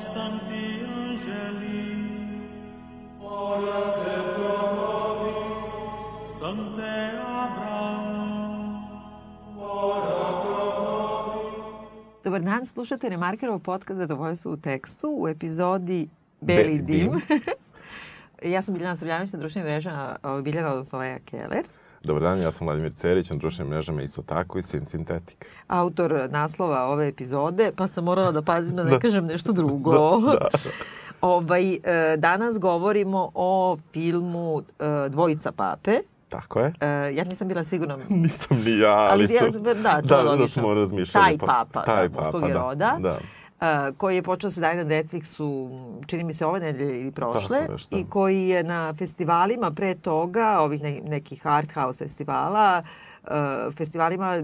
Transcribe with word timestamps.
Sancti 0.00 0.84
Angeli, 0.84 2.08
ora 3.20 3.80
te 3.96 4.16
pro 4.34 4.58
nobis, 4.76 6.38
Sancte 6.38 7.10
Abraham, 7.24 8.84
ora 9.58 10.42
pro 10.42 10.64
nobis. 10.84 12.24
Dobar 12.24 12.42
dan, 12.42 12.66
slušate 12.66 13.08
Remarkerov 13.08 13.58
podcast 13.58 13.98
Zadovoljstvo 13.98 14.52
u 14.52 14.56
tekstu 14.56 15.16
u 15.18 15.28
epizodi 15.28 16.08
Beli 16.40 16.64
Beli 16.64 16.78
dim. 16.78 17.10
dim. 17.28 17.40
ja 18.52 18.62
sam 18.62 18.74
Biljana 18.74 18.96
Srbljanić 18.96 19.32
na 19.32 19.38
društvenim 19.38 19.70
mrežama, 19.70 20.16
Biljana 20.42 20.70
odnosno 20.70 20.98
Leja 20.98 21.18
Keller, 21.18 21.64
Dobar 22.06 22.22
dan, 22.22 22.40
ja 22.40 22.52
sam 22.52 22.66
Vladimir 22.66 22.92
Cerić, 22.92 23.30
na 23.30 23.36
društvenim 23.36 23.70
mrežama 23.70 24.02
isto 24.02 24.22
tako 24.22 24.58
i 24.58 24.62
Sin 24.62 24.86
Sintetik. 24.86 25.46
autor 25.68 26.28
naslova 26.30 26.82
ove 26.82 27.08
epizode, 27.08 27.72
pa 27.72 27.86
sam 27.86 28.04
morala 28.04 28.32
da 28.32 28.42
pazim 28.42 28.76
da 28.76 28.84
ne 28.84 28.90
Da. 28.90 28.98
kažem 28.98 29.26
nešto 29.26 29.52
drugo. 29.52 29.92
Da, 30.20 30.48
Ovaj, 31.22 31.74
e, 31.74 31.78
danas 32.16 32.58
govorimo 32.58 33.30
o 33.34 33.76
filmu 33.92 34.62
e, 34.80 35.08
Dvojica 35.08 35.52
pape. 35.52 35.98
Tako 36.28 36.60
je. 36.60 36.72
E, 36.80 36.86
ja 37.14 37.24
nisam 37.24 37.48
bila 37.48 37.64
sigurna 37.64 37.96
Nisam 38.08 38.58
ni 38.58 38.78
ja, 38.78 38.90
ali, 38.90 39.10
Ali 39.24 39.34
ja- 39.34 39.42
sam... 39.42 39.52
da, 39.52 39.62
to 39.62 39.68
je 39.70 39.74
da, 39.74 40.00
da 40.02 40.22
logično. 40.22 40.62
smo 40.62 40.74
razmišljali. 40.74 41.26
Taj 41.26 41.38
papa, 41.38 41.82
taj 41.82 42.08
da, 42.08 42.14
papa, 42.16 42.38
da, 42.38 42.46
roda. 42.48 42.96
Da. 43.00 43.18
Koji 43.96 44.16
je 44.16 44.22
počeo 44.22 44.50
se 44.50 44.60
daje 44.60 44.84
na 44.84 44.84
Netflixu, 44.84 45.70
čini 46.06 46.24
mi 46.24 46.32
se 46.32 46.46
ove 46.46 46.60
nedelje 46.60 47.00
ili 47.00 47.10
prošle, 47.10 47.58
Tako 47.58 47.72
nešto. 47.72 47.96
i 47.96 48.04
koji 48.10 48.48
je 48.48 48.62
na 48.62 48.94
festivalima 48.98 49.70
pre 49.70 49.94
toga, 49.94 50.58
ovih 50.60 50.82
ne, 50.82 51.00
nekih 51.04 51.46
art 51.46 51.72
house 51.72 52.04
festivala, 52.04 52.82
festivalima 53.76 54.42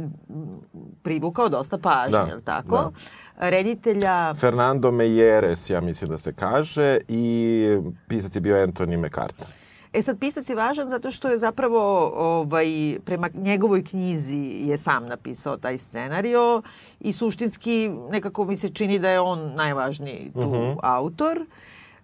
privukao 1.02 1.48
dosta 1.48 1.78
pažnje, 1.78 2.18
Da, 2.18 2.26
je 2.28 2.34
li 2.34 2.42
tako? 2.42 2.92
Reditelja, 3.36 4.34
Fernando 4.34 4.90
Mejeres, 4.90 5.70
ja 5.70 5.80
mislim 5.80 6.10
da 6.10 6.18
se 6.18 6.32
kaže, 6.32 6.98
i 7.08 7.66
pisac 8.08 8.36
je 8.36 8.40
bio 8.40 8.66
Anthony 8.66 8.96
McCarthy. 8.96 9.44
E 9.92 10.02
sad 10.02 10.18
pisac 10.18 10.48
je 10.48 10.56
važan 10.56 10.88
zato 10.88 11.10
što 11.10 11.28
je 11.28 11.38
zapravo 11.38 11.80
ovaj, 12.14 12.66
prema 13.04 13.28
njegovoj 13.34 13.84
knjizi 13.84 14.36
je 14.60 14.76
sam 14.76 15.06
napisao 15.06 15.56
taj 15.56 15.78
scenario 15.78 16.62
i 17.00 17.12
suštinski 17.12 17.90
nekako 18.10 18.44
mi 18.44 18.56
se 18.56 18.68
čini 18.68 18.98
da 18.98 19.10
je 19.10 19.20
on 19.20 19.54
najvažniji 19.54 20.30
tu 20.32 20.40
Mhm. 20.40 20.78
autor. 20.82 21.46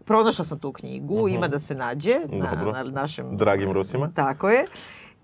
Pronašla 0.04 0.44
sam 0.44 0.58
tu 0.58 0.72
knjigu, 0.72 1.28
ima 1.28 1.48
da 1.48 1.58
se 1.58 1.74
nađe 1.74 2.16
na, 2.28 2.50
Dobro. 2.50 2.72
na 2.72 2.82
našem... 2.82 3.36
Dragim 3.36 3.72
Rusima. 3.72 4.10
Tako 4.10 4.50
je. 4.50 4.64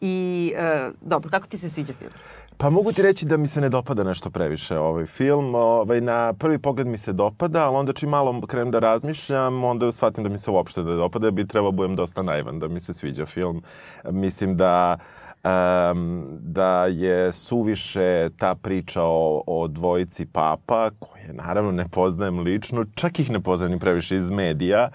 I, 0.00 0.52
e, 0.56 0.90
dobro, 1.00 1.30
kako 1.30 1.46
ti 1.46 1.58
se 1.58 1.68
sviđa 1.68 1.92
film? 1.92 2.10
Pa 2.56 2.70
mogu 2.70 2.92
ti 2.92 3.02
reći 3.02 3.26
da 3.26 3.36
mi 3.36 3.48
se 3.48 3.60
ne 3.60 3.68
dopada 3.68 4.04
nešto 4.04 4.30
previše 4.30 4.78
ovaj 4.78 5.06
film. 5.06 5.54
Ovaj, 5.54 6.00
na 6.00 6.32
prvi 6.32 6.58
pogled 6.58 6.86
mi 6.86 6.98
se 6.98 7.12
dopada, 7.12 7.66
ali 7.66 7.76
onda 7.76 7.92
čim 7.92 8.08
malo 8.08 8.40
krenem 8.46 8.70
da 8.70 8.78
razmišljam, 8.78 9.64
onda 9.64 9.92
shvatim 9.92 10.24
da 10.24 10.30
mi 10.30 10.38
se 10.38 10.50
uopšte 10.50 10.82
ne 10.82 10.94
dopada, 10.94 11.30
bi 11.30 11.46
trebao 11.46 11.72
budem 11.72 11.96
dosta 11.96 12.22
naivan 12.22 12.58
da 12.58 12.68
mi 12.68 12.80
se 12.80 12.94
sviđa 12.94 13.26
film. 13.26 13.62
Mislim 14.10 14.56
da 14.56 14.96
um, 15.44 16.26
da 16.40 16.86
je 16.86 17.32
suviše 17.32 18.30
ta 18.38 18.54
priča 18.54 19.02
o, 19.02 19.42
o 19.46 19.68
dvojici 19.68 20.26
papa, 20.26 20.90
koje 20.98 21.32
naravno 21.32 21.72
ne 21.72 21.88
poznajem 21.88 22.38
lično, 22.38 22.84
čak 22.94 23.20
ih 23.20 23.30
ne 23.30 23.40
poznajem 23.40 23.72
ni 23.72 23.80
previše 23.80 24.16
iz 24.16 24.30
medija, 24.30 24.88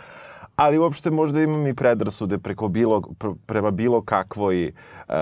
ali 0.56 0.78
uopšte 0.78 1.12
možda 1.12 1.42
imam 1.42 1.68
i 1.68 1.76
predrasude 1.76 2.38
preko 2.38 2.68
bilo, 2.68 3.02
pr 3.20 3.28
prema 3.46 3.72
bilo 3.72 4.02
kakvoj 4.02 4.72
uh, 5.10 5.16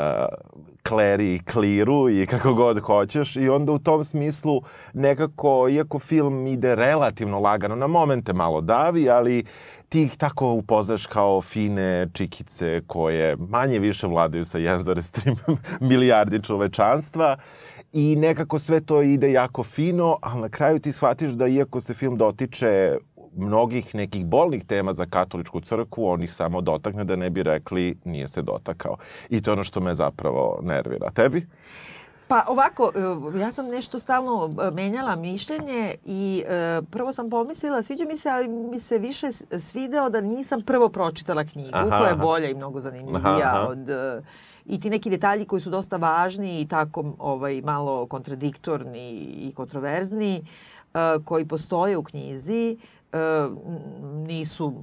kleri 0.88 1.36
i 1.36 1.40
kliru 1.40 2.10
i 2.10 2.26
kako 2.26 2.54
god 2.54 2.80
hoćeš 2.80 3.36
i 3.36 3.50
onda 3.50 3.72
u 3.72 3.80
tom 3.80 4.06
smislu 4.06 4.62
nekako, 4.94 5.70
iako 5.70 6.00
film 6.00 6.48
ide 6.48 6.76
relativno 6.76 7.40
lagano, 7.40 7.76
na 7.76 7.88
momente 7.88 8.34
malo 8.34 8.62
davi, 8.62 9.10
ali 9.10 9.44
ti 9.90 10.04
ih 10.04 10.18
tako 10.18 10.52
upoznaš 10.52 11.06
kao 11.06 11.42
fine 11.42 12.08
čikice 12.14 12.82
koje 12.88 13.36
manje 13.36 13.80
više 13.80 14.08
vladaju 14.08 14.46
sa 14.46 14.60
1,3 14.60 15.58
milijardi 15.90 16.44
čovečanstva 16.44 17.38
i 17.94 18.16
nekako 18.16 18.60
sve 18.60 18.82
to 18.82 19.02
ide 19.02 19.32
jako 19.32 19.64
fino, 19.64 20.18
ali 20.22 20.42
na 20.42 20.50
kraju 20.50 20.80
ti 20.80 20.92
shvatiš 20.92 21.32
da 21.32 21.48
iako 21.48 21.82
se 21.82 21.94
film 21.94 22.18
dotiče 22.18 22.98
mnogih 23.38 23.96
nekih 23.96 24.26
bolnih 24.26 24.66
tema 24.66 24.94
za 24.94 25.06
katoličku 25.06 25.62
crkvu, 25.62 26.06
on 26.08 26.24
ih 26.24 26.34
samo 26.34 26.62
dotakne 26.62 27.04
da 27.04 27.16
ne 27.16 27.30
bi 27.30 27.44
rekli 27.44 27.98
nije 28.06 28.28
se 28.28 28.42
dotakao. 28.42 28.98
I 29.30 29.42
to 29.42 29.52
je 29.52 29.54
ono 29.54 29.64
što 29.64 29.80
me 29.80 29.96
zapravo 29.96 30.60
nervira. 30.64 31.12
Tebi? 31.12 31.48
Pa 32.28 32.44
ovako, 32.48 32.92
e, 33.36 33.40
ja 33.40 33.52
sam 33.52 33.68
nešto 33.68 34.00
stalno 34.00 34.50
e, 34.68 34.72
menjala 34.72 35.16
mišljenje 35.16 35.96
i 36.06 36.44
e, 36.48 36.82
prvo 36.92 37.14
sam 37.14 37.30
pomislila, 37.30 37.84
sviđa 37.84 38.06
mi 38.06 38.18
se, 38.18 38.30
ali 38.30 38.48
mi 38.48 38.80
se 38.80 38.98
više 38.98 39.28
svideo 39.60 40.10
da 40.10 40.22
nisam 40.22 40.62
prvo 40.62 40.90
pročitala 40.90 41.44
knjigu, 41.44 41.70
Aha, 41.74 41.98
koja 41.98 42.10
je 42.10 42.16
bolja 42.16 42.50
i 42.50 42.54
mnogo 42.54 42.80
zanimljivija 42.80 43.22
Aha, 43.24 43.60
aha. 43.60 43.68
od... 43.70 43.90
e, 43.90 44.22
I 44.66 44.80
ti 44.80 44.90
neki 44.90 45.10
detalji 45.10 45.46
koji 45.46 45.62
su 45.62 45.70
dosta 45.70 45.98
važni 45.98 46.62
i 46.62 46.68
tako 46.68 47.16
ovaj, 47.20 47.62
malo 47.62 48.06
kontradiktorni 48.06 49.10
i 49.20 49.52
kontroverzni, 49.56 50.36
e, 50.36 51.00
koji 51.26 51.46
postoje 51.46 51.98
u 51.98 52.04
knjizi, 52.04 52.78
nisu, 54.18 54.74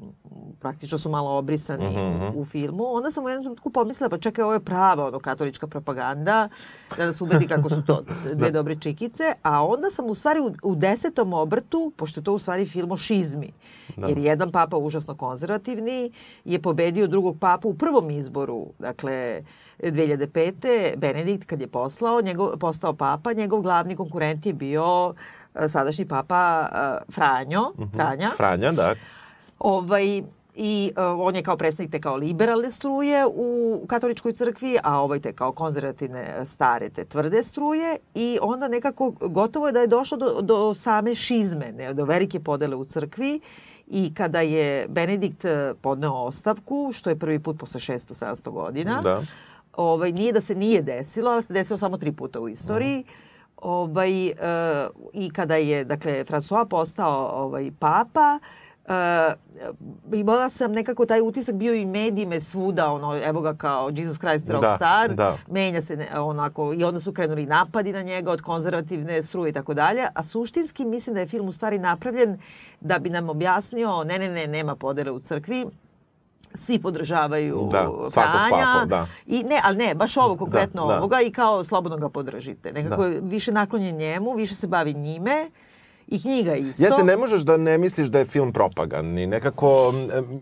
praktično 0.61 0.99
su 0.99 1.11
malo 1.11 1.31
obrisani 1.31 1.85
Mhm, 1.87 2.01
mhm. 2.17 2.37
u, 2.37 2.41
u 2.41 2.45
filmu. 2.45 2.85
Onda 2.87 3.11
sam 3.11 3.25
u 3.25 3.29
jednom 3.29 3.45
trenutku 3.45 3.71
pomislila, 3.71 4.09
pa 4.09 4.19
čekaj, 4.19 4.43
ovo 4.45 4.53
je 4.53 4.61
prava 4.61 5.07
ono, 5.07 5.19
katolička 5.19 5.67
propaganda, 5.67 6.49
da 6.97 7.07
nas 7.07 7.21
ubedi 7.21 7.47
kako 7.47 7.69
su 7.69 7.83
to 7.83 8.03
dve 8.35 8.51
dobre 8.51 8.77
čikice, 8.77 9.23
a 9.43 9.65
onda 9.65 9.91
sam 9.91 10.07
u 10.07 10.15
stvari 10.15 10.41
u, 10.41 10.53
u 10.63 10.75
desetom 10.75 11.33
obrtu, 11.33 11.93
pošto 11.97 12.21
je 12.21 12.25
to 12.25 12.33
u 12.35 12.39
stvari 12.39 12.67
film 12.67 12.93
o 12.93 12.97
šizmi, 12.97 13.53
Da. 13.97 14.07
jer 14.07 14.19
jedan 14.19 14.53
papa 14.53 14.77
užasno 14.77 15.15
konzervativni 15.15 16.11
je 16.45 16.63
pobedio 16.63 17.07
drugog 17.07 17.37
papu 17.39 17.69
u 17.69 17.75
prvom 17.75 18.11
izboru, 18.11 18.67
dakle 18.79 19.43
2005. 19.81 20.55
Benedikt 20.97 21.47
kad 21.47 21.61
je 21.61 21.67
poslao, 21.67 22.21
njegov, 22.21 22.59
postao 22.59 22.93
papa, 22.93 23.33
njegov 23.33 23.61
glavni 23.61 23.97
konkurent 23.97 24.47
je 24.47 24.53
bio 24.53 25.15
e, 25.15 25.44
sadašnji 25.69 26.09
papa 26.09 26.69
e, 26.73 27.13
Franjo, 27.13 27.73
Franja. 27.95 28.31
Franja, 28.37 28.73
da. 28.73 28.95
Ovaj, 29.59 30.23
I 30.57 30.93
uh, 30.97 31.27
on 31.27 31.37
je 31.37 31.43
kao 31.43 31.57
predstavnik 31.57 31.91
te 31.91 32.01
kao 32.01 32.17
liberalne 32.17 32.71
struje 32.71 33.27
u 33.27 33.81
katoličkoj 33.89 34.33
crkvi, 34.33 34.79
a 34.83 35.01
ovaj 35.01 35.21
te 35.21 35.33
kao 35.33 35.53
konzervativne 35.53 36.47
stare 36.47 36.91
te 36.91 37.05
tvrde 37.05 37.43
struje 37.43 37.97
i 38.15 38.39
onda 38.43 38.69
nekako 38.69 39.11
gotovo 39.11 39.67
je 39.67 39.73
da 39.73 39.81
je 39.81 39.87
došlo 39.87 40.17
do, 40.19 40.41
do 40.43 40.75
same 40.75 41.15
šizme, 41.15 41.73
ne, 41.73 41.95
do 41.95 42.05
velike 42.05 42.41
podele 42.41 42.77
u 42.77 42.85
crkvi 42.85 43.41
i 43.87 44.15
kada 44.15 44.41
je 44.41 44.87
Benedikt 44.89 45.45
podneo 45.81 46.13
ostavku, 46.13 46.91
što 46.93 47.11
je 47.11 47.19
prvi 47.19 47.39
put 47.39 47.59
posle 47.59 47.81
600-700 47.81 48.51
godina, 48.51 49.01
Da. 49.03 49.21
ovaj, 49.73 50.13
nije 50.13 50.33
da 50.33 50.41
se 50.41 50.55
nije 50.55 50.83
desilo, 50.83 51.31
ali 51.31 51.43
se 51.43 51.53
desilo 51.53 51.77
samo 51.77 51.99
tri 51.99 52.13
puta 52.13 52.41
u 52.41 52.49
istoriji. 52.49 53.05
Ovaj, 53.65 54.27
e, 54.27 54.35
I 55.13 55.31
kada 55.31 55.57
je, 55.57 55.85
dakle, 55.85 56.25
François 56.25 56.69
postao 56.69 57.31
ovaj, 57.45 57.71
papa, 57.79 58.39
e, 58.87 59.35
imala 60.13 60.49
sam 60.49 60.73
nekako 60.73 61.07
taj 61.07 61.21
utisak 61.21 61.55
bio 61.55 61.75
i 61.75 61.85
medijime 61.85 62.41
svuda, 62.41 62.93
ono, 62.93 63.21
evo 63.25 63.41
ga 63.41 63.55
kao 63.55 63.91
Jesus 63.97 64.19
Christ 64.19 64.51
rockstar, 64.51 65.15
da. 65.15 65.37
menja 65.51 65.81
se 65.81 65.97
ne, 65.97 66.21
onako, 66.21 66.75
i 66.75 66.85
onda 66.85 67.01
su 67.01 67.13
krenuli 67.13 67.47
napadi 67.47 67.93
na 67.93 68.03
njega 68.03 68.31
od 68.31 68.43
konzervativne 68.43 69.23
struje 69.23 69.51
i 69.51 69.53
tako 69.53 69.75
dalje, 69.75 70.07
a 70.15 70.23
suštinski 70.23 70.85
mislim 70.85 71.15
da 71.15 71.21
je 71.21 71.27
film 71.27 71.49
u 71.49 71.53
stvari 71.53 71.79
napravljen 71.79 72.39
da 72.81 72.99
bi 72.99 73.11
nam 73.11 73.29
objasnio, 73.29 74.05
ne, 74.05 74.19
ne, 74.19 74.29
ne, 74.29 74.47
nema 74.47 74.77
podele 74.77 75.11
u 75.11 75.21
crkvi, 75.21 75.67
svi 76.55 76.79
podržavaju 76.79 77.69
Da, 77.71 77.91
Franja. 78.13 78.67
papu, 78.75 78.87
da. 78.87 79.07
I 79.27 79.43
ne, 79.43 79.61
ali 79.65 79.77
ne, 79.79 79.95
baš 79.95 80.17
ovo 80.17 80.37
konkretno 80.37 80.83
Da, 80.83 80.89
da. 80.89 80.99
ovoga 80.99 81.21
i 81.21 81.31
kao 81.31 81.65
slobodno 81.65 81.99
ga 81.99 82.09
podržite. 82.09 82.73
Nekako 82.73 83.03
Da. 83.03 83.19
više 83.23 83.53
naklonjen 83.53 83.97
njemu, 83.97 84.33
više 84.33 84.55
se 84.55 84.67
bavi 84.67 84.95
njime 84.95 85.51
i 86.09 86.21
knjiga 86.21 86.55
isto. 86.55 86.83
Jeste, 86.83 87.05
ne 87.05 87.17
možeš 87.17 87.41
da 87.41 87.57
ne 87.57 87.79
misliš 87.79 88.09
da 88.09 88.19
je 88.19 88.25
film 88.25 88.53
propagandni. 88.53 89.27
Nekako, 89.27 89.95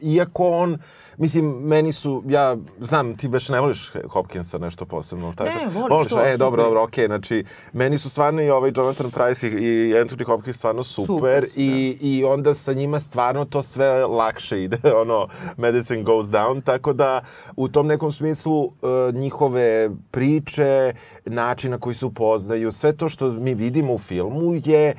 iako 0.03 0.49
on, 0.49 0.79
mislim, 1.17 1.45
meni 1.47 1.93
su, 1.93 2.23
ja 2.27 2.57
znam, 2.81 3.17
ti 3.17 3.29
baš 3.29 3.49
ne 3.49 3.61
voliš 3.61 3.93
Hopkinsa 4.09 4.59
nešto 4.59 4.85
posebno. 4.85 5.35
Tako? 5.37 5.51
Ne, 5.51 5.67
volim, 5.75 5.91
Voliš, 5.91 6.07
što, 6.07 6.21
E, 6.21 6.37
dobro, 6.37 6.63
super. 6.63 6.65
dobro, 6.65 6.83
okej, 6.83 7.07
znači, 7.07 7.45
meni 7.73 7.99
su 7.99 8.11
stvarno 8.11 8.43
i 8.43 8.51
ovaj 8.51 8.73
Jonathan 8.77 9.11
Price 9.11 9.49
i, 9.49 9.51
i 9.51 9.95
Anthony 9.95 10.25
Hopkins 10.25 10.57
stvarno 10.57 10.85
super, 10.85 11.07
Super 11.07 11.45
su, 11.45 11.61
i, 11.61 11.99
i 12.01 12.25
onda 12.25 12.55
sa 12.55 12.73
njima 12.73 13.01
stvarno 13.01 13.45
to 13.45 13.63
sve 13.63 14.07
lakše 14.07 14.63
ide, 14.63 14.79
ono, 15.03 15.29
medicine 15.57 16.03
goes 16.03 16.27
down, 16.27 16.63
tako 16.65 16.93
da 16.93 17.21
u 17.57 17.69
tom 17.69 17.87
nekom 17.87 18.13
smislu 18.13 18.65
uh, 18.65 18.73
njihove 19.15 19.91
priče, 20.11 20.95
način 21.25 21.71
na 21.71 21.79
koji 21.79 21.95
se 21.95 22.07
upoznaju, 22.07 22.73
sve 22.73 22.97
to 22.97 23.09
što 23.09 23.31
mi 23.33 23.55
vidimo 23.55 23.95
u 23.95 23.99
filmu 23.99 24.55
je 24.65 24.95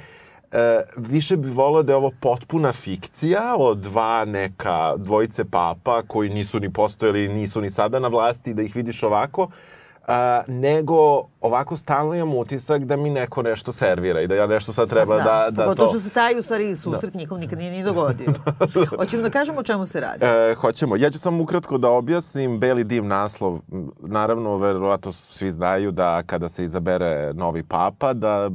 E, 0.53 0.83
više 0.97 1.37
bi 1.37 1.49
volao 1.49 1.83
da 1.83 1.91
je 1.91 1.95
ovo 1.95 2.11
potpuna 2.19 2.71
fikcija 2.71 3.55
o 3.59 3.75
dva 3.75 4.25
neka 4.25 4.93
dvojice 4.97 5.45
papa 5.45 6.01
koji 6.07 6.29
nisu 6.29 6.59
ni 6.59 6.73
postojali, 6.73 7.27
nisu 7.27 7.61
ni 7.61 7.71
sada 7.71 7.99
na 7.99 8.07
vlasti, 8.07 8.53
da 8.53 8.61
ih 8.61 8.75
vidiš 8.75 9.03
ovako. 9.03 9.47
A, 10.07 10.41
nego 10.47 11.27
ovako 11.41 11.77
stalno 11.77 12.15
imam 12.15 12.35
utisak 12.35 12.85
da 12.85 12.95
mi 12.95 13.09
neko 13.09 13.41
nešto 13.41 13.71
servira 13.71 14.21
i 14.21 14.27
da 14.27 14.35
ja 14.35 14.47
nešto 14.47 14.73
sad 14.73 14.89
treba 14.89 15.17
da, 15.17 15.23
da, 15.23 15.51
da 15.51 15.63
Pogotovo 15.63 15.87
to... 15.87 15.93
što 15.93 15.99
se 15.99 16.09
taj 16.09 16.39
u 16.39 16.41
stvari 16.41 16.75
susret 16.75 17.13
njihov 17.13 17.39
nikad 17.39 17.59
nije 17.59 17.71
ni 17.71 17.83
dogodio. 17.83 18.27
Hoćemo 18.97 19.23
da 19.23 19.29
kažemo 19.29 19.59
o 19.59 19.63
čemu 19.63 19.85
se 19.85 19.99
radi. 19.99 20.25
E, 20.25 20.53
hoćemo. 20.53 20.95
Ja 20.95 21.09
ću 21.09 21.19
samo 21.19 21.43
ukratko 21.43 21.77
da 21.77 21.89
objasnim 21.89 22.59
Beli 22.59 22.83
dim 22.83 23.07
naslov. 23.07 23.59
Naravno, 23.99 24.57
verovatno 24.57 25.11
svi 25.11 25.51
znaju 25.51 25.91
da 25.91 26.23
kada 26.23 26.49
se 26.49 26.63
izabere 26.63 27.33
novi 27.33 27.63
papa, 27.63 28.13
da 28.13 28.49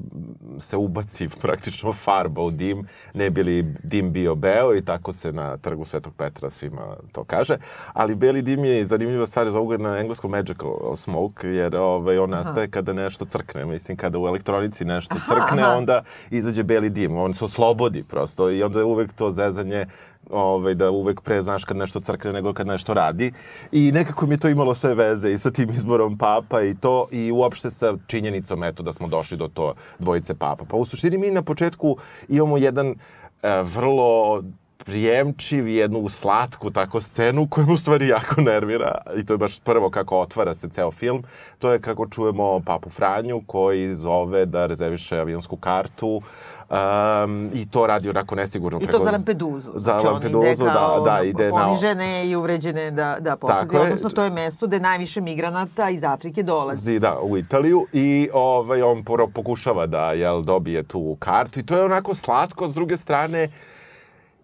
se 0.61 0.77
ubaci 0.77 1.29
praktično 1.41 1.93
farba 1.93 2.43
u 2.43 2.50
dim, 2.50 2.87
ne 3.15 3.31
bi 3.31 3.43
li 3.43 3.75
dim 3.83 4.12
bio 4.12 4.35
beo 4.35 4.75
i 4.77 4.85
tako 4.85 5.12
se 5.12 5.33
na 5.33 5.56
trgu 5.56 5.85
Svetog 5.85 6.15
Petra 6.15 6.50
svima 6.50 6.97
to 7.12 7.25
kaže. 7.25 7.56
Ali 7.93 8.15
Beli 8.15 8.43
dim 8.43 8.65
je 8.65 8.85
zanimljiva 8.85 9.27
stvar 9.27 9.50
za 9.50 9.61
ugled 9.61 9.81
na 9.81 9.99
engleskom 9.99 10.31
magical 10.31 10.97
smoke, 10.97 11.38
jer 11.44 11.76
ovaj, 11.76 12.19
on 12.19 12.31
nastaje 12.31 12.70
kada 12.70 12.93
nešto 12.93 13.25
crkne. 13.25 13.64
Mislim, 13.64 13.96
kada 13.96 14.19
u 14.19 14.26
elektronici 14.26 14.85
nešto 14.85 15.14
Aha, 15.14 15.35
crkne, 15.35 15.62
aha. 15.62 15.76
onda 15.76 16.02
izađe 16.31 16.62
beli 16.62 16.90
dim. 16.90 17.17
On 17.17 17.35
se 17.35 17.44
oslobodi 17.44 18.02
prosto 18.02 18.50
i 18.50 18.62
onda 18.62 18.79
je 18.79 18.85
uvek 18.85 19.12
to 19.12 19.31
zezanje 19.31 19.87
ovaj, 20.31 20.75
da 20.75 20.90
uvek 20.90 21.20
pre 21.20 21.43
znaš 21.43 21.64
kad 21.64 21.76
nešto 21.76 22.00
crkne 22.00 22.32
nego 22.32 22.52
kad 22.52 22.67
nešto 22.67 22.94
radi. 22.94 23.32
I 23.73 23.93
nekako 23.93 24.26
mi 24.26 24.35
je 24.35 24.38
to 24.38 24.49
imalo 24.49 24.75
sve 24.75 24.94
veze 24.94 25.32
i 25.32 25.38
sa 25.38 25.50
tim 25.50 25.70
izborom 25.70 26.19
papa 26.19 26.62
i 26.62 26.75
to 26.75 27.08
i 27.11 27.32
uopšte 27.32 27.70
sa 27.70 27.94
činjenicom 28.06 28.64
eto 28.64 28.82
da 28.82 28.93
smo 28.93 29.08
došli 29.08 29.37
do 29.37 29.49
to 29.49 29.75
dvojice 29.99 30.35
papa. 30.35 30.64
Pa 30.64 30.76
u 30.76 30.85
suštini 30.85 31.19
mi 31.19 31.31
na 31.31 31.43
početku 31.43 31.96
imamo 32.29 32.56
jedan 32.56 32.94
e, 33.43 33.62
vrlo 33.62 34.43
prijemčiv, 34.79 35.69
jednu 35.69 36.09
slatku 36.09 36.71
tako 36.71 37.01
scenu 37.01 37.47
koja 37.47 37.67
me 37.67 37.73
u 37.73 37.77
stvari 37.77 38.09
jako 38.09 38.41
nervira 38.41 38.95
i 39.17 39.27
to 39.27 39.35
je 39.35 39.39
baš 39.39 39.61
prvo 39.61 39.91
kako 39.91 40.21
otvara 40.21 40.55
se 40.55 40.69
ceo 40.69 40.91
film. 40.91 41.23
To 41.59 41.73
je 41.73 41.81
kako 41.81 42.07
čujemo 42.07 42.61
papu 42.61 42.91
Franju 42.91 43.43
koji 43.47 43.95
zove 43.95 44.47
da 44.47 44.67
rezerviše 44.67 45.19
avionsku 45.19 45.57
kartu 45.57 46.23
um, 46.71 47.51
i 47.55 47.71
to 47.71 47.87
radi 47.87 48.11
onako 48.11 48.35
nesigurno. 48.35 48.79
I 48.83 48.87
to 48.87 48.99
za 48.99 49.11
Lampeduzu. 49.11 49.71
Za 49.75 50.01
Znači, 50.01 50.27
ide 50.27 50.57
kao, 50.57 51.01
da, 51.01 51.11
da, 51.11 51.23
ide 51.23 51.45
na- 51.45 51.51
ponižene 51.51 52.27
i 52.27 52.37
uvređene 52.37 52.91
da, 52.91 53.17
da 53.21 53.37
je. 53.37 53.81
Odnosno, 53.81 54.11
to 54.11 54.25
je 54.25 54.31
mesto 54.31 54.67
gde 54.67 54.81
najviše 54.81 55.21
migranata 55.21 55.91
iz 55.91 56.05
Afrike 56.05 56.43
dolazi. 56.43 56.81
Zi, 56.83 56.99
da, 56.99 57.19
u 57.23 57.39
Italiju 57.39 57.87
i 57.93 58.29
ovaj, 58.33 58.83
on 58.83 59.05
pokušava 59.35 59.87
da 59.87 60.13
jel, 60.13 60.43
dobije 60.43 60.83
tu 60.83 61.17
kartu 61.19 61.61
i 61.61 61.67
to 61.67 61.77
je 61.77 61.85
onako 61.85 62.15
slatko, 62.15 62.69
s 62.69 62.75
druge 62.75 62.97
strane 62.97 63.49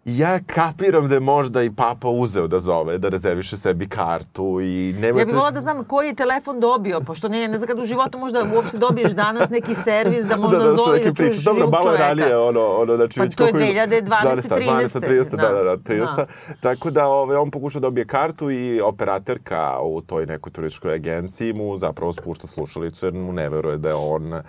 ja 0.04 0.40
kapiram 0.46 1.08
da 1.08 1.14
je 1.14 1.20
možda 1.20 1.62
i 1.62 1.70
papa 1.70 2.08
uzeo 2.08 2.46
da 2.46 2.60
zove, 2.60 2.98
da 2.98 3.08
rezerviše 3.08 3.56
sebi 3.56 3.88
kartu 3.88 4.60
i 4.60 4.94
nemojte... 4.98 5.20
Ja 5.20 5.24
bih 5.24 5.34
volila 5.34 5.50
da 5.50 5.60
znam 5.60 5.84
koji 5.84 6.06
je 6.06 6.14
telefon 6.14 6.60
dobio, 6.60 7.00
pošto 7.00 7.28
ne, 7.28 7.48
ne 7.48 7.58
znam 7.58 7.68
kad 7.68 7.78
u 7.78 7.84
životu 7.84 8.18
možda 8.18 8.46
uopšte 8.54 8.78
dobiješ 8.78 9.12
danas 9.12 9.50
neki 9.50 9.74
servis 9.74 10.24
da 10.24 10.36
možda 10.44 10.58
da, 10.58 10.64
da, 10.64 10.74
zove 10.74 10.98
neki 10.98 11.10
da 11.10 11.14
čuješ. 11.14 11.36
Dobro, 11.36 11.70
malo 11.70 11.92
je 11.92 11.98
ranije, 11.98 12.38
ono, 12.38 12.66
ono, 12.66 12.96
znači, 12.96 13.20
Pa 13.20 13.26
to 13.26 13.46
je 13.46 13.52
koliko 13.52 13.72
2012, 13.72 14.08
12, 14.48 15.00
30, 15.00 15.30
da, 15.30 15.48
da, 15.48 15.62
da, 15.62 15.76
30. 15.76 16.16
Da. 16.16 16.26
Tako 16.60 16.90
da 16.90 17.06
ove, 17.06 17.38
on 17.38 17.50
pokuša 17.50 17.80
da 17.80 17.84
dobije 17.86 18.06
kartu 18.06 18.50
i 18.50 18.80
operaterka 18.80 19.78
u 19.82 20.00
toj 20.00 20.26
nekoj 20.26 20.52
turističkoj 20.52 20.94
agenciji 20.94 21.52
mu 21.52 21.78
zapravo 21.78 22.12
spušta 22.12 22.46
slušalicu 22.46 23.06
jer 23.06 23.14
mu 23.14 23.32
ne 23.32 23.48
veruje 23.48 23.76
da 23.76 23.88
je 23.88 23.94
on 23.94 24.32
uh, 24.32 24.42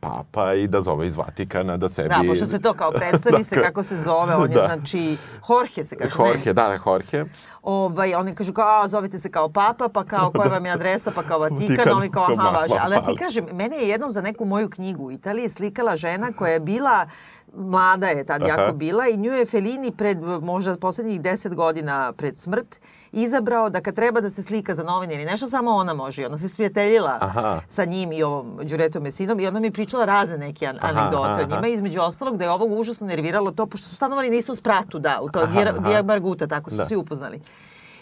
papa 0.00 0.54
i 0.54 0.68
da 0.68 0.80
zove 0.80 1.06
iz 1.06 1.16
Vatikana 1.16 1.76
da 1.76 1.88
sebi... 1.88 2.08
Da, 2.08 2.22
pošto 2.28 2.46
se 2.46 2.60
to 2.60 2.74
kao 2.74 2.90
predstavi 2.98 3.44
se 3.44 3.54
Dakle, 3.54 3.68
kako 3.68 3.82
se 3.82 3.96
zove, 3.96 4.39
on 4.42 4.50
je 4.50 4.54
da. 4.54 4.66
znači 4.66 5.16
Jorge 5.48 5.84
se 5.84 5.96
kaže, 5.96 6.14
Jorge, 6.18 6.46
ne? 6.46 6.52
da, 6.52 6.68
da, 6.68 6.78
Jorge. 6.86 7.24
Ovaj, 7.62 8.14
oni 8.14 8.34
kažu 8.34 8.52
kao, 8.52 8.82
a, 8.82 8.88
zovete 8.88 9.18
se 9.18 9.30
kao 9.30 9.48
papa, 9.48 9.88
pa 9.88 10.04
kao 10.04 10.30
koja 10.34 10.48
vam 10.48 10.66
je 10.66 10.72
adresa, 10.72 11.10
pa 11.10 11.22
kao 11.22 11.38
Vatikan, 11.38 11.76
Vatikan, 11.76 11.96
ovi 11.96 12.10
kao, 12.10 12.26
aha, 12.38 12.48
važe. 12.48 12.74
Ali 12.80 12.96
da 12.96 13.06
ti 13.06 13.16
kažem, 13.18 13.46
mene 13.52 13.76
je 13.76 13.88
jednom 13.88 14.12
za 14.12 14.20
neku 14.20 14.44
moju 14.44 14.70
knjigu 14.70 15.04
u 15.04 15.12
Italiji 15.12 15.48
slikala 15.48 15.96
žena 15.96 16.32
koja 16.32 16.52
je 16.52 16.60
bila 16.60 17.06
mlada 17.54 18.06
je 18.06 18.24
tad 18.24 18.42
Aha. 18.42 18.50
jako 18.50 18.76
bila 18.76 19.08
i 19.08 19.16
nju 19.16 19.32
je 19.32 19.46
Felini 19.46 19.92
pred 19.92 20.18
možda 20.42 20.76
poslednjih 20.76 21.20
deset 21.20 21.54
godina 21.54 22.12
pred 22.12 22.38
smrt 22.38 22.76
izabrao 23.12 23.70
da 23.70 23.80
kad 23.80 23.94
treba 23.94 24.20
da 24.20 24.30
se 24.30 24.42
slika 24.42 24.74
za 24.74 24.82
novine 24.82 25.14
ili 25.14 25.24
nešto, 25.24 25.46
samo 25.46 25.70
ona 25.70 25.94
može. 25.94 26.22
I 26.22 26.26
Ona 26.26 26.38
se 26.38 26.48
sprijateljila 26.48 27.18
Aha. 27.20 27.60
sa 27.68 27.84
njim 27.84 28.12
i 28.12 28.22
ovom 28.22 28.58
Đuretom 28.62 29.02
Mesinom 29.02 29.40
i 29.40 29.46
ona 29.46 29.60
mi 29.60 29.66
je 29.66 29.72
pričala 29.72 30.04
razne 30.04 30.38
neke 30.38 30.66
an- 30.66 30.78
anegdote 30.80 31.30
aha, 31.30 31.42
o 31.42 31.46
njima. 31.46 31.66
Između 31.68 32.00
ostalog 32.00 32.36
da 32.36 32.44
je 32.44 32.50
ovog 32.50 32.72
užasno 32.72 33.06
nerviralo 33.06 33.50
to, 33.50 33.66
pošto 33.66 33.88
su 33.88 33.96
stanovali 33.96 34.30
na 34.30 34.36
istom 34.36 34.56
spratu, 34.56 34.98
da, 34.98 35.20
u 35.22 35.30
toj 35.30 35.42
Marguta, 36.04 36.46
tako 36.46 36.70
su 36.70 36.76
Da. 36.76 36.86
svi 36.86 36.96
upoznali. 36.96 37.40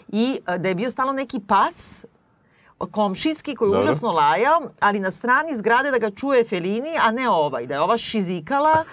I 0.07 0.39
a, 0.45 0.57
da 0.57 0.67
je 0.67 0.75
bio 0.75 0.91
stalno 0.91 1.13
neki 1.13 1.39
pas 1.39 2.05
komšijski 2.87 3.55
koji 3.55 3.69
je 3.69 3.73
Dobro. 3.73 3.83
užasno 3.83 4.11
lajao, 4.11 4.61
ali 4.79 4.99
na 4.99 5.11
strani 5.11 5.57
zgrade 5.57 5.91
da 5.91 5.97
ga 5.97 6.11
čuje 6.11 6.43
Felini, 6.43 6.89
a 7.01 7.11
ne 7.11 7.29
ovaj, 7.29 7.67
da 7.67 7.73
je 7.73 7.81
ova 7.81 7.97
šizikala 7.97 8.83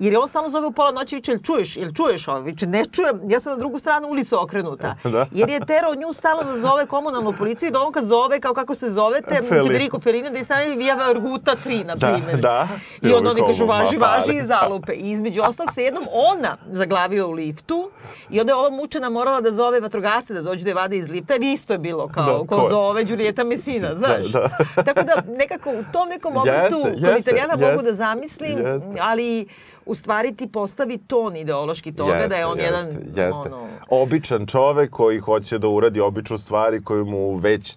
Jer 0.00 0.12
je 0.12 0.18
on 0.18 0.28
stalno 0.28 0.50
zove 0.50 0.66
u 0.66 0.72
pola 0.72 0.90
noći 0.92 1.14
i 1.14 1.18
viče, 1.18 1.32
jel 1.32 1.40
čuješ, 1.40 1.76
jel 1.76 1.92
čuješ 1.92 2.28
ovo? 2.28 2.40
Viče, 2.40 2.66
ne 2.66 2.84
čujem, 2.86 3.20
ja 3.24 3.40
sam 3.40 3.52
na 3.52 3.58
drugu 3.58 3.78
stranu 3.78 4.08
ulicu 4.08 4.42
okrenuta. 4.42 4.94
Da. 5.04 5.26
Jer 5.32 5.48
je 5.48 5.60
terao 5.62 5.94
nju 5.94 6.12
stalno 6.12 6.42
da 6.44 6.58
zove 6.58 6.86
komunalnu 6.86 7.32
policiju 7.32 7.68
i 7.68 7.72
da 7.72 7.80
on 7.80 7.92
kad 7.92 8.04
zove, 8.04 8.40
kao 8.40 8.54
kako 8.54 8.74
se 8.74 8.88
zovete, 8.90 9.30
Feli- 9.42 9.66
Federico 9.66 10.00
Ferini, 10.00 10.30
da 10.30 10.38
je 10.38 10.44
stane 10.44 10.76
Via 10.76 10.94
Varguta 10.96 11.56
3, 11.58 11.84
na 11.84 11.94
Da, 11.94 12.06
primjer. 12.08 12.36
da. 12.38 12.68
I 13.02 13.12
onda 13.12 13.30
oni 13.30 13.42
kažu, 13.42 13.66
važi, 13.66 13.96
važi 13.98 14.32
i 14.34 14.46
zalupe. 14.46 14.92
I 14.92 15.10
između 15.10 15.42
ostalog 15.42 15.72
se 15.72 15.82
jednom 15.82 16.04
ona 16.12 16.56
zaglavila 16.66 17.26
u 17.26 17.32
liftu 17.32 17.90
i 18.30 18.40
onda 18.40 18.52
je 18.52 18.56
ova 18.56 18.70
mučena 18.70 19.08
morala 19.10 19.40
da 19.40 19.52
zove 19.52 19.80
vatrogasce 19.80 20.34
da 20.34 20.42
dođu 20.42 20.64
da 20.64 20.70
je 20.70 20.74
vade 20.74 20.96
iz 20.96 21.08
lifta, 21.08 21.32
jer 21.32 21.42
isto 21.44 21.72
je 21.72 21.78
bilo 21.78 22.08
kao 22.08 22.24
Da, 22.32 22.38
ko 22.38 22.46
ko 22.46 22.68
zove 22.70 23.04
Đurijeta 23.04 23.44
Mesina, 23.44 23.96
znaš. 23.96 24.26
da. 24.26 24.48
Tako 24.76 25.02
da 25.02 25.14
nekako 25.28 25.70
u 25.70 25.84
tom 25.92 26.08
nekom 26.08 26.32
momentu 26.34 26.76
Jeste, 26.76 26.92
kod 26.92 27.02
jeste, 27.02 27.18
Italijana 27.20 27.56
mogu 27.56 27.66
jeste, 27.66 27.82
da 27.82 27.92
zamislim, 27.94 28.58
jeste. 28.58 28.88
ali 29.00 29.46
u 29.90 29.94
stvari 29.94 30.36
ti 30.36 30.48
postavi 30.52 30.98
ton 30.98 31.36
ideološki 31.36 31.92
toga 31.92 32.26
da 32.28 32.36
je 32.36 32.46
on 32.46 32.58
jedan 32.60 32.86
jeste. 33.06 33.24
ono, 33.26 33.68
Običan 33.88 34.46
čovek 34.46 34.90
koji 34.90 35.18
hoće 35.18 35.58
da 35.58 35.68
uradi 35.68 36.00
običnu 36.00 36.38
stvari 36.38 36.84
koju 36.84 37.04
mu 37.04 37.36
već 37.36 37.76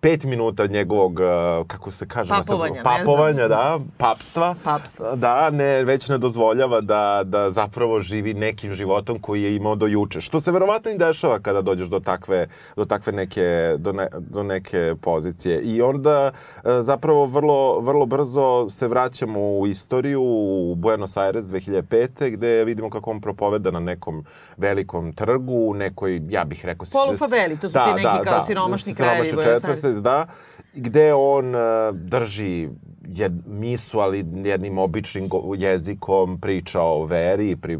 pet 0.00 0.24
minuta 0.24 0.62
od 0.62 0.70
njegovog, 0.70 1.20
uh, 1.20 1.66
kako 1.66 1.90
se 1.90 2.08
kaže, 2.08 2.28
papovanja, 2.28 2.74
nastavno, 2.74 2.98
papovanja 2.98 3.48
da, 3.48 3.78
papstva, 3.96 4.54
Papstvo. 4.64 5.16
da, 5.16 5.50
ne, 5.50 5.84
već 5.84 6.08
ne 6.08 6.18
dozvoljava 6.18 6.80
da, 6.80 7.22
da 7.24 7.50
zapravo 7.50 8.00
živi 8.00 8.34
nekim 8.34 8.74
životom 8.74 9.18
koji 9.18 9.42
je 9.42 9.56
imao 9.56 9.76
do 9.76 9.86
juče. 9.86 10.20
Što 10.20 10.40
se 10.40 10.52
verovatno 10.52 10.90
i 10.90 10.98
dešava 10.98 11.38
kada 11.38 11.62
dođeš 11.62 11.88
do 11.88 12.00
takve, 12.00 12.46
do 12.76 12.84
takve 12.84 13.12
neke, 13.12 13.74
do, 13.78 13.92
ne, 13.92 14.08
do 14.18 14.42
neke 14.42 14.94
pozicije. 15.00 15.60
I 15.62 15.82
onda 15.82 16.30
uh, 16.30 16.70
zapravo 16.80 17.26
vrlo, 17.26 17.80
vrlo 17.80 18.06
brzo 18.06 18.70
se 18.70 18.88
vraćamo 18.88 19.40
u 19.40 19.66
istoriju, 19.66 20.22
u 20.22 20.74
Buenos 20.74 21.16
Aires 21.16 21.44
2005. 21.44 22.30
gde 22.30 22.64
vidimo 22.64 22.90
kako 22.90 23.10
on 23.10 23.20
propoveda 23.20 23.70
na 23.70 23.80
nekom 23.80 24.24
velikom 24.56 25.12
trgu, 25.12 25.74
nekoj, 25.74 26.20
ja 26.28 26.44
bih 26.44 26.64
rekao... 26.64 26.86
Polufaveli, 26.92 27.56
to 27.56 27.68
su 27.68 27.72
da, 27.72 27.84
ti 27.84 27.90
neki 27.90 28.02
da, 28.02 28.22
kao 28.24 28.38
da, 28.38 28.44
siromašni 28.46 28.94
krajevi 28.94 29.32
Buenos 29.32 29.64
Aires 29.64 29.87
1960, 29.88 30.00
da, 30.00 30.26
gde 30.74 31.14
on 31.14 31.54
e, 31.54 31.58
drži 31.92 32.68
jed, 33.08 33.32
misu, 33.46 34.00
ali 34.00 34.26
jednim 34.44 34.78
običnim 34.78 35.28
jezikom 35.56 36.40
priča 36.40 36.80
o 36.80 37.06
veri, 37.06 37.56
pri, 37.56 37.78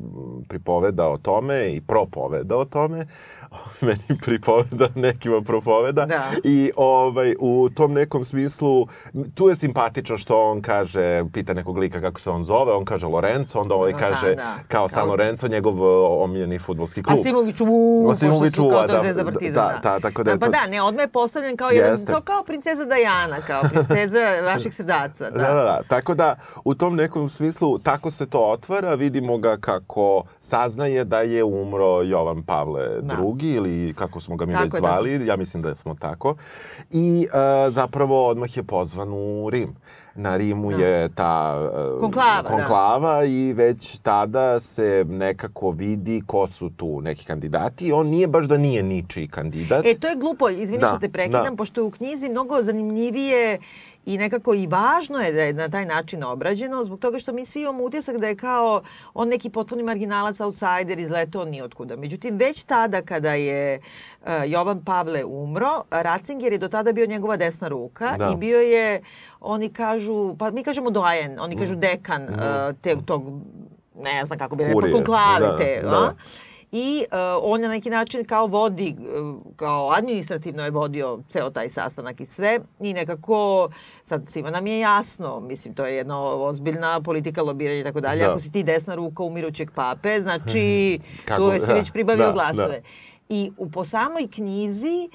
pripoveda 0.48 1.08
o 1.08 1.18
tome 1.18 1.70
i 1.72 1.80
propoveda 1.80 2.56
o 2.56 2.64
tome. 2.64 3.06
Meni 3.80 4.20
pripoveda, 4.22 4.88
nekima 4.94 5.40
propoveda. 5.40 6.06
Da. 6.06 6.24
I 6.44 6.72
ovaj, 6.76 7.34
u 7.38 7.68
tom 7.70 7.92
nekom 7.92 8.24
smislu, 8.24 8.86
tu 9.34 9.48
je 9.48 9.56
simpatično 9.56 10.16
što 10.16 10.42
on 10.42 10.62
kaže, 10.62 11.24
pita 11.32 11.54
nekog 11.54 11.78
lika 11.78 12.00
kako 12.00 12.20
se 12.20 12.30
on 12.30 12.44
zove, 12.44 12.72
on 12.72 12.84
kaže 12.84 13.06
Lorenzo, 13.06 13.60
onda 13.60 13.74
ovaj 13.74 13.92
No, 13.92 13.98
kaže 13.98 14.34
da. 14.34 14.54
kao 14.68 14.88
San 14.88 15.08
Lorenzo, 15.08 15.48
njegov 15.48 15.74
omiljeni 16.22 16.58
futbolski 16.58 17.02
klub. 17.02 17.18
A 17.18 17.22
Simović, 17.22 17.60
uuu, 17.60 18.10
A 18.10 18.14
Simović, 18.14 18.40
pošto 18.40 18.62
su 18.62 18.70
kao 18.70 18.80
to 18.80 18.92
da, 18.92 19.00
zvezda 19.00 19.22
da, 19.22 19.30
da, 19.50 19.80
da, 19.82 20.00
tako 20.00 20.22
da 20.22 20.30
je 20.30 20.38
Pa 20.38 20.46
to- 20.46 20.52
da, 20.52 20.66
ne, 20.66 20.82
odmah 20.82 21.02
je 21.02 21.08
postavljen 21.08 21.56
kao, 21.56 21.70
jedan, 21.70 21.90
Jeste. 21.90 22.12
kao, 22.12 22.20
kao 22.20 22.44
princeza 22.44 22.84
Dajana, 22.84 23.36
kao 23.40 23.62
princeza 23.62 24.18
vaših 24.52 24.74
srdaca. 24.74 25.30
Da. 25.30 25.38
Da, 25.38 25.48
da, 25.48 25.54
da. 25.54 25.80
Tako 25.88 26.14
da, 26.14 26.36
u 26.64 26.74
tom 26.74 26.96
nekom 26.96 27.28
smislu, 27.28 27.78
tako 27.78 28.10
se 28.10 28.26
to 28.26 28.40
otvara, 28.40 28.94
vidimo 28.94 29.38
ga 29.38 29.56
kako 29.56 30.22
saznaje 30.40 31.04
da 31.04 31.20
je 31.20 31.44
umro 31.44 32.02
Jovan 32.02 32.42
Pavle 32.42 32.88
Da. 33.00 33.14
II, 33.40 33.50
ili 33.50 33.94
kako 33.94 34.20
smo 34.20 34.36
ga 34.36 34.46
mi 34.46 34.52
Tako 34.52 34.64
već 34.64 34.74
je, 34.74 34.80
da. 34.80 34.86
zvali, 34.86 35.26
ja 35.26 35.36
mislim 35.36 35.62
da 35.62 35.74
smo 35.74 35.94
tako. 35.94 36.34
I 36.90 37.26
e, 37.66 37.70
zapravo 37.70 38.26
odmah 38.28 38.56
je 38.56 38.62
pozvan 38.62 39.08
u 39.12 39.50
Rim. 39.50 39.74
Na 40.14 40.36
Rimu 40.36 40.70
Da. 40.70 40.76
je 40.76 41.08
ta 41.08 41.58
e, 41.96 42.00
Konklava, 42.00 42.42
da. 42.42 42.48
konklava 42.48 43.24
i 43.24 43.52
već 43.52 43.98
tada 43.98 44.60
se 44.60 45.04
nekako 45.08 45.70
vidi 45.70 46.22
ko 46.26 46.48
su 46.48 46.70
tu 46.70 47.00
neki 47.00 47.24
kandidati. 47.24 47.92
On 47.92 48.06
nije 48.06 48.26
baš 48.26 48.46
da 48.46 48.56
nije 48.56 48.82
ničiji 48.82 49.28
kandidat. 49.28 49.86
E, 49.86 49.94
to 49.94 50.08
je 50.08 50.16
glupo, 50.16 50.48
izvini 50.48 50.80
Da, 50.80 50.86
što 50.88 50.98
te 50.98 51.08
prekidam, 51.08 51.44
da. 51.44 51.56
pošto 51.56 51.84
u 51.84 51.90
knjizi 51.90 52.28
mnogo 52.28 52.62
zanimljivije 52.62 53.58
I 54.08 54.18
nekako 54.18 54.54
i 54.54 54.66
važno 54.66 55.18
je 55.18 55.32
da 55.32 55.42
je 55.42 55.52
na 55.52 55.68
taj 55.68 55.84
način 55.86 56.24
obrađeno, 56.24 56.84
zbog 56.84 56.98
toga 56.98 57.18
što 57.18 57.32
mi 57.32 57.44
svi 57.44 57.60
imamo 57.60 57.84
utisak 57.84 58.16
da 58.16 58.26
je 58.26 58.36
kao 58.36 58.82
on 59.14 59.28
neki 59.28 59.50
potpuni 59.50 59.82
marginalac, 59.82 60.40
outsider, 60.40 60.98
izletao 60.98 61.44
nijotkuda. 61.44 61.96
Međutim, 61.96 62.36
već 62.36 62.64
tada 62.64 63.02
kada 63.02 63.34
je 63.34 63.80
uh, 64.20 64.28
Jovan 64.46 64.84
Pavle 64.84 65.24
umro, 65.24 65.68
Ratzinger 65.92 66.52
je 66.52 66.58
do 66.58 66.68
tada 66.68 66.92
bio 66.92 67.06
njegova 67.06 67.36
desna 67.36 67.68
ruka 67.68 68.14
Da. 68.18 68.30
i 68.30 68.36
bio 68.36 68.58
je, 68.60 69.02
oni 69.40 69.68
kažu, 69.70 70.36
pa 70.36 70.50
mi 70.50 70.62
kažemo 70.62 70.90
doajen, 70.90 71.40
oni 71.40 71.56
kažu 71.56 71.74
dekan 71.76 72.22
Mhm. 72.22 72.32
uh, 72.34 72.40
te, 72.82 72.96
tog, 73.06 73.22
ne 73.96 74.24
znam 74.24 74.38
kako 74.38 74.56
bi 74.56 74.64
rekao, 74.64 74.92
konklave 74.92 75.40
Da, 75.40 75.56
te. 75.56 75.80
da. 75.82 75.88
a? 75.90 76.14
I 76.72 77.04
uh, 77.12 77.18
on 77.42 77.60
na 77.60 77.68
neki 77.68 77.90
način 77.90 78.24
kao 78.24 78.46
vodi, 78.46 78.96
uh, 78.98 79.36
kao 79.56 79.90
administrativno 79.90 80.64
je 80.64 80.70
vodio 80.70 81.20
ceo 81.28 81.50
taj 81.50 81.68
sastanak 81.68 82.20
i 82.20 82.24
sve. 82.24 82.60
I 82.80 82.92
nekako, 82.92 83.68
sad 84.04 84.22
svima 84.28 84.50
nam 84.50 84.66
je 84.66 84.78
jasno, 84.78 85.40
mislim, 85.40 85.74
to 85.74 85.86
je 85.86 85.96
jedna 85.96 86.22
ozbiljna 86.22 87.00
politika 87.00 87.42
lobiranja 87.42 87.80
i 87.80 87.84
tako 87.84 88.00
dalje. 88.00 88.24
Da. 88.24 88.30
Ako 88.30 88.40
si 88.40 88.52
ti 88.52 88.62
desna 88.62 88.94
ruka 88.94 89.22
umirućeg 89.22 89.70
pape, 89.70 90.20
znači 90.20 90.98
Kako- 91.28 91.50
tu 91.50 91.60
si 91.60 91.66
da, 91.66 91.74
već 91.74 91.92
pribavio 91.92 92.26
da, 92.26 92.32
glasove. 92.32 92.82
I 93.28 93.50
u, 93.56 93.70
po 93.70 93.84
samoj 93.84 94.28
knjizi 94.34 95.10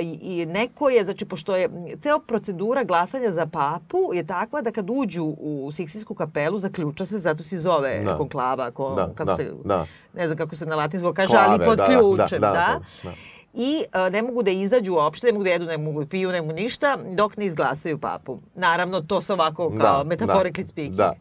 i, 0.00 0.18
i 0.22 0.46
neko 0.46 0.88
je, 0.88 1.04
znači, 1.04 1.24
pošto 1.24 1.56
je 1.56 1.68
ceo 2.00 2.18
procedura 2.18 2.84
glasanja 2.84 3.30
za 3.30 3.46
papu 3.46 3.98
je 4.14 4.26
takva 4.26 4.62
da 4.62 4.70
kad 4.70 4.90
uđu 4.90 5.24
u 5.24 5.70
Siksijsku 5.72 6.14
kapelu, 6.14 6.58
zaključa 6.58 7.06
se, 7.06 7.18
zato 7.18 7.42
se 7.42 7.58
zove 7.58 8.00
Da. 8.04 8.16
konklava, 8.16 8.70
ko, 8.70 8.94
Da, 8.94 9.06
kako 9.06 9.24
da, 9.24 9.36
se, 9.36 9.52
da. 9.64 9.86
ne 10.14 10.26
znam 10.26 10.38
kako 10.38 10.56
se 10.56 10.66
na 10.66 10.76
latinskom 10.76 11.14
kaže, 11.14 11.32
Klave, 11.32 11.46
ali 11.48 11.64
pod 11.64 11.76
da, 11.76 11.82
da, 11.82 11.88
ključem, 11.88 12.40
da, 12.40 12.46
da. 12.50 12.52
da, 12.52 12.80
da. 13.02 13.14
I 13.54 13.84
uh, 14.06 14.12
ne 14.12 14.22
mogu 14.22 14.42
da 14.42 14.50
izađu 14.50 14.94
uopšte, 14.94 15.26
ne 15.26 15.32
mogu 15.32 15.44
da 15.44 15.50
jedu, 15.50 15.64
ne 15.64 15.78
mogu 15.78 16.00
da 16.00 16.06
piju, 16.06 16.30
ne 16.30 16.40
mogu 16.42 16.52
ništa, 16.52 16.98
dok 17.14 17.36
ne 17.36 17.46
izglasaju 17.46 17.98
papu. 17.98 18.38
Naravno, 18.54 19.00
to 19.00 19.20
se 19.20 19.32
ovako 19.32 19.72
kao 19.80 20.04
Da, 20.04 20.16
metaphorically 20.16 20.62
da, 20.62 20.68
speaking. 20.68 20.94
da. 20.96 21.12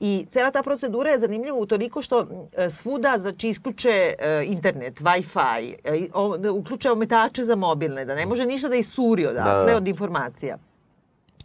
I 0.00 0.26
cela 0.30 0.50
ta 0.50 0.62
procedura 0.62 1.10
je 1.10 1.18
zanimljiva 1.18 1.56
u 1.56 1.66
toliko 1.66 2.02
što 2.02 2.26
e, 2.56 2.70
svuda 2.70 3.18
znači 3.18 3.48
isključe 3.48 4.14
e, 4.18 4.42
internet, 4.46 5.00
Wi-Fi, 5.00 5.74
e, 5.84 6.08
da 6.38 6.52
uključe 6.52 6.90
ometače 6.90 7.44
za 7.44 7.56
mobilne, 7.56 8.04
da 8.04 8.14
ne 8.14 8.26
može 8.26 8.46
ništa 8.46 8.68
da 8.68 8.76
isuri 8.76 9.26
odatle 9.26 9.64
Da, 9.64 9.70
da. 9.70 9.76
od 9.76 9.88
informacija. 9.88 10.58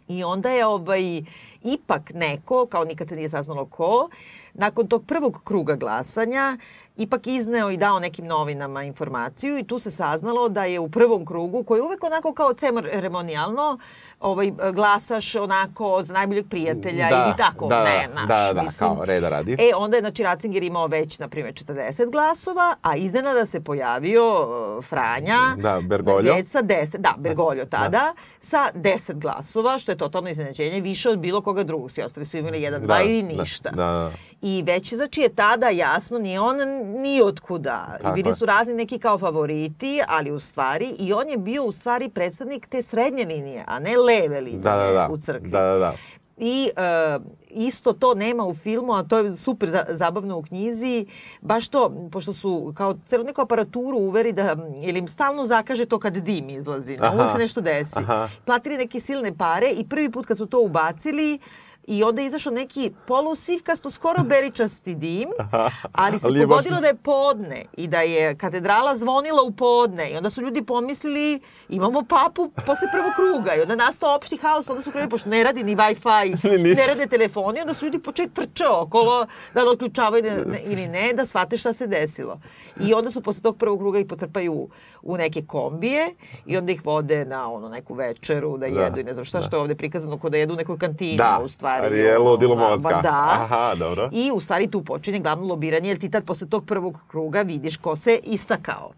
I 0.08 0.24
onda 0.24 0.50
je 0.50 0.66
ovaj, 0.66 1.22
ipak 1.62 2.10
neko, 2.14 2.66
kao 2.66 2.84
nikad 2.84 3.08
se 3.08 3.16
nije 3.16 3.28
saznalo 3.28 3.66
ko, 3.66 4.08
nakon 4.54 4.86
tog 4.86 5.04
prvog 5.06 5.40
kruga 5.44 5.74
glasanja, 5.74 6.58
ipak 6.96 7.26
izneo 7.26 7.70
i 7.70 7.76
dao 7.76 8.00
nekim 8.00 8.26
novinama 8.26 8.82
informaciju 8.82 9.58
i 9.58 9.64
tu 9.64 9.78
se 9.78 9.90
saznalo 9.90 10.48
da 10.48 10.64
je 10.64 10.80
u 10.80 10.88
prvom 10.88 11.26
krugu, 11.26 11.64
koji 11.64 11.78
je 11.78 11.82
uvek 11.82 12.04
onako 12.04 12.34
kao 12.34 12.52
ceremonijalno, 12.52 13.78
ovaj, 14.20 14.52
glasaš 14.72 15.34
onako 15.34 16.02
za 16.02 16.12
najboljeg 16.12 16.48
prijatelja 16.48 17.08
ili 17.08 17.36
tako, 17.36 17.66
da, 17.66 17.84
ne, 17.84 18.08
naš, 18.14 18.28
da, 18.28 18.52
da, 18.52 18.62
mislim. 18.62 18.90
kao 18.90 19.04
reda 19.04 19.28
radi. 19.28 19.52
E, 19.52 19.70
onda 19.76 19.96
je, 19.96 20.00
znači, 20.00 20.22
Ratzinger 20.22 20.62
imao 20.62 20.86
već, 20.86 21.18
na 21.18 21.28
primjer, 21.28 21.54
40 21.54 22.10
glasova, 22.10 22.76
a 22.82 22.96
iznenada 22.96 23.46
se 23.46 23.60
pojavio 23.60 24.24
uh, 24.78 24.84
Franja, 24.84 25.38
Da, 25.56 25.80
Bergoglio. 25.80 26.34
dec 26.34 26.48
sa 26.48 26.62
10, 26.62 26.96
da, 26.98 27.14
Bergoglio 27.18 27.64
tada, 27.66 28.14
sa 28.40 28.68
10 28.74 29.14
glasova, 29.14 29.78
što 29.78 29.92
je 29.92 29.96
totalno 29.96 30.28
iznenađenje, 30.28 30.80
više 30.80 31.10
od 31.10 31.18
bilo 31.18 31.40
koga 31.40 31.64
drugog. 31.64 31.90
Svi 31.90 32.02
ostali 32.02 32.26
su 32.26 32.36
imali 32.36 32.62
jedan, 32.62 32.82
dva 32.82 33.02
ili 33.02 33.22
ništa. 33.22 33.70
Da, 33.70 33.76
da. 33.76 34.12
I 34.42 34.62
već, 34.62 34.94
znači, 34.94 35.20
je 35.20 35.28
tada 35.28 35.68
jasno, 35.68 36.18
nije 36.18 36.40
on 36.40 36.56
ni 36.96 37.22
otkuda. 37.22 37.96
I 38.00 38.02
Tako 38.02 38.14
bili 38.14 38.28
je. 38.28 38.34
su 38.34 38.46
razni 38.46 38.74
neki 38.74 38.98
kao 38.98 39.18
favoriti, 39.18 40.00
ali 40.08 40.30
u 40.30 40.40
stvari, 40.40 40.94
i 40.98 41.12
on 41.12 41.28
je 41.28 41.36
bio 41.36 41.64
u 41.64 41.72
stvari 41.72 42.08
predstavnik 42.08 42.66
te 42.66 42.82
srednje 42.82 43.24
linije, 43.24 43.64
a 43.66 43.78
ne 43.78 43.96
leve 43.96 44.40
linije 44.40 44.60
Da, 44.60 44.76
da, 44.76 44.92
da. 44.92 45.08
u 45.10 45.16
crkvi. 45.16 45.48
Da, 45.48 45.60
da, 45.60 45.78
da. 45.78 45.94
I 46.38 46.70
e, 46.76 47.18
isto 47.48 47.92
to 47.92 48.14
nema 48.14 48.44
u 48.44 48.54
filmu, 48.54 48.92
a 48.92 49.02
to 49.02 49.18
je 49.18 49.36
super 49.36 49.70
za, 49.70 49.84
zabavno 49.88 50.38
u 50.38 50.42
knjizi. 50.42 51.06
Baš 51.40 51.68
to, 51.68 52.08
pošto 52.12 52.32
su 52.32 52.72
kao 52.76 52.96
celu 53.06 53.24
neku 53.24 53.40
aparaturu 53.40 53.98
uveri 53.98 54.32
da, 54.32 54.56
ili 54.82 54.98
im 54.98 55.08
stalno 55.08 55.44
zakaže 55.44 55.86
to 55.86 55.98
kad 55.98 56.12
dim 56.12 56.50
izlazi. 56.50 56.96
Aha. 57.00 57.14
Uvijek 57.14 57.30
se 57.30 57.38
nešto 57.38 57.60
desi. 57.60 57.98
Aha. 57.98 58.28
Platili 58.44 58.76
neke 58.76 59.00
silne 59.00 59.36
pare 59.36 59.70
i 59.70 59.88
prvi 59.88 60.10
put 60.10 60.26
kad 60.26 60.36
su 60.38 60.46
to 60.46 60.60
ubacili, 60.60 61.38
I 61.86 62.02
onda 62.02 62.20
je 62.20 62.26
izašao 62.26 62.52
neki 62.52 62.92
polusivkasto, 63.06 63.90
skoro 63.90 64.22
beričasti 64.24 64.94
dim, 64.94 65.28
ali 65.92 66.18
se 66.18 66.26
Ali 66.26 66.40
je 66.40 66.46
baš- 66.46 66.48
pogodilo 66.48 66.80
da 66.80 66.86
je 66.86 66.94
podne 66.94 67.64
i 67.74 67.86
da 67.88 68.00
je 68.00 68.36
katedrala 68.36 68.96
zvonila 68.96 69.42
u 69.42 69.50
podne 69.52 70.10
i 70.10 70.16
onda 70.16 70.30
su 70.30 70.42
ljudi 70.42 70.62
pomislili 70.64 71.40
imamo 71.68 72.02
papu 72.04 72.48
posle 72.56 72.88
prvog 72.92 73.12
kruga 73.14 73.54
i 73.54 73.60
onda 73.60 73.76
nastao 73.76 74.16
opšti 74.16 74.36
haos, 74.36 74.70
onda 74.70 74.82
su 74.82 74.90
krenuli, 74.90 75.10
pošto 75.10 75.28
ne 75.28 75.44
radi 75.44 75.64
ni 75.64 75.76
Wi-Fi, 75.76 76.24
Ni 76.50 76.62
ništa. 76.64 76.82
ne 76.82 76.88
rade 76.88 77.06
telefoni, 77.08 77.60
onda 77.60 77.74
su 77.74 77.84
ljudi 77.84 77.98
počeli 78.00 78.28
trče 78.30 78.66
okolo 78.68 79.26
da 79.54 79.62
li 79.62 79.68
otključavaju 79.68 80.22
ne, 80.24 80.36
ne, 80.36 80.60
ili 80.60 80.88
ne, 80.88 81.12
da 81.12 81.26
shvate 81.26 81.56
šta 81.56 81.72
se 81.72 81.86
desilo. 81.86 82.40
I 82.80 82.94
onda 82.94 83.10
su 83.10 83.20
posle 83.20 83.42
tog 83.42 83.56
prvog 83.56 83.78
kruga 83.78 83.98
ih 83.98 84.06
potrpaju 84.06 84.68
u 85.02 85.16
neke 85.16 85.42
kombije 85.42 86.14
i 86.46 86.56
onda 86.56 86.72
ih 86.72 86.86
vode 86.86 87.24
na 87.24 87.52
ono 87.52 87.68
neku 87.68 87.94
večeru 87.94 88.52
da 88.52 88.68
Da, 88.68 88.80
jedu 88.80 89.00
i 89.00 89.04
ne 89.04 89.14
znam 89.14 89.24
šta 89.24 89.38
da. 89.38 89.42
što 89.42 89.56
je 89.56 89.60
ovde 89.60 89.74
prikazano 89.74 90.18
kod 90.18 90.32
da 90.32 90.38
jedu 90.38 90.54
u 90.54 90.58
nekoj 90.58 90.78
kantini 90.78 91.16
Da, 91.16 91.40
u 91.44 91.48
stvari. 91.48 91.75
Mozga. 92.54 92.88
ma 92.88 93.02
Da. 93.02 93.26
Aha, 93.30 93.74
dobro. 93.78 94.08
I 94.12 94.30
u 94.34 94.40
stvari 94.40 94.70
tu 94.70 94.82
počinje 94.82 95.18
glavno 95.18 95.46
lobiranje, 95.46 95.88
jer 95.88 95.98
ti 95.98 96.10
tad 96.10 96.24
posle 96.24 96.48
tog 96.48 96.66
prvog 96.66 97.00
kruga 97.08 97.42
vidiš 97.42 97.76
ko 97.76 97.96
se 97.96 98.20
istakao. 98.24 98.92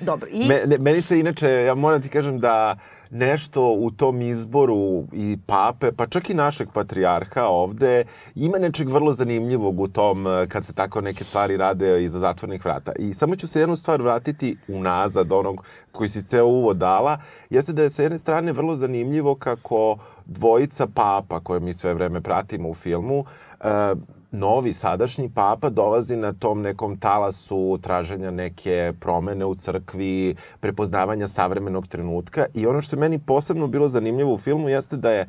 Dobro, 0.00 0.28
i... 0.30 0.48
Me, 0.48 0.62
ne, 0.66 0.78
meni 0.78 1.00
se 1.00 1.20
inače, 1.20 1.48
ja 1.48 1.74
moram 1.74 2.02
ti 2.02 2.08
kažem 2.08 2.40
da 2.40 2.76
nešto 3.10 3.72
u 3.72 3.90
tom 3.90 4.22
izboru 4.22 5.04
i 5.12 5.38
pape, 5.46 5.92
pa 5.92 6.06
čak 6.06 6.30
i 6.30 6.34
našeg 6.34 6.68
patrijarha 6.74 7.44
ovde, 7.44 8.04
ima 8.34 8.58
nečeg 8.58 8.88
vrlo 8.88 9.12
zanimljivog 9.12 9.80
u 9.80 9.88
tom 9.88 10.26
eh, 10.26 10.46
kad 10.48 10.66
se 10.66 10.72
tako 10.72 11.00
neke 11.00 11.24
stvari 11.24 11.56
rade 11.56 12.04
iza 12.04 12.18
zatvornih 12.18 12.64
vrata. 12.64 12.92
I 12.98 13.14
samo 13.14 13.36
ću 13.36 13.48
se 13.48 13.60
jednu 13.60 13.76
stvar 13.76 14.02
vratiti 14.02 14.56
unazad 14.68 15.32
onog 15.32 15.64
koji 15.92 16.08
si 16.08 16.22
ceo 16.22 16.46
uvod 16.46 16.76
dala, 16.76 17.18
jeste 17.50 17.72
da 17.72 17.82
je 17.82 17.90
sa 17.90 18.02
jedne 18.02 18.18
strane 18.18 18.52
vrlo 18.52 18.76
zanimljivo 18.76 19.34
kako 19.34 19.96
dvojica 20.26 20.86
papa 20.94 21.40
koje 21.40 21.60
mi 21.60 21.74
sve 21.74 21.94
vreme 21.94 22.20
pratimo 22.20 22.68
u 22.68 22.74
filmu, 22.74 23.24
eh, 23.60 23.94
novi 24.30 24.72
sadašnji 24.72 25.30
papa 25.34 25.70
dolazi 25.70 26.16
na 26.16 26.32
tom 26.32 26.62
nekom 26.62 26.98
talasu 26.98 27.78
traženja 27.82 28.30
neke 28.30 28.92
promene 29.00 29.44
u 29.44 29.54
crkvi, 29.54 30.34
prepoznavanja 30.60 31.28
savremenog 31.28 31.86
trenutka 31.86 32.46
i 32.54 32.66
ono 32.66 32.82
što 32.82 32.96
je 32.96 33.00
meni 33.00 33.18
posebno 33.18 33.66
bilo 33.66 33.88
zanimljivo 33.88 34.34
u 34.34 34.38
filmu 34.38 34.68
jeste 34.68 34.96
da 34.96 35.10
je 35.10 35.22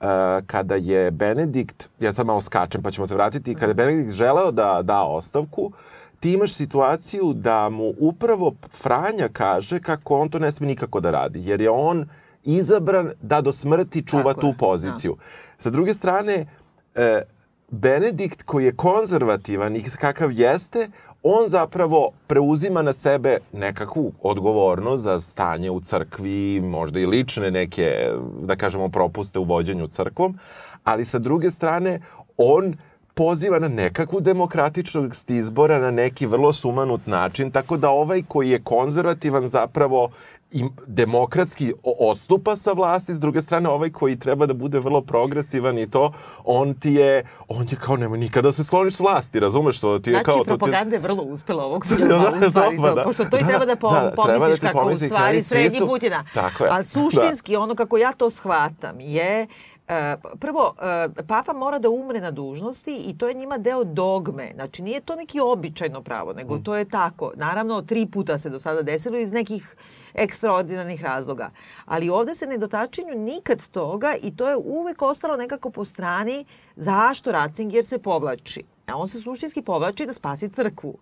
uh, 0.00 0.06
kada 0.46 0.74
je 0.74 1.10
Benedikt, 1.10 1.90
ja 2.00 2.12
sad 2.12 2.26
malo 2.26 2.40
skačem 2.40 2.82
pa 2.82 2.90
ćemo 2.90 3.06
se 3.06 3.14
vratiti, 3.14 3.54
kada 3.54 3.70
je 3.70 3.74
Benedikt 3.74 4.12
želeo 4.12 4.50
da 4.50 4.82
da 4.82 5.02
ostavku, 5.04 5.72
ti 6.20 6.32
imaš 6.32 6.52
situaciju 6.52 7.32
da 7.32 7.68
mu 7.68 7.92
upravo 7.98 8.54
Franja 8.82 9.28
kaže 9.32 9.80
kako 9.80 10.20
on 10.20 10.28
to 10.28 10.38
ne 10.38 10.52
sme 10.52 10.66
nikako 10.66 11.00
da 11.00 11.10
radi, 11.10 11.40
jer 11.44 11.60
je 11.60 11.70
on 11.70 12.06
izabran 12.44 13.12
da 13.22 13.40
do 13.40 13.52
smrti 13.52 14.06
čuva 14.06 14.22
Tako 14.34 14.40
tu 14.40 14.46
je, 14.46 14.52
da. 14.52 14.58
poziciju. 14.58 15.16
Sa 15.58 15.70
druge 15.70 15.94
strane, 15.94 16.46
e, 16.94 17.22
Benedikt 17.70 18.42
koji 18.42 18.64
je 18.64 18.76
konzervativan 18.76 19.76
i 19.76 19.82
kakav 20.00 20.32
jeste, 20.32 20.88
on 21.22 21.48
zapravo 21.48 22.10
preuzima 22.26 22.82
na 22.82 22.92
sebe 22.92 23.38
nekakvu 23.52 24.12
odgovornost 24.22 25.02
za 25.02 25.20
stanje 25.20 25.70
u 25.70 25.80
crkvi, 25.80 26.60
možda 26.60 27.00
i 27.00 27.06
lične 27.06 27.50
neke, 27.50 28.10
da 28.42 28.56
kažemo, 28.56 28.88
propuste 28.88 29.38
u 29.38 29.44
vođenju 29.44 29.86
crkvom, 29.86 30.38
ali 30.84 31.04
sa 31.04 31.18
druge 31.18 31.50
strane, 31.50 32.00
on 32.36 32.74
poziva 33.14 33.58
na 33.58 33.68
nekakvu 33.68 34.20
demokratičnost 34.20 35.30
izbora 35.30 35.78
na 35.78 35.90
neki 35.90 36.26
vrlo 36.26 36.52
sumanut 36.52 37.06
način, 37.06 37.50
tako 37.50 37.76
da 37.76 37.90
ovaj 37.90 38.22
koji 38.28 38.50
je 38.50 38.62
konzervativan 38.62 39.48
zapravo 39.48 40.10
i 40.54 40.64
demokratski 40.86 41.72
odstupa 41.98 42.56
sa 42.56 42.72
vlasti, 42.72 43.14
s 43.14 43.20
druge 43.20 43.42
strane 43.42 43.68
ovaj 43.68 43.90
koji 43.90 44.16
treba 44.16 44.46
da 44.46 44.54
bude 44.54 44.78
vrlo 44.78 45.00
progresivan 45.02 45.78
i 45.78 45.90
to, 45.90 46.12
on 46.44 46.74
ti 46.74 46.92
je, 46.92 47.24
on 47.48 47.66
je 47.70 47.76
kao 47.76 47.96
nemoj 47.96 48.18
nikada 48.18 48.52
se 48.52 48.64
skloniš 48.64 48.94
s 48.94 49.00
vlasti, 49.00 49.40
razumeš 49.40 49.78
što 49.78 49.98
ti 49.98 50.10
je 50.10 50.12
Znači, 50.12 50.24
kao... 50.24 50.34
to 50.34 50.44
ti 50.44 50.50
je- 50.50 50.58
propaganda 50.58 50.98
vrlo 50.98 51.22
uspela 51.24 51.64
ovog 51.64 51.86
Da, 51.86 51.96
filma, 51.96 52.14
da, 52.30 52.46
u 52.46 52.50
stvari, 52.50 52.76
to, 52.76 52.94
da. 52.94 53.02
pošto 53.02 53.24
to 53.24 53.36
i 53.36 53.42
Da, 53.42 53.46
treba 53.46 53.64
da, 53.64 53.76
pom, 53.76 53.92
da, 53.92 54.00
treba 54.00 54.10
da 54.10 54.22
pomisliš 54.34 54.60
ti 54.60 54.66
kako 54.66 54.88
u 54.88 54.96
stvari 54.96 55.42
srednji 55.42 55.78
su- 55.78 55.86
Putina. 55.86 56.24
Tako 56.34 56.64
je, 56.64 56.70
Ali 56.70 56.84
suštinski, 56.84 57.56
ono 57.56 57.74
kako 57.74 57.98
ja 57.98 58.12
to 58.12 58.30
shvatam 58.30 59.00
je 59.00 59.46
E, 59.88 60.16
prvo, 60.34 60.74
e, 61.18 61.24
papa 61.24 61.52
mora 61.54 61.78
da 61.78 61.90
umre 61.90 62.20
na 62.20 62.30
dužnosti 62.30 62.96
i 62.98 63.18
to 63.18 63.28
je 63.28 63.34
njima 63.34 63.58
deo 63.58 63.84
dogme. 63.84 64.50
Znači, 64.54 64.82
nije 64.82 65.00
to 65.00 65.16
neki 65.16 65.40
običajno 65.40 66.02
pravo, 66.02 66.32
nego 66.32 66.58
to 66.58 66.76
je 66.76 66.84
tako. 66.86 67.32
Naravno, 67.36 67.82
tri 67.82 68.06
puta 68.06 68.38
se 68.38 68.50
do 68.50 68.58
sada 68.58 68.82
desilo 68.82 69.18
iz 69.18 69.32
nekih 69.32 69.76
ekstraordinarnih 70.14 71.02
razloga. 71.02 71.50
Ali 71.84 72.10
ovde 72.10 72.34
se 72.34 72.46
ne 72.46 72.58
dotačenju 72.58 73.14
nikad 73.14 73.68
toga 73.68 74.14
i 74.22 74.36
to 74.36 74.48
je 74.48 74.56
uvek 74.56 75.02
ostalo 75.02 75.36
nekako 75.36 75.70
po 75.70 75.84
strani 75.84 76.44
zašto 76.76 77.32
Ratzinger 77.32 77.84
se 77.84 77.98
povlači. 77.98 78.62
A 78.86 78.96
on 78.96 79.08
se 79.08 79.20
suštinski 79.20 79.62
povlači 79.62 80.06
da 80.06 80.12
spasi 80.12 80.48
crkvu. 80.48 80.94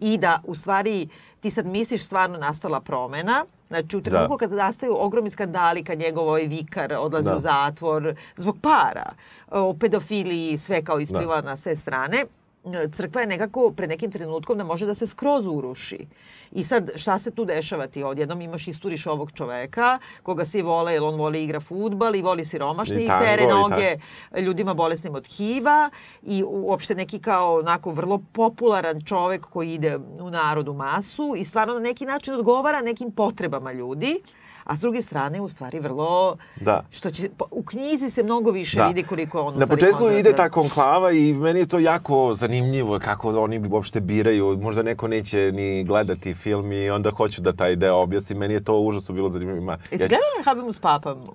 i 0.00 0.18
da 0.18 0.40
u 0.44 0.54
stvari 0.54 1.08
ti 1.40 1.50
sad 1.50 1.66
misliš 1.66 2.04
stvarno 2.04 2.38
nastala 2.38 2.80
promena, 2.80 3.44
Znači, 3.70 3.96
u 3.96 4.02
trenutku 4.02 4.34
da. 4.34 4.38
kada 4.38 4.56
nastaju 4.56 4.96
ogromni 4.98 5.30
skandali, 5.30 5.84
kad 5.84 5.98
njegov 5.98 6.28
ovaj 6.28 6.46
vikar 6.46 6.92
odlazi 6.98 7.28
da. 7.30 7.36
u 7.36 7.38
zatvor 7.38 8.14
zbog 8.36 8.56
para, 8.62 9.12
o 9.50 9.74
pedofiliji, 9.74 10.58
sve 10.58 10.84
kao 10.84 11.00
ispliva 11.00 11.40
da. 11.40 11.50
na 11.50 11.56
sve 11.56 11.76
strane, 11.76 12.24
crkva 12.92 13.20
je 13.20 13.26
nekako 13.26 13.72
pred 13.76 13.88
nekim 13.88 14.12
trenutkom 14.12 14.58
da 14.58 14.64
može 14.64 14.86
da 14.86 14.94
se 14.94 15.06
skroz 15.06 15.46
uruši. 15.46 16.06
I 16.52 16.64
sad, 16.64 16.90
šta 16.94 17.18
se 17.18 17.30
tu 17.30 17.44
dešava 17.44 17.86
ti? 17.86 18.02
Odjednom 18.02 18.40
imaš 18.40 18.68
isturiš 18.68 19.06
ovog 19.06 19.32
čoveka, 19.32 19.98
koga 20.22 20.44
svi 20.44 20.62
vole, 20.62 20.92
jer 20.92 21.02
on 21.02 21.14
voli 21.14 21.44
igra 21.44 21.60
futbal 21.60 22.16
i 22.16 22.22
voli 22.22 22.44
siromašni 22.44 23.04
i, 23.04 23.06
tango, 23.06 23.24
tere 23.24 23.46
noge 23.46 23.96
ljudima 24.40 24.74
bolesnim 24.74 25.14
od 25.14 25.26
HIV-a 25.26 25.90
i 26.22 26.42
uopšte 26.46 26.94
neki 26.94 27.18
kao 27.18 27.58
onako 27.58 27.90
vrlo 27.90 28.22
popularan 28.32 29.00
čovek 29.00 29.46
koji 29.46 29.74
ide 29.74 29.96
u 30.20 30.30
narodu 30.30 30.74
masu 30.74 31.34
i 31.36 31.44
stvarno 31.44 31.74
na 31.74 31.80
neki 31.80 32.06
način 32.06 32.34
odgovara 32.34 32.80
nekim 32.80 33.12
potrebama 33.12 33.72
ljudi 33.72 34.20
a 34.70 34.76
s 34.76 34.80
druge 34.80 35.02
strane 35.02 35.40
u 35.40 35.48
stvari 35.48 35.80
vrlo 35.80 36.36
da. 36.60 36.84
što 36.90 37.10
će 37.10 37.28
u 37.50 37.62
knjizi 37.62 38.10
se 38.10 38.22
mnogo 38.22 38.50
više 38.50 38.76
da. 38.76 38.86
vidi 38.86 39.02
koliko 39.02 39.40
on 39.40 39.58
Na 39.58 39.66
početku 39.66 40.10
ide 40.10 40.32
ta 40.32 40.48
konklava 40.48 41.12
i 41.12 41.34
meni 41.34 41.60
je 41.60 41.66
to 41.66 41.78
jako 41.78 42.34
zanimljivo 42.34 42.98
kako 42.98 43.42
oni 43.42 43.68
uopšte 43.70 44.00
biraju, 44.00 44.58
možda 44.62 44.82
neko 44.82 45.08
neće 45.08 45.52
ni 45.52 45.84
gledati 45.84 46.34
film 46.34 46.72
i 46.72 46.90
onda 46.90 47.10
hoću 47.10 47.42
da 47.42 47.52
taj 47.52 47.76
deo 47.76 47.96
objasnim. 47.96 48.38
Meni 48.38 48.54
je 48.54 48.64
to 48.64 48.80
užasno 48.80 49.14
bilo 49.14 49.28
zanimljivo. 49.28 49.72
Jesi 49.90 50.04
ja, 50.04 50.08
gledala 50.08 50.44
Habimus 50.44 50.78
Papam? 50.78 51.18
Uh, 51.18 51.34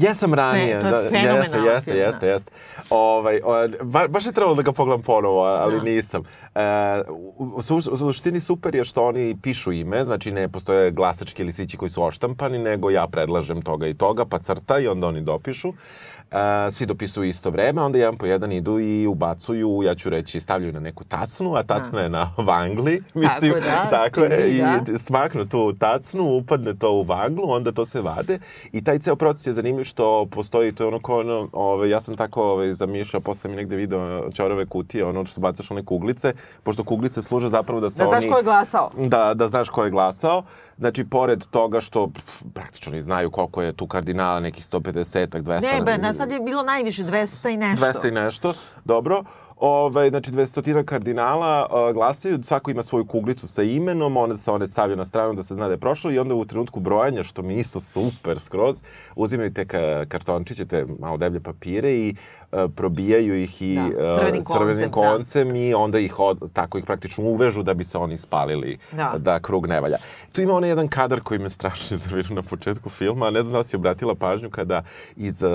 jesam 0.00 0.34
ranije. 0.34 0.80
Fe, 0.80 0.80
to 0.80 0.86
je 0.86 0.92
da, 0.92 0.98
jeste, 0.98 1.16
jeste, 1.16 1.50
film, 1.50 1.98
jeste, 1.98 2.26
da. 2.26 2.32
jeste. 2.32 2.50
Ovaj, 2.90 3.40
o, 3.44 3.68
ba, 3.82 4.08
baš 4.08 4.26
je 4.26 4.32
trebalo 4.32 4.54
da 4.54 4.62
ga 4.62 4.72
pogledam 4.72 5.02
ponovo, 5.02 5.42
ali 5.42 5.76
da. 5.76 5.82
nisam. 5.82 6.22
E, 6.54 7.02
u, 7.08 7.44
u, 7.44 7.76
u 7.92 7.96
suštini 7.96 8.40
super 8.40 8.74
je 8.74 8.84
što 8.84 9.04
oni 9.04 9.38
pišu 9.42 9.72
ime, 9.72 10.04
znači 10.04 10.32
ne 10.32 10.48
postoje 10.48 10.90
glasački 10.90 11.44
lisići 11.44 11.76
koji 11.76 11.90
su 11.90 12.02
oštampani, 12.02 12.58
nego 12.70 12.90
ja 12.90 13.06
predlažem 13.06 13.62
toga 13.62 13.86
i 13.86 13.94
toga, 13.94 14.24
pa 14.24 14.38
crta 14.38 14.78
i 14.78 14.88
onda 14.88 15.06
oni 15.06 15.20
dopišu. 15.20 15.68
Uh, 15.68 16.38
svi 16.72 16.86
dopisuju 16.86 17.28
isto 17.28 17.50
vreme, 17.50 17.82
onda 17.82 17.98
jedan 17.98 18.16
po 18.16 18.26
jedan 18.26 18.52
idu 18.52 18.80
i 18.80 19.06
ubacuju, 19.06 19.82
ja 19.84 19.94
ću 19.94 20.10
reći, 20.10 20.40
stavljaju 20.40 20.72
na 20.72 20.80
neku 20.80 21.04
tacnu, 21.04 21.54
a 21.54 21.62
tacna 21.62 22.00
je 22.00 22.08
na 22.08 22.32
vangli. 22.36 23.02
Mislim, 23.14 23.52
tako 23.52 23.64
da. 23.64 23.86
Tako 23.90 24.20
je, 24.20 24.50
i 24.50 24.58
da. 24.58 24.98
smaknu 24.98 25.46
tu 25.46 25.72
tacnu, 25.72 26.24
upadne 26.36 26.74
to 26.74 26.92
u 26.92 27.02
vanglu, 27.02 27.50
onda 27.50 27.72
to 27.72 27.86
se 27.86 28.00
vade. 28.00 28.38
I 28.72 28.84
taj 28.84 28.98
ceo 28.98 29.16
proces 29.16 29.46
je 29.46 29.52
zanimljiv 29.52 29.84
što 29.84 30.26
postoji, 30.26 30.72
to 30.72 30.84
je 30.84 30.88
ono 30.88 30.98
ko 31.00 31.20
ono, 31.20 31.48
ove, 31.52 31.90
ja 31.90 32.00
sam 32.00 32.16
tako 32.16 32.42
ove, 32.42 32.74
zamišljao, 32.74 33.20
posle 33.20 33.50
mi 33.50 33.56
negde 33.56 33.76
video 33.76 34.30
čorove 34.32 34.66
kutije, 34.66 35.04
ono 35.04 35.24
što 35.24 35.40
bacaš 35.40 35.70
one 35.70 35.84
kuglice, 35.84 36.32
pošto 36.62 36.84
kuglice 36.84 37.22
služe 37.22 37.48
zapravo 37.48 37.80
da 37.80 37.90
se 37.90 38.02
da 38.02 38.08
oni... 38.08 38.14
Da 38.14 38.20
znaš 38.20 38.32
ko 38.32 38.38
je 38.38 38.44
glasao. 38.44 38.90
Da, 38.98 39.34
da 39.34 39.48
znaš 39.48 39.68
ko 39.68 39.84
je 39.84 39.90
glasao. 39.90 40.42
Znači, 40.78 41.04
pored 41.04 41.44
toga 41.50 41.80
što 41.80 42.08
pff, 42.08 42.42
praktično 42.54 42.92
ne 42.92 43.02
znaju 43.02 43.30
koliko 43.30 43.62
je 43.62 43.72
tu 43.72 43.86
kardinala, 43.86 44.40
nekih 44.40 44.64
150-ak, 44.64 45.42
200... 45.42 45.62
Ne, 45.62 45.82
be, 45.82 45.98
na 45.98 46.12
sad 46.12 46.30
je 46.30 46.40
bilo 46.40 46.62
najviše 46.62 47.04
200 47.04 47.54
i 47.54 47.56
nešto. 47.56 47.86
200 47.86 48.08
i 48.08 48.10
nešto, 48.10 48.52
dobro. 48.84 49.24
Ove, 49.56 50.10
znači, 50.10 50.30
200 50.30 50.84
kardinala 50.84 51.66
uh, 51.70 51.94
glasaju, 51.94 52.42
svako 52.42 52.70
ima 52.70 52.82
svoju 52.82 53.04
kuglicu 53.04 53.46
sa 53.46 53.62
imenom, 53.62 54.16
onda 54.16 54.36
se 54.36 54.50
one 54.50 54.68
stavio 54.68 54.96
na 54.96 55.04
stranu 55.04 55.34
da 55.34 55.42
se 55.42 55.54
zna 55.54 55.66
da 55.66 55.72
je 55.72 55.78
prošlo 55.78 56.10
i 56.10 56.18
onda 56.18 56.34
u 56.34 56.44
trenutku 56.44 56.80
brojanja, 56.80 57.22
što 57.22 57.42
mi 57.42 57.54
isto 57.54 57.80
super 57.80 58.40
skroz, 58.40 58.82
uzimaju 59.14 59.52
te 59.52 59.66
ka 59.66 60.04
kartončiće, 60.08 60.64
te 60.64 60.86
malo 60.98 61.16
deblje 61.16 61.40
papire 61.40 61.94
i 61.94 62.14
E, 62.52 62.68
probijaju 62.68 63.42
ih 63.42 63.62
i 63.62 63.74
da, 63.74 64.18
crvenim, 64.18 64.44
crvenim 64.44 64.90
koncem 64.90 65.48
da. 65.48 65.56
i 65.56 65.74
onda 65.74 65.98
ih 65.98 66.18
od, 66.18 66.52
tako 66.52 66.78
ih 66.78 66.84
praktično 66.84 67.24
uvežu 67.24 67.62
da 67.62 67.74
bi 67.74 67.84
se 67.84 67.98
oni 67.98 68.18
spalili 68.18 68.78
da, 68.92 69.14
da 69.18 69.40
krug 69.40 69.66
ne 69.66 69.80
valja. 69.80 69.96
Tu 70.32 70.42
ima 70.42 70.54
onaj 70.54 70.70
jedan 70.70 70.88
kadar 70.88 71.20
koji 71.20 71.40
me 71.40 71.50
strašno 71.50 71.94
izervirao 71.96 72.34
na 72.34 72.42
početku 72.42 72.90
filma, 72.90 73.30
ne 73.30 73.42
znam 73.42 73.52
da 73.52 73.58
li 73.58 73.64
si 73.64 73.76
obratila 73.76 74.14
pažnju 74.14 74.50
kada 74.50 74.82
iz 75.16 75.42
uh, 75.42 75.50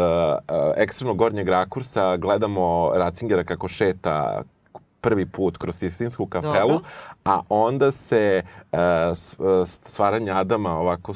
ekstremno 0.75 1.13
gornjeg 1.13 1.49
rakursa 1.49 2.17
gledamo 2.17 2.91
Ratzingera 2.95 3.43
kako 3.43 3.67
šeta 3.91 4.43
prvi 5.01 5.25
put 5.25 5.57
kroz 5.57 5.75
Sistinsku 5.75 6.25
kapelu, 6.25 6.71
Dobro. 6.71 6.89
a 7.25 7.41
onda 7.49 7.91
se 7.91 8.43
uh, 8.71 8.79
stvaranje 9.65 10.31
Adama 10.31 10.77
ovako 10.77 11.13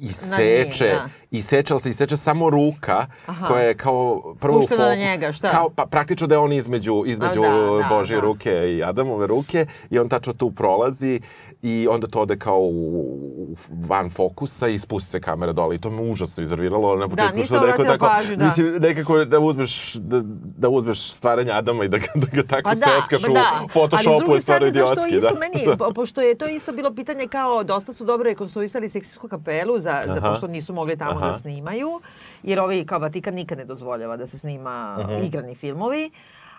iseče, 0.00 0.88
da. 0.88 1.08
iseče, 1.30 1.74
ali 1.74 1.80
se 1.82 1.90
iseče 1.90 2.16
samo 2.16 2.50
ruka 2.50 3.06
Aha. 3.26 3.46
koja 3.46 3.62
je 3.62 3.74
kao 3.74 4.34
prvo 4.40 4.58
u 4.58 4.62
foku, 4.62 4.82
na 4.82 4.94
njega, 4.94 5.32
šta? 5.32 5.50
Kao, 5.50 5.70
pa, 5.76 5.86
praktično 5.86 6.26
da 6.26 6.34
je 6.34 6.38
on 6.38 6.52
između, 6.52 7.02
između 7.06 7.40
da, 7.40 7.48
da, 7.48 7.88
Božje 7.88 8.16
da. 8.16 8.22
ruke 8.22 8.74
i 8.76 8.82
Adamove 8.84 9.26
ruke 9.26 9.66
i 9.90 9.98
on 9.98 10.08
tačno 10.08 10.32
tu 10.32 10.50
prolazi 10.50 11.20
i 11.62 11.88
onda 11.90 12.06
to 12.06 12.20
ode 12.20 12.38
kao 12.38 12.60
u, 12.60 13.56
van 13.70 14.10
fokusa 14.10 14.68
i 14.68 14.78
spusti 14.78 15.10
se 15.10 15.20
kamera 15.20 15.52
dole 15.52 15.74
i 15.76 15.78
to 15.78 15.90
me 15.90 16.02
užasno 16.02 16.42
izerviralo 16.42 16.96
na 16.96 17.06
da, 17.06 17.10
početku 17.10 17.38
da, 17.38 17.44
što 17.44 17.60
da 17.60 17.66
rekao 17.66 17.84
tako 17.84 18.06
pažu, 18.06 18.36
da. 18.36 18.44
mislim 18.44 18.76
nekako 18.80 19.24
da 19.24 19.40
uzmeš 19.40 19.94
da, 19.94 20.20
da 20.58 20.68
uzmeš 20.68 21.12
stvaranje 21.12 21.52
Adama 21.52 21.84
i 21.84 21.88
da 21.88 21.98
ga, 21.98 22.06
da 22.14 22.26
ga 22.26 22.42
tako 22.42 22.70
pa 22.70 22.74
da, 22.74 22.86
seckaš 22.86 23.22
da. 23.22 23.64
u 23.64 23.68
Photoshopu 23.68 24.34
je 24.34 24.40
stvarno 24.40 24.66
idiotski 24.66 25.20
da. 25.20 25.30
meni 25.40 25.76
pošto 25.94 26.20
je 26.20 26.34
to 26.34 26.48
isto 26.48 26.72
bilo 26.72 26.94
pitanje 26.94 27.26
kao 27.26 27.64
dosta 27.64 27.92
su 27.92 28.04
dobro 28.04 28.24
rekonstruisali 28.24 28.88
seksijsku 28.88 29.28
kapelu 29.28 29.80
za, 29.80 30.02
za 30.06 30.20
pošto 30.20 30.46
nisu 30.46 30.74
mogli 30.74 30.96
tamo 30.96 31.12
da 31.12 31.18
Aha. 31.18 31.26
da 31.26 31.38
snimaju 31.38 32.00
jer 32.42 32.60
ovaj 32.60 32.84
kao 32.84 32.98
Vatikan 32.98 33.34
nikad 33.34 33.58
ne 33.58 33.64
dozvoljava 33.64 34.16
da 34.16 34.26
se 34.26 34.38
snima 34.38 34.96
uh 35.00 35.06
-huh. 35.06 35.26
igrani 35.26 35.54
filmovi 35.54 36.10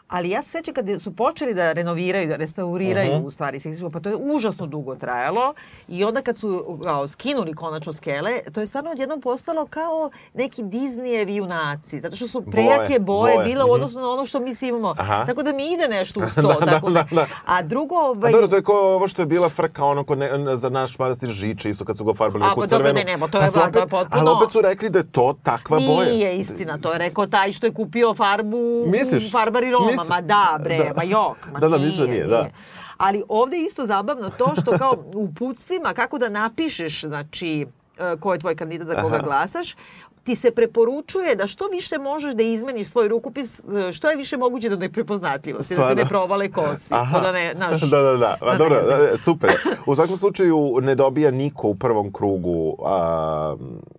Ali 0.08 0.30
ja 0.30 0.42
se 0.42 0.50
sećam 0.50 0.74
kad 0.74 1.02
su 1.02 1.16
počeli 1.16 1.54
da 1.54 1.74
renoviraju, 1.74 2.28
da 2.28 2.36
restauriraju 2.36 3.12
uh 3.12 3.18
-huh. 3.18 3.28
u 3.28 3.32
stvari 3.32 3.60
seksijsku, 3.60 3.90
pa 3.90 4.00
to 4.00 4.10
je 4.10 4.16
užasno 4.16 4.66
dugo 4.66 4.96
trajalo 4.96 5.54
i 5.88 6.04
onda 6.04 6.22
kad 6.22 6.38
su 6.38 6.80
kao, 6.84 7.08
skinuli 7.08 7.54
konačno 7.54 7.94
skele, 7.94 8.40
to 8.54 8.60
je 8.60 8.68
stvarno 8.68 8.92
odjednom 8.92 9.22
postalo 9.22 9.66
kao 9.66 10.10
neki 10.34 10.64
Disneyevi 10.64 11.36
junaci, 11.36 12.00
zato 12.00 12.16
što 12.16 12.28
su 12.28 12.42
prejake 12.42 13.00
boje, 13.00 13.36
boje 13.36 13.46
bile 13.46 13.64
u 13.64 13.68
mhm. 13.68 13.74
odnosu 13.74 14.00
na 14.00 14.10
ono 14.10 14.26
što 14.26 14.40
mi 14.40 14.56
svi 14.56 14.68
imamo. 14.68 14.96
Aha. 14.98 15.26
Tako 15.26 15.44
da 15.44 15.54
mi 15.54 15.74
ide 15.74 15.88
nešto 15.88 16.20
u 16.20 16.30
sto. 16.30 16.42
da, 16.60 16.66
tako 16.66 16.90
da, 16.90 17.04
da, 17.12 17.16
da. 17.16 17.28
A 17.46 17.62
drugo... 17.62 17.96
Ovaj... 17.96 18.30
A 18.30 18.32
dobro, 18.32 18.48
to 18.48 18.56
je 18.56 18.64
kao 18.64 18.96
ovo 18.96 19.08
što 19.08 19.22
je 19.22 19.26
bila 19.26 19.50
frka 19.50 19.86
ono 19.86 20.04
ko 20.04 20.16
ne, 20.16 20.58
za 20.58 20.70
naš 20.70 21.00
manastir 21.00 21.30
Žiče, 21.30 21.70
isto 21.70 21.86
kad 21.86 21.98
su 21.98 22.04
go 22.04 22.14
farbali 22.14 22.44
neku 22.44 22.68
crvenu. 22.68 22.70
Pa 22.70 22.78
dobro, 22.78 22.94
ne, 22.94 23.18
ne, 23.18 23.28
to 23.32 23.42
je, 23.42 23.50
pa 23.54 23.64
opet, 23.64 23.90
potpuno... 23.90 24.22
Ali 24.22 24.30
opet 24.30 24.52
su 24.52 24.62
rekli 24.62 24.90
da 24.90 25.00
je 25.00 25.12
to 25.12 25.36
takva 25.44 25.78
Nije 25.78 25.96
boja. 25.96 26.10
Nije 26.10 26.38
istina, 26.38 26.78
to 26.78 26.92
je 26.92 26.98
rekao 26.98 27.28
taj 27.28 27.54
što 27.54 27.68
je 27.68 27.74
kupio 27.74 28.14
farbu 28.14 28.86
Misliš? 28.88 29.32
farbari 29.32 29.72
Roma 29.98 30.10
ma 30.10 30.22
da 30.22 30.60
bre, 30.64 30.78
da. 30.78 30.94
ma 30.96 31.04
jok, 31.04 31.38
ma 31.54 31.60
da, 31.60 31.70
da, 31.70 31.78
nije, 31.78 31.92
nije. 31.92 32.08
nije. 32.08 32.28
Da. 32.28 32.50
Ali 32.98 33.24
ovde 33.30 33.58
je 33.58 33.66
isto 33.66 33.86
zabavno 33.86 34.30
to 34.30 34.54
što 34.62 34.78
kao 34.78 35.04
u 35.14 35.34
putstvima 35.34 35.94
kako 35.94 36.18
da 36.18 36.30
napišeš, 36.30 37.02
znači, 37.02 37.68
e, 37.98 38.16
ko 38.20 38.34
je 38.34 38.40
tvoj 38.40 38.56
kandidat 38.56 38.88
za 38.88 39.02
koga 39.02 39.16
Aha. 39.16 39.26
glasaš, 39.26 39.76
ti 40.24 40.36
se 40.36 40.52
preporučuje 40.52 41.36
da 41.36 41.48
što 41.48 41.68
više 41.68 41.98
možeš 41.98 42.34
da 42.34 42.44
izmeniš 42.44 42.88
svoj 42.88 43.08
rukopis, 43.08 43.60
e, 43.60 43.92
što 43.92 44.10
je 44.10 44.16
više 44.16 44.38
moguće 44.38 44.70
da 44.70 44.76
ne 44.76 44.90
prepoznatljivosti, 44.90 45.76
da 45.76 45.90
te 45.90 45.96
ne 45.96 46.06
provale 46.06 46.52
kosi. 46.52 46.94
Aha. 46.94 47.20
Da 47.20 47.32
ne, 47.32 47.54
naš, 47.54 47.82
da, 47.82 48.02
da, 48.02 48.18
da. 48.18 48.38
da 48.42 48.58
dobro, 48.58 48.84
da, 48.86 49.18
super. 49.18 49.52
U 49.86 49.96
svakom 49.96 50.18
slučaju 50.18 50.80
ne 50.82 50.96
dobija 50.96 51.32
niko 51.32 51.68
u 51.68 51.76
prvom 51.76 52.14
krugu 52.14 52.78
a, 52.86 53.56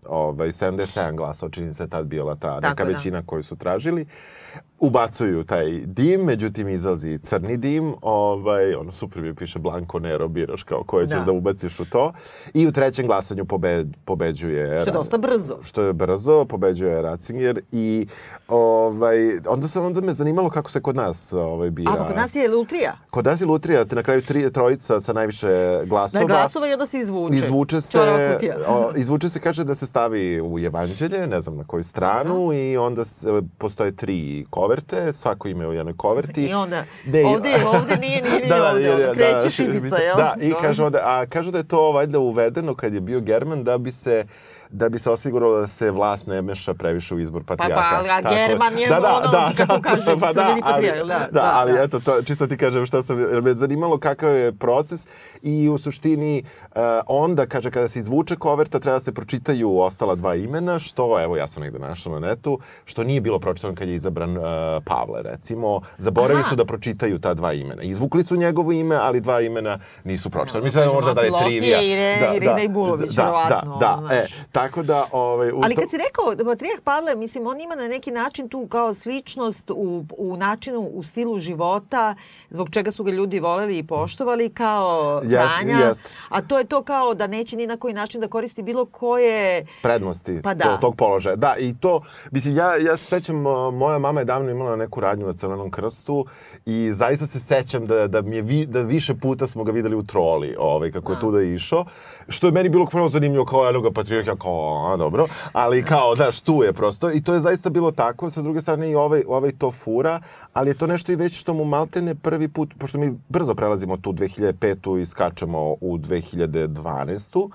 ovaj, 0.08 0.48
77 0.48 1.16
glasa, 1.16 1.48
čini 1.48 1.74
se 1.74 1.88
tad 1.88 2.06
bila 2.06 2.34
ta 2.34 2.60
Tako 2.60 2.68
neka 2.68 2.84
da. 2.84 2.90
većina 2.90 3.22
koju 3.26 3.42
su 3.42 3.56
tražili 3.56 4.06
ubacuju 4.86 5.44
taj 5.44 5.70
dim, 5.70 6.20
međutim 6.20 6.68
izlazi 6.68 7.18
crni 7.18 7.56
dim, 7.56 7.94
ovaj, 8.02 8.74
ono 8.74 8.92
super 8.92 9.22
mi 9.22 9.34
piše 9.34 9.58
Blanco 9.58 9.98
Nero, 9.98 10.28
biraš 10.28 10.62
kao 10.62 10.84
koje 10.84 11.06
ćeš 11.06 11.18
da. 11.18 11.24
da 11.24 11.32
ubaciš 11.32 11.80
u 11.80 11.84
to. 11.84 12.12
I 12.54 12.66
u 12.66 12.72
trećem 12.72 13.06
glasanju 13.06 13.44
pobe, 13.44 13.84
pobeđuje... 14.04 14.80
Što 14.80 14.90
je 14.90 14.94
dosta 14.94 15.18
brzo. 15.18 15.58
Što 15.62 15.82
je 15.82 15.92
brzo, 15.92 16.44
pobeđuje 16.44 17.02
Ratzinger 17.02 17.60
i 17.72 18.06
ovaj, 18.48 19.16
onda, 19.48 19.68
se, 19.68 19.80
onda 19.80 20.00
me 20.00 20.12
zanimalo 20.12 20.50
kako 20.50 20.70
se 20.70 20.82
kod 20.82 20.96
nas 20.96 21.32
ovaj, 21.32 21.70
bira. 21.70 21.92
A, 21.92 22.06
kod 22.06 22.16
nas 22.16 22.34
je 22.34 22.48
Lutrija. 22.48 22.96
Kod 23.10 23.24
nas 23.24 23.40
je 23.40 23.46
Lutrija, 23.46 23.84
te 23.84 23.94
na 23.94 24.02
kraju 24.02 24.22
tri, 24.22 24.52
trojica 24.52 25.00
sa 25.00 25.12
najviše 25.12 25.80
glasova. 25.86 26.20
Na 26.20 26.26
glasova 26.26 26.68
i 26.68 26.72
onda 26.72 26.86
se 26.86 26.98
izvuče. 26.98 27.34
Izvuče 27.34 27.80
se, 27.80 27.98
o, 28.68 28.92
izvuče 28.96 29.28
se, 29.28 29.40
kaže 29.40 29.64
da 29.64 29.74
se 29.74 29.86
stavi 29.86 30.40
u 30.40 30.58
evanđelje, 30.58 31.26
ne 31.26 31.40
znam 31.40 31.56
na 31.56 31.64
koju 31.64 31.84
stranu, 31.84 32.48
Aha. 32.50 32.54
i 32.54 32.76
onda 32.76 33.04
se, 33.04 33.42
postoje 33.58 33.96
tri 33.96 34.46
koverte, 34.74 35.12
svako 35.12 35.48
ima 35.48 35.68
u 35.68 35.72
jednoj 35.72 35.96
koverti. 35.96 36.46
I 36.46 36.54
onda, 36.54 36.84
ne, 37.06 37.24
ovde, 37.24 37.48
ovde 37.66 37.96
nije, 37.96 38.22
nije, 38.22 38.38
nije 38.40 38.48
da, 38.48 38.58
da, 38.58 38.70
ovde, 38.70 39.06
da, 39.06 39.12
kreće 39.12 39.44
da, 39.44 39.50
šibica, 39.50 39.96
jel? 39.96 40.16
Da, 40.16 40.34
i 40.40 40.52
kažu, 40.62 40.84
onda, 40.84 40.98
a 41.02 41.26
kažu 41.26 41.50
da 41.50 41.58
je 41.58 41.68
to 41.68 41.92
valjda 41.92 42.18
uvedeno 42.18 42.74
kad 42.74 42.94
je 42.94 43.00
bio 43.00 43.20
German 43.20 43.64
da 43.64 43.78
bi 43.78 43.92
se 43.92 44.24
da 44.70 44.88
bi 44.88 44.98
se 44.98 45.10
osiguralo 45.10 45.60
da 45.60 45.66
se 45.66 45.90
vlast 45.90 46.26
ne 46.26 46.42
meša 46.42 46.74
previše 46.74 47.14
u 47.14 47.20
izbor 47.20 47.44
patrijarha. 47.44 47.90
pa, 47.90 48.14
a 48.14 48.22
Tako 48.22 48.34
German 48.34 48.78
je 48.78 48.96
ono, 48.96 49.52
kako 49.56 49.80
kaže, 49.82 50.16
pa 50.20 50.32
da, 50.32 50.56
ali, 50.62 50.86
da, 50.86 51.04
da, 51.04 51.28
da, 51.32 51.50
ali 51.54 51.72
da. 51.72 51.82
eto, 51.82 52.00
to, 52.00 52.22
čisto 52.22 52.46
ti 52.46 52.56
kažem 52.56 52.86
šta 52.86 53.02
sam, 53.02 53.20
jer 53.20 53.42
me 53.42 53.54
zanimalo 53.54 53.98
kakav 53.98 54.36
je 54.36 54.52
proces 54.52 55.06
i 55.42 55.68
u 55.68 55.78
suštini 55.78 56.42
uh, 56.44 56.63
onda, 57.06 57.46
kaže, 57.46 57.70
kada 57.70 57.88
se 57.88 57.98
izvuče 57.98 58.36
koverta, 58.36 58.80
treba 58.80 58.96
da 58.96 59.00
se 59.00 59.14
pročitaju 59.14 59.78
ostala 59.78 60.14
dva 60.14 60.34
imena, 60.34 60.78
što, 60.78 61.22
evo, 61.22 61.36
ja 61.36 61.46
sam 61.46 61.62
negde 61.62 61.78
našao 61.78 62.12
na 62.20 62.26
netu, 62.28 62.58
što 62.84 63.04
nije 63.04 63.20
bilo 63.20 63.38
pročitano 63.38 63.74
kad 63.74 63.88
je 63.88 63.94
izabran 63.94 64.36
uh, 64.36 64.44
Pavle, 64.84 65.22
recimo. 65.22 65.80
Zaboravili 65.98 66.40
Aha. 66.40 66.48
su 66.50 66.56
da 66.56 66.64
pročitaju 66.64 67.18
ta 67.18 67.34
dva 67.34 67.52
imena. 67.52 67.82
Izvukli 67.82 68.22
su 68.22 68.36
njegovo 68.36 68.72
ime, 68.72 68.96
ali 68.96 69.20
dva 69.20 69.40
imena 69.40 69.78
nisu 70.04 70.30
pročitali. 70.30 70.62
Ja, 70.62 70.64
Mislim 70.64 70.78
da 70.78 70.80
je 70.80 70.86
kažem, 70.86 70.96
možda 70.96 71.14
da 71.14 71.20
je 71.20 71.32
trivija. 71.46 71.78
Re- 71.80 72.36
Irina 72.36 72.60
Ibulović, 72.62 73.14
da, 73.14 73.22
verovatno, 73.22 73.76
Da, 73.80 73.94
ono, 73.98 74.08
da, 74.08 74.14
e, 74.14 74.26
tako 74.52 74.82
da, 74.82 75.04
ovaj, 75.12 75.50
u 75.52 75.60
Ali 75.64 75.74
kad 75.76 75.90
si 75.90 75.96
rekao 75.96 76.34
da 76.34 76.44
Patrijah 76.44 76.80
Pavle, 76.84 77.16
mislim, 77.16 77.46
on 77.46 77.60
ima 77.60 77.74
na 77.74 77.88
neki 77.88 78.10
način 78.10 78.48
tu 78.48 78.66
kao 78.66 78.94
sličnost 78.94 79.70
u, 79.70 80.04
u 80.18 80.36
načinu, 80.36 80.80
u 80.80 81.02
stilu 81.02 81.38
života, 81.38 82.14
zbog 82.50 82.70
čega 82.70 82.90
su 82.90 83.04
ga 83.04 83.10
ljudi 83.10 83.40
voleli 83.40 83.78
i 83.78 83.82
poštovali, 83.86 84.50
kao 84.50 85.20
Franja. 85.30 85.86
jest. 85.86 86.04
A 86.28 86.42
to 86.42 86.58
je 86.58 86.63
to 86.64 86.82
kao 86.82 87.14
da 87.14 87.26
neće 87.26 87.56
ni 87.56 87.66
na 87.66 87.76
koji 87.76 87.94
način 87.94 88.20
da 88.20 88.28
koristi 88.28 88.62
bilo 88.62 88.84
koje... 88.86 89.66
prednosti 89.82 90.40
Pa 90.42 90.54
da. 90.54 90.64
to, 90.64 90.76
tog 90.76 90.96
položaja. 90.96 91.36
Da, 91.36 91.56
i 91.58 91.74
to, 91.80 92.00
mislim, 92.30 92.56
ja, 92.56 92.76
ja 92.76 92.96
se 92.96 93.04
sećam, 93.04 93.36
moja 93.72 93.98
mama 93.98 94.20
je 94.20 94.24
davno 94.24 94.50
imala 94.50 94.76
neku 94.76 95.00
radnju 95.00 95.26
na 95.26 95.32
Crvenom 95.32 95.70
krstu 95.70 96.26
i 96.66 96.90
zaista 96.92 97.26
se 97.26 97.40
sećam 97.40 97.86
da, 97.86 98.06
da, 98.06 98.22
mi 98.22 98.36
je 98.36 98.42
vi, 98.42 98.66
da 98.66 98.80
više 98.80 99.14
puta 99.14 99.46
smo 99.46 99.64
ga 99.64 99.72
videli 99.72 99.96
u 99.96 100.02
troli, 100.02 100.56
ovaj, 100.58 100.92
kako 100.92 101.12
je 101.12 101.16
Da. 101.16 101.20
tuda 101.20 101.42
išao, 101.42 101.84
što 102.28 102.46
je 102.46 102.52
meni 102.52 102.68
bilo 102.68 102.86
prvo 102.86 103.08
zanimljivo 103.08 103.44
kao 103.44 103.68
enoga 103.68 103.90
patrijarha, 103.90 104.36
kao, 104.36 104.92
a, 104.92 104.96
dobro, 104.96 105.26
ali 105.52 105.84
kao, 105.84 106.16
znaš, 106.16 106.40
tu 106.40 106.62
je 106.62 106.72
prosto 106.72 107.12
i 107.12 107.22
to 107.22 107.34
je 107.34 107.40
zaista 107.40 107.70
bilo 107.70 107.90
tako, 107.90 108.30
sa 108.30 108.42
druge 108.42 108.60
strane 108.60 108.90
i 108.90 108.94
ovaj, 108.94 109.22
ovaj 109.26 109.52
to 109.58 109.70
fura, 109.70 110.20
ali 110.52 110.70
je 110.70 110.74
to 110.74 110.86
nešto 110.86 111.12
i 111.12 111.16
već 111.16 111.40
što 111.40 111.54
mu 111.54 111.64
maltene 111.64 112.14
prvi 112.14 112.48
put, 112.48 112.74
pošto 112.78 112.98
mi 112.98 113.18
brzo 113.28 113.54
prelazimo 113.54 113.96
tu 113.96 114.12
2005. 114.12 115.00
i 115.00 115.06
skačemo 115.06 115.76
u 115.80 115.98
2012. 116.54 117.50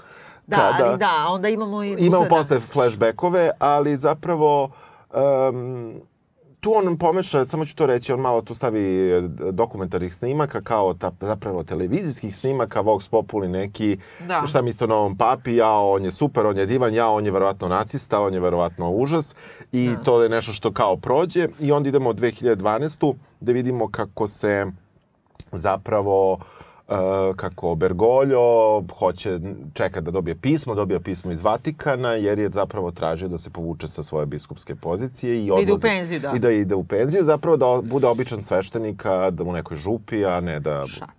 Da, 0.48 0.76
ali 0.80 0.98
da, 0.98 1.26
onda 1.30 1.50
imamo 1.50 1.84
i... 1.84 1.96
Imamo 2.00 2.26
posle 2.30 2.60
flashbackove, 2.60 3.52
ali 3.60 3.98
zapravo 3.98 4.70
um, 5.14 6.02
tu 6.60 6.74
on 6.76 6.98
pomeša, 6.98 7.46
samo 7.46 7.66
ću 7.66 7.76
to 7.76 7.86
reći, 7.86 8.14
on 8.14 8.20
malo 8.20 8.42
tu 8.42 8.54
stavi 8.54 9.12
e, 9.12 9.22
dokumentarnih 9.52 10.16
snimaka 10.16 10.62
kao 10.62 10.94
ta, 10.94 11.12
zapravo 11.22 11.64
televizijskih 11.64 12.38
snimaka, 12.38 12.82
Vox 12.82 13.10
Populi 13.10 13.48
neki, 13.48 13.98
Da. 14.28 14.48
šta 14.48 14.62
mislite 14.62 14.84
o 14.84 14.88
novom 14.88 15.18
papi, 15.18 15.56
jao, 15.56 15.92
on 15.92 16.06
je 16.06 16.12
super, 16.12 16.46
on 16.46 16.58
je 16.58 16.66
divan, 16.66 16.94
jao, 16.94 17.16
on 17.16 17.26
je 17.26 17.32
verovatno 17.32 17.68
nacista, 17.68 18.22
on 18.22 18.34
je 18.34 18.40
verovatno 18.40 18.92
užas 18.92 19.36
i 19.72 19.90
Da. 19.90 20.04
to 20.04 20.24
je 20.24 20.30
nešto 20.30 20.52
što 20.52 20.72
kao 20.72 20.98
prođe 20.98 21.48
i 21.60 21.72
onda 21.72 21.90
idemo 21.90 22.10
u 22.10 22.14
2012. 22.14 23.16
da 23.40 23.52
vidimo 23.52 23.92
kako 23.92 24.28
se 24.28 24.66
zapravo 25.52 26.34
uh, 26.34 26.40
kako 27.36 27.76
Bergoglio 27.76 28.40
hoće 28.90 29.40
čeka 29.74 30.02
da 30.02 30.12
dobije 30.12 30.36
pismo, 30.36 30.76
dobija 30.76 31.00
pismo 31.00 31.32
iz 31.32 31.42
Vatikana 31.42 32.12
jer 32.12 32.40
je 32.40 32.50
zapravo 32.50 32.92
tražio 32.92 33.28
da 33.28 33.38
se 33.38 33.50
povuče 33.50 33.88
sa 33.88 34.04
svoje 34.04 34.26
biskupske 34.26 34.76
pozicije 34.76 35.36
i 35.36 35.48
Da 35.48 35.62
ide 35.62 35.72
u 35.72 35.76
odlazi- 35.76 35.82
penziju, 35.82 36.20
da. 36.20 36.32
I 36.32 36.40
da 36.40 36.52
ide 36.52 36.76
u 36.76 36.84
penziju, 36.84 37.26
zapravo 37.26 37.58
da 37.58 37.82
bude 37.84 38.08
običan 38.08 38.42
sveštenik 38.42 39.04
da 39.32 39.44
u 39.44 39.54
nekoj 39.54 39.78
župi, 39.78 40.26
a 40.26 40.40
ne 40.40 40.60
da... 40.60 40.86
Šak. 40.88 41.19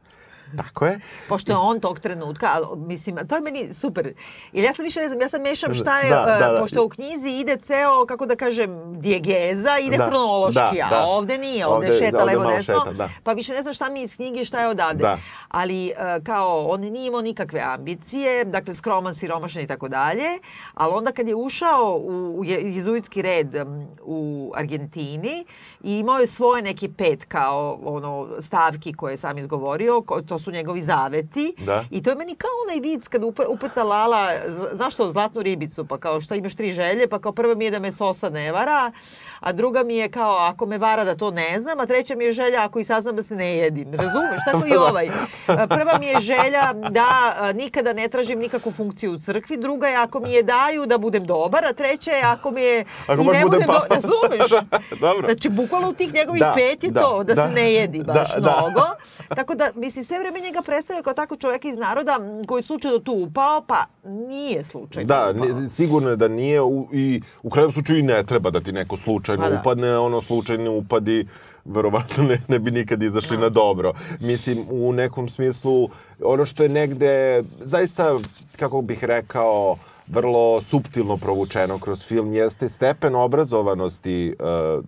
Tako 0.56 0.86
je. 0.86 1.00
Pošto 1.28 1.52
je 1.52 1.56
on 1.58 1.80
tog 1.80 1.98
trenutka, 2.00 2.48
ali, 2.48 2.66
mislim, 2.78 3.18
to 3.20 3.34
je 3.34 3.42
meni 3.42 3.74
super. 3.74 4.14
Jer 4.52 4.64
ja 4.64 4.72
sad 4.72 4.84
više 4.84 5.00
ne 5.00 5.08
znam, 5.08 5.20
ja 5.20 5.28
sad 5.28 5.40
mešam 5.40 5.74
šta 5.74 5.98
je, 5.98 6.10
Da, 6.10 6.22
da, 6.22 6.46
e, 6.46 6.52
da. 6.52 6.58
pošto 6.60 6.84
u 6.84 6.88
knjizi 6.88 7.28
ide 7.30 7.56
ceo, 7.56 8.06
kako 8.06 8.26
da 8.26 8.36
kažem, 8.36 8.70
dijegeza, 8.94 9.78
ide 9.78 9.96
Da, 9.96 10.04
hronološki, 10.04 10.60
da, 10.80 10.86
da. 10.90 10.96
a 10.96 11.06
ovde 11.06 11.38
nije, 11.38 11.66
ovde, 11.66 11.86
Ovde- 11.86 11.98
šeta 11.98 12.18
ovde 12.18 12.32
levo 12.32 12.44
desno, 12.46 12.62
šeta, 12.78 12.92
da. 12.94 13.08
pa 13.24 13.32
više 13.32 13.52
ne 13.52 13.62
znam 13.62 13.74
šta 13.74 13.88
mi 13.88 14.02
iz 14.02 14.16
knjige, 14.16 14.44
šta 14.44 14.60
je 14.60 14.68
odavde. 14.68 15.02
Da. 15.02 15.18
Ali 15.48 15.88
e, 15.88 15.92
kao, 16.24 16.64
on 16.64 16.80
nije 16.82 17.06
imao 17.06 17.20
nikakve 17.22 17.60
ambicije, 17.62 18.10
dakle 18.44 18.74
skroman, 18.74 19.14
siromašan 19.14 19.62
i 19.62 19.66
tako 19.66 19.88
dalje, 19.88 20.28
ali 20.74 20.92
onda 20.94 21.12
kad 21.12 21.28
je 21.28 21.34
ušao 21.34 21.60
u, 21.98 22.10
u 22.32 22.44
je- 22.44 22.74
jezuitski 22.74 23.22
red 23.22 23.56
u 24.02 24.52
Argentini 24.56 25.44
i 25.82 25.98
imao 25.98 26.18
je 26.18 26.26
svoje 26.26 26.62
neke 26.62 26.88
pet 26.90 27.24
kao 27.24 27.78
ono 27.84 28.10
stavki 28.40 28.92
koje 28.92 29.12
je 29.12 29.16
sam 29.16 29.38
izgovorio, 29.38 30.02
to 30.22 30.38
su 30.40 30.50
njegovi 30.50 30.82
zaveti. 30.82 31.54
Da. 31.58 31.84
I 31.90 32.02
to 32.02 32.10
je 32.10 32.16
meni 32.16 32.34
kao 32.34 32.50
onaj 32.66 32.80
vic 32.80 33.08
kad 33.08 33.24
upe, 33.24 33.42
upeca 33.46 33.82
Lala, 33.82 34.28
znaš 34.72 34.94
što, 34.94 35.10
zlatnu 35.10 35.42
ribicu, 35.42 35.86
pa 35.86 35.98
kao 35.98 36.20
šta 36.20 36.34
imaš 36.34 36.54
tri 36.54 36.72
želje, 36.72 37.08
pa 37.08 37.18
kao 37.18 37.32
prva 37.32 37.54
mi 37.54 37.64
je 37.64 37.70
da 37.70 37.78
me 37.78 37.92
sosa 37.92 38.30
ne 38.30 38.52
vara, 38.52 38.92
a 39.40 39.52
druga 39.52 39.82
mi 39.82 39.96
je 39.96 40.10
kao 40.10 40.36
ako 40.38 40.66
me 40.66 40.78
vara 40.78 41.04
da 41.04 41.14
to 41.14 41.30
ne 41.30 41.60
znam, 41.60 41.80
a 41.80 41.86
treća 41.86 42.14
mi 42.16 42.24
je 42.24 42.32
želja 42.32 42.60
ako 42.60 42.78
i 42.78 42.84
saznam 42.84 43.16
da 43.16 43.22
se 43.22 43.34
ne 43.34 43.50
jedim. 43.50 43.88
Razumeš? 43.90 44.40
Tako 44.44 44.66
i 44.66 44.76
ovaj. 44.88 45.08
A, 45.48 45.66
Prva 45.68 45.98
mi 45.98 46.06
je 46.06 46.20
želja 46.20 46.72
da 46.90 47.06
nikada 47.52 47.92
ne 47.92 48.08
tražim 48.08 48.38
nikakvu 48.38 48.72
funkciju 48.72 49.12
u 49.12 49.18
crkvi, 49.18 49.56
druga 49.56 49.88
je 49.88 49.96
ako 49.96 50.20
mi 50.20 50.32
je 50.32 50.42
daju 50.42 50.86
da 50.86 50.98
budem 50.98 51.24
dobar, 51.24 51.64
a 51.64 51.72
treća 51.72 52.10
je 52.10 52.22
ako 52.22 52.50
mi 52.50 52.60
je 52.60 52.84
Ako 53.06 53.12
i 53.14 53.16
ne 53.16 53.24
budem 53.24 53.42
budem 53.44 53.60
dobar. 53.62 53.88
pa- 53.88 53.94
Razumeš? 53.94 54.50
Da, 54.90 54.96
dobro. 54.98 55.28
Znači, 55.28 55.48
bukvalno 55.50 55.88
u 55.88 55.94
tih 55.94 56.14
njegovih 56.14 56.40
Da, 56.40 56.52
pet 56.56 56.84
je 56.84 56.90
da, 56.90 57.00
to, 57.00 57.18
da, 57.18 57.34
da. 57.34 57.48
se 57.48 57.54
ne 57.54 57.72
jedi 57.72 57.98
Da, 57.98 58.12
baš 58.12 58.34
da. 58.34 58.40
mnogo. 58.40 58.86
Tako 59.30 59.54
da, 59.54 59.70
mislim, 59.74 60.04
sve 60.04 60.18
vreme 60.18 60.40
njega 60.40 60.62
predstavlja 60.62 61.02
kao 61.02 61.14
tako 61.14 61.36
čoveka 61.36 61.68
iz 61.68 61.76
naroda 61.76 62.18
koji 62.46 62.62
slučajno 62.62 62.98
tu 62.98 63.12
upao, 63.14 63.60
pa 63.62 63.84
nije 64.04 64.64
slučajno 64.64 65.06
Da, 65.06 65.30
upao. 65.30 65.46
ni- 65.52 65.70
sigurno 65.70 66.10
je 66.10 66.16
da 66.16 66.28
nije 66.28 66.60
u, 66.62 66.88
i 66.92 67.22
u 67.42 67.50
krajnjem 67.50 67.72
slučaju 67.72 67.98
i 67.98 68.04
ne 68.04 68.24
treba 68.24 68.50
da 68.50 68.60
ti 68.60 68.72
neko 68.72 68.96
slučajno 69.36 69.42
Pa 69.42 69.54
da. 69.54 69.60
upadne, 69.60 69.98
ono 69.98 70.20
slučajni 70.20 70.68
upadi 70.68 71.26
verovatno 71.64 72.24
ne, 72.24 72.40
ne 72.48 72.58
bi 72.58 72.70
nikad 72.70 73.02
izašli 73.02 73.38
na 73.38 73.48
dobro. 73.48 73.92
Mislim, 74.20 74.66
u 74.70 74.92
nekom 74.92 75.28
smislu, 75.28 75.88
ono 76.24 76.46
što 76.46 76.62
je 76.62 76.68
negde, 76.68 77.42
zaista, 77.62 78.18
kako 78.56 78.80
bih 78.80 79.04
rekao, 79.04 79.76
vrlo 80.06 80.60
suptilno 80.60 81.16
provučeno 81.16 81.78
kroz 81.78 82.04
film 82.04 82.34
jeste 82.34 82.68
stepen 82.68 83.14
obrazovanosti 83.14 84.34
uh, 84.38 84.84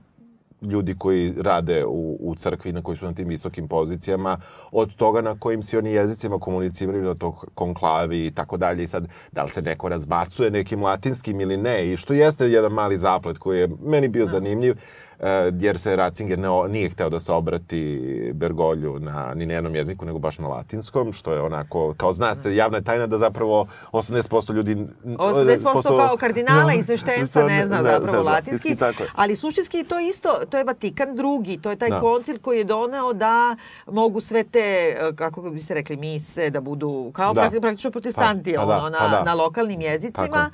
ljudi 0.62 0.94
koji 0.98 1.34
rade 1.38 1.84
u, 1.86 2.16
u 2.20 2.34
crkvi, 2.34 2.72
na 2.72 2.82
koji 2.82 2.96
su 2.96 3.06
na 3.06 3.12
tim 3.12 3.28
visokim 3.28 3.68
pozicijama, 3.68 4.38
od 4.72 4.94
toga 4.94 5.20
na 5.20 5.38
kojim 5.38 5.62
si 5.62 5.78
oni 5.78 5.92
jezicima 5.92 6.38
komuniciraju 6.38 7.04
na 7.04 7.14
tog 7.14 7.46
konklavi 7.54 8.26
i 8.26 8.30
tako 8.30 8.56
dalje. 8.56 8.82
I 8.82 8.86
sad, 8.86 9.08
da 9.32 9.42
li 9.42 9.50
se 9.50 9.62
neko 9.62 9.88
razbacuje 9.88 10.50
nekim 10.50 10.82
latinskim 10.82 11.40
ili 11.40 11.56
ne, 11.56 11.92
i 11.92 11.96
što 11.96 12.14
jeste 12.14 12.48
jedan 12.48 12.72
mali 12.72 12.98
zaplet 12.98 13.38
koji 13.38 13.58
je 13.60 13.68
meni 13.84 14.08
bio 14.08 14.26
zanimljiv, 14.26 14.72
eh, 14.72 15.11
jer 15.52 15.78
se 15.78 15.96
Ratzinger 15.96 16.38
ne, 16.38 16.48
nije 16.68 16.90
hteo 16.90 17.10
da 17.10 17.20
se 17.20 17.32
obrati 17.32 18.00
Bergolju 18.34 18.98
na, 18.98 19.34
ni 19.34 19.46
na 19.46 19.54
jednom 19.54 19.74
jeziku, 19.74 20.04
nego 20.04 20.18
baš 20.18 20.38
na 20.38 20.48
latinskom, 20.48 21.12
što 21.12 21.32
je 21.32 21.40
onako, 21.42 21.94
kao 21.96 22.12
zna 22.12 22.34
se, 22.34 22.56
javna 22.56 22.78
je 22.78 22.84
tajna 22.84 23.06
da 23.06 23.18
zapravo 23.18 23.66
80% 23.92 24.54
ljudi... 24.54 24.76
80% 25.04 25.82
kao 25.98 26.16
kardinala 26.16 26.72
i 26.72 26.82
sveštenstva 26.82 27.42
ne 27.42 27.66
zna 27.66 27.82
zapravo 27.82 28.12
ne 28.14 28.22
latinski, 28.22 28.76
Tako 28.76 29.02
je. 29.02 29.08
ali 29.14 29.36
suštinski 29.36 29.84
to 29.84 29.98
je 29.98 30.08
isto, 30.08 30.28
to 30.50 30.58
je 30.58 30.64
Vatikan 30.64 31.16
drugi, 31.16 31.58
to 31.58 31.70
je 31.70 31.76
taj 31.76 31.90
Da. 31.90 32.00
koncil 32.00 32.38
koji 32.38 32.58
je 32.58 32.64
doneo 32.64 33.12
da 33.12 33.56
mogu 33.86 34.20
sve 34.20 34.44
te, 34.44 34.58
e, 34.60 35.12
kako 35.14 35.42
bi 35.42 35.60
se 35.60 35.74
rekli, 35.74 35.96
mise 35.96 36.50
da 36.50 36.60
budu 36.60 37.10
kao 37.12 37.34
Da. 37.34 37.40
prakti- 37.42 37.60
praktično 37.60 37.90
protestanti 37.90 38.52
Pa- 38.52 38.60
pa 38.60 38.66
da, 38.66 38.76
ono, 38.76 38.90
na, 38.90 38.98
pa 39.00 39.08
da. 39.08 39.22
na 39.24 39.34
lokalnim 39.34 39.80
jezicima. 39.80 40.26
Tako 40.28 40.50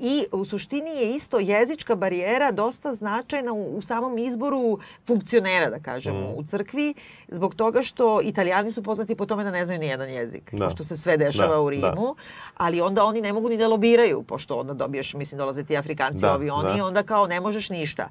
I 0.00 0.24
u 0.32 0.44
suštini 0.44 0.90
je 0.90 1.14
isto 1.14 1.38
jezička 1.38 1.94
barijera 1.94 2.50
dosta 2.50 2.94
značajna 2.94 3.52
u, 3.52 3.76
u 3.76 3.82
samom 3.82 4.18
izboru 4.18 4.78
funkcionera, 5.06 5.70
da 5.70 5.78
kažemo, 5.80 6.20
Mhm. 6.20 6.30
u 6.30 6.44
crkvi, 6.44 6.94
zbog 7.28 7.54
toga 7.54 7.82
što 7.82 8.20
italijani 8.22 8.72
su 8.72 8.82
poznati 8.82 9.14
po 9.14 9.26
tome 9.26 9.44
da 9.44 9.50
ne 9.50 9.64
znaju 9.64 9.80
ni 9.80 9.86
jedan 9.86 10.08
jezik, 10.10 10.50
Da. 10.52 10.64
pošto 10.64 10.84
se 10.84 10.96
sve 10.96 11.16
dešava 11.16 11.48
Da, 11.48 11.60
u 11.60 11.70
Rimu, 11.70 12.14
ali 12.56 12.80
onda 12.80 13.04
oni 13.04 13.20
ne 13.20 13.32
mogu 13.32 13.48
ni 13.48 13.56
da 13.56 13.68
lobiraju, 13.68 14.22
pošto 14.22 14.56
onda 14.56 14.72
dobiješ, 14.74 15.14
mislim, 15.14 15.38
dolaze 15.38 15.64
ti 15.64 15.76
Afrikanci, 15.76 16.20
Da, 16.20 16.34
ovi 16.34 16.50
oni, 16.50 16.76
da. 16.76 16.84
onda 16.84 17.02
kao 17.02 17.26
ne 17.26 17.40
možeš 17.40 17.70
ništa. 17.70 18.08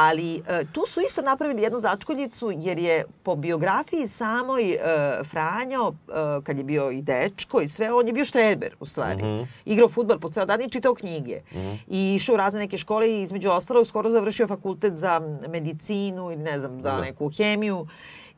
Ali 0.00 0.42
e, 0.48 0.64
tu 0.72 0.84
su 0.86 1.00
isto 1.00 1.22
napravili 1.22 1.62
jednu 1.62 1.80
začkoljicu 1.80 2.50
jer 2.52 2.78
je 2.78 3.04
po 3.22 3.36
biografiji 3.36 4.08
samoj 4.08 4.70
e, 4.70 4.78
Franjo, 5.24 5.92
e, 6.08 6.12
kad 6.44 6.58
je 6.58 6.64
bio 6.64 6.90
i 6.90 7.02
dečko 7.02 7.60
i 7.60 7.68
sve, 7.68 7.92
on 7.92 8.06
je 8.06 8.12
bio 8.12 8.24
štreber 8.24 8.74
u 8.80 8.86
stvari. 8.86 9.22
Mhm. 9.22 9.42
Igrao 9.64 9.88
futbal 9.88 10.18
po 10.18 10.30
ceo 10.30 10.44
dan 10.44 10.60
i 10.62 10.70
čitao 10.70 10.94
knjige. 10.94 11.40
I 11.88 12.14
išao 12.14 12.34
u 12.34 12.38
razne 12.38 12.60
neke 12.60 12.78
škole 12.78 13.10
i 13.10 13.22
između 13.22 13.50
ostalog 13.50 13.86
skoro 13.86 14.10
završio 14.10 14.48
fakultet 14.48 14.94
za 14.94 15.20
medicinu 15.48 16.32
ili 16.32 16.42
ne 16.42 16.60
znam, 16.60 16.82
da, 16.82 16.90
Da. 16.90 17.00
neku 17.00 17.30
hemiju. 17.30 17.86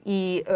I, 0.05 0.43
e, 0.47 0.53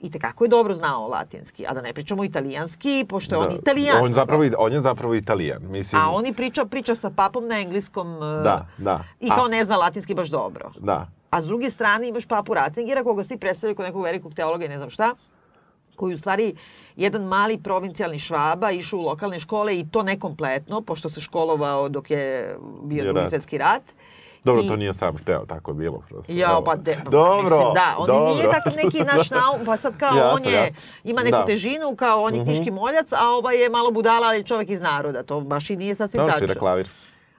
i 0.00 0.10
tekako 0.10 0.44
je 0.44 0.48
dobro 0.48 0.74
znao 0.74 1.08
latinski, 1.08 1.66
a 1.68 1.74
da 1.74 1.82
ne 1.82 1.92
pričamo 1.92 2.24
italijanski, 2.24 3.06
pošto 3.08 3.34
je 3.34 3.38
on 3.38 3.54
italijan. 3.54 4.04
On, 4.04 4.12
zapravo, 4.14 4.44
on 4.58 4.72
je 4.72 4.80
zapravo 4.80 5.14
italijan. 5.14 5.62
Mislim, 5.62 6.02
A 6.02 6.10
on 6.10 6.26
i 6.26 6.32
priča, 6.32 6.64
priča 6.64 6.94
sa 6.94 7.10
papom 7.10 7.46
na 7.48 7.60
engleskom 7.60 8.14
e, 8.14 8.42
Da, 8.42 8.66
da. 8.78 9.04
i 9.20 9.28
kao 9.28 9.44
A- 9.44 9.48
ne 9.48 9.64
zna 9.64 9.76
latinski 9.76 10.14
baš 10.14 10.28
dobro. 10.28 10.72
Da. 10.78 11.08
A 11.30 11.42
s 11.42 11.46
druge 11.46 11.70
strane 11.70 12.08
imaš 12.08 12.26
papu 12.26 12.54
Ratzingera 12.54 13.04
koga 13.04 13.24
svi 13.24 13.36
predstavljaju 13.36 13.76
kao 13.76 13.86
nekog 13.86 14.02
velikog 14.02 14.34
teologa 14.34 14.64
i 14.64 14.68
ne 14.68 14.78
znam 14.78 14.90
šta. 14.90 15.14
koji 15.96 16.14
u 16.14 16.18
stvari 16.18 16.54
jedan 16.96 17.22
mali 17.22 17.58
provincijalni 17.58 18.18
švaba 18.18 18.70
išao 18.70 18.98
u 18.98 19.02
lokalne 19.02 19.38
škole 19.38 19.78
i 19.78 19.86
to 19.90 20.02
nekompletno, 20.02 20.80
pošto 20.80 21.08
se 21.08 21.20
školovao 21.20 21.88
dok 21.88 22.10
je 22.10 22.56
bio 22.82 23.04
drugi 23.04 23.20
rat. 23.20 23.28
svetski 23.28 23.58
rat. 23.58 23.82
Dobro, 24.46 24.62
I- 24.62 24.68
to 24.68 24.76
nije 24.76 24.94
sam 24.94 25.16
hteo, 25.16 25.44
tako 25.44 25.70
je 25.70 25.76
bilo 25.76 25.98
prosto. 26.00 26.32
Ja, 26.32 26.48
Dobro. 26.48 26.64
pa 26.64 26.76
de, 26.76 26.96
Dobro, 27.04 27.42
mislim, 27.42 27.74
da, 27.74 27.94
on 27.98 28.06
dobro. 28.06 28.34
nije 28.34 28.44
tako 28.44 28.70
neki 28.76 29.00
naš 29.06 29.30
naum, 29.30 29.66
pa 29.66 29.76
sad 29.76 29.96
kao 29.96 30.08
Jasno, 30.10 30.30
on 30.36 30.44
je, 30.44 30.52
jasno. 30.54 30.80
ima 31.04 31.22
neku 31.22 31.36
Da. 31.38 31.46
težinu, 31.46 31.96
kao 31.96 32.22
on 32.22 32.34
je 32.34 32.40
Mhm. 32.40 32.46
knjiški 32.46 32.70
moljac, 32.72 33.12
a 33.12 33.28
ovaj 33.28 33.56
je 33.56 33.70
malo 33.70 33.90
budala, 33.90 34.26
ali 34.26 34.44
čovek 34.44 34.70
iz 34.70 34.80
naroda, 34.80 35.22
to 35.22 35.40
baš 35.42 35.70
i 35.70 35.76
nije 35.76 35.94
sasvim 35.94 36.18
Dobro, 36.18 36.32
tačno. 36.32 36.46
svira 36.46 36.60
klavir. 36.60 36.88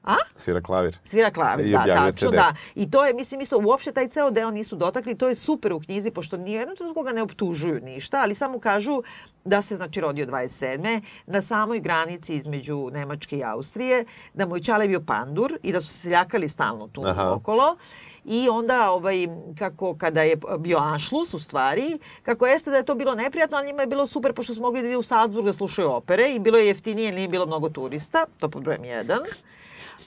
A? 0.07 0.15
Svira 0.35 0.61
klavir. 0.61 0.97
Svira 1.03 1.31
klavir, 1.31 1.65
I 1.65 1.71
da, 1.71 1.83
tačno, 1.85 2.29
CD. 2.29 2.35
da. 2.35 2.53
I 2.75 2.91
to 2.91 3.05
je, 3.05 3.13
mislim, 3.13 3.41
isto, 3.41 3.57
uopšte 3.57 3.91
taj 3.91 4.07
ceo 4.07 4.31
deo 4.31 4.51
nisu 4.51 4.75
dotakli, 4.75 5.17
to 5.17 5.27
je 5.27 5.35
super 5.35 5.73
u 5.73 5.79
knjizi, 5.79 6.11
pošto 6.11 6.37
nijedno 6.37 6.75
trenutku 6.75 7.03
ga 7.03 7.11
ne 7.11 7.21
optužuju 7.21 7.81
ništa, 7.81 8.21
ali 8.21 8.35
samo 8.35 8.59
kažu 8.59 9.01
da 9.45 9.61
se, 9.61 9.75
znači, 9.75 10.01
rodio 10.01 10.25
27. 10.25 11.01
na 11.25 11.41
samoj 11.41 11.79
granici 11.79 12.35
između 12.35 12.89
Nemačke 12.93 13.37
i 13.37 13.43
Austrije, 13.43 14.05
da 14.33 14.45
mu 14.45 14.55
je 14.55 14.63
Čale 14.63 14.87
bio 14.87 15.01
pandur 15.01 15.57
i 15.63 15.71
da 15.71 15.81
su 15.81 15.87
se 15.87 15.99
seljakali 15.99 16.49
stalno 16.49 16.87
tu 16.87 17.01
Aha. 17.05 17.33
okolo. 17.33 17.77
I 18.25 18.49
onda, 18.49 18.91
ovaj, 18.91 19.27
kako, 19.59 19.95
kada 19.97 20.21
je 20.21 20.37
bio 20.59 20.77
Anšlus, 20.77 21.33
u 21.33 21.39
stvari, 21.39 21.99
kako 22.23 22.47
jeste 22.47 22.71
da 22.71 22.77
je 22.77 22.85
to 22.85 22.95
bilo 22.95 23.15
neprijatno, 23.15 23.57
ali 23.57 23.67
njima 23.67 23.81
je 23.81 23.87
bilo 23.87 24.07
super, 24.07 24.33
pošto 24.33 24.53
su 24.53 24.61
mogli 24.61 24.81
da 24.81 24.87
idu 24.87 24.99
u 24.99 25.03
Salzburg 25.03 25.45
da 25.45 25.53
slušaju 25.53 25.91
opere 25.91 26.33
i 26.35 26.39
bilo 26.39 26.57
je 26.57 26.67
jeftinije, 26.67 27.11
nije 27.11 27.27
bilo 27.27 27.45
mnogo 27.45 27.69
turista, 27.69 28.25
to 28.39 28.49
pod 28.49 28.63
brojem 28.63 28.83
jedan. 28.85 29.19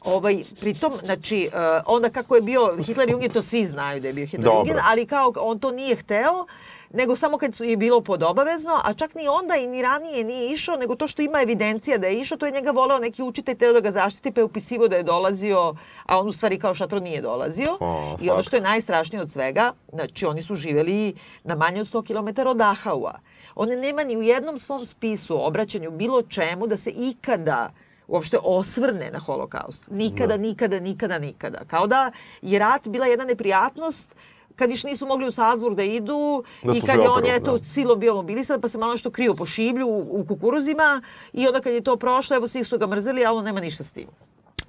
Ovaj, 0.03 0.45
pritom, 0.61 0.93
znači, 1.05 1.49
uh, 1.49 1.61
onda 1.87 2.11
kako 2.11 2.37
je 2.37 2.43
bio 2.43 2.77
Hitler 2.79 3.11
Jungen, 3.11 3.31
to 3.31 3.43
svi 3.43 3.67
znaju 3.67 4.01
da 4.01 4.09
je 4.09 4.15
bio 4.15 4.27
Hitler. 4.27 4.45
Jungen, 4.49 4.77
ali 4.85 5.07
kao 5.07 5.33
on 5.37 5.59
to 5.59 5.71
nije 5.71 5.97
hteo, 5.97 6.47
nego 6.91 7.17
samo 7.17 7.39
kad 7.39 7.55
su- 7.55 7.65
je 7.65 7.77
bilo 7.77 8.01
podobavezno, 8.01 8.81
a 8.85 8.95
čak 8.95 9.15
ni 9.15 9.29
onda 9.29 9.57
i 9.57 9.67
ni 9.67 9.83
ranije 9.83 10.25
nije 10.25 10.53
išao, 10.53 10.77
nego 10.77 10.95
to 10.95 11.07
što 11.07 11.23
ima 11.23 11.43
evidencija 11.43 11.99
da 11.99 12.07
je 12.07 12.21
išao, 12.21 12.39
to 12.39 12.47
je 12.47 12.53
njega 12.53 12.71
voleo 12.71 12.99
neki 12.99 13.23
učitelj, 13.23 13.57
teo 13.57 13.73
da 13.73 13.81
ga 13.81 13.91
zaštiti, 13.91 14.33
pa 14.33 14.41
je 14.41 14.45
upisivo 14.45 14.89
da 14.89 14.97
je 14.97 15.03
dolazio, 15.03 15.75
a 16.05 16.19
on 16.21 16.29
u 16.29 16.33
stvari 16.33 16.59
kao 16.59 16.75
šatro 16.75 17.01
nije 17.01 17.23
dolazio. 17.23 17.77
O, 17.81 18.17
I 18.21 18.31
ono 18.31 18.43
što 18.43 18.57
je 18.57 18.63
najstrašnije 18.63 19.23
od 19.23 19.31
svega, 19.31 19.73
znači 19.89 20.27
oni 20.27 20.43
su 20.43 20.55
živeli 20.55 21.15
na 21.45 21.55
manje 21.55 21.81
od 21.81 21.87
100 21.87 22.07
km 22.35 22.49
od 22.49 22.57
Dahaua. 22.57 23.15
On 23.55 23.69
nema 23.71 24.05
ni 24.05 24.17
u 24.17 24.23
jednom 24.23 24.59
svom 24.59 24.87
spisu, 24.87 25.47
obraćanju, 25.47 25.91
bilo 25.91 26.23
čemu 26.23 26.67
da 26.67 26.77
se 26.77 26.91
ikada 26.91 27.71
uopšte 28.11 28.38
osvrne 28.42 29.11
na 29.11 29.18
holokaust. 29.18 29.87
Nikada, 29.90 30.37
nikada, 30.37 30.81
nikada, 30.81 31.18
nikada. 31.18 31.59
Kao 31.66 31.87
da 31.87 32.11
je 32.42 32.59
rat 32.59 32.88
bila 32.88 33.07
jedna 33.07 33.25
neprijatnost 33.25 34.14
kad 34.57 34.70
iš 34.70 34.85
nisu 34.85 35.07
mogli 35.07 35.29
u 35.29 35.31
Salzburg 35.31 35.77
da 35.77 35.83
idu 35.83 36.44
Da 36.62 36.73
i 36.77 36.81
kad 36.81 37.01
je 37.01 37.09
on 37.09 37.23
eto 37.27 37.59
da. 37.59 37.64
silom 37.64 38.01
bio 38.01 38.14
mobilisan 38.14 38.61
pa 38.61 38.68
se 38.68 38.79
malo 38.79 38.92
nešto 38.92 39.11
krio 39.11 39.35
po 39.35 39.46
šiblju 39.46 39.87
u, 39.87 40.20
u 40.20 40.25
kukuruzima 40.25 41.03
i 41.33 41.46
onda 41.46 41.61
kad 41.61 41.73
je 41.73 41.81
to 41.81 41.96
prošlo 41.96 42.37
evo 42.37 42.49
svi 42.49 42.64
su 42.64 42.79
ga 42.79 42.87
mrzeli 42.87 43.25
a 43.25 43.33
on 43.33 43.44
nema 43.44 43.61
ništa 43.61 43.85
s 43.85 43.92
tim. 43.92 44.07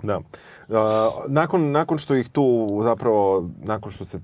Da. 0.03 0.17
Uh, 0.17 0.75
nakon, 1.27 1.71
nakon 1.71 1.97
što 1.97 2.15
ih 2.15 2.29
tu 2.29 2.79
zapravo, 2.83 3.49
nakon 3.63 3.91
što 3.91 4.05
se, 4.05 4.19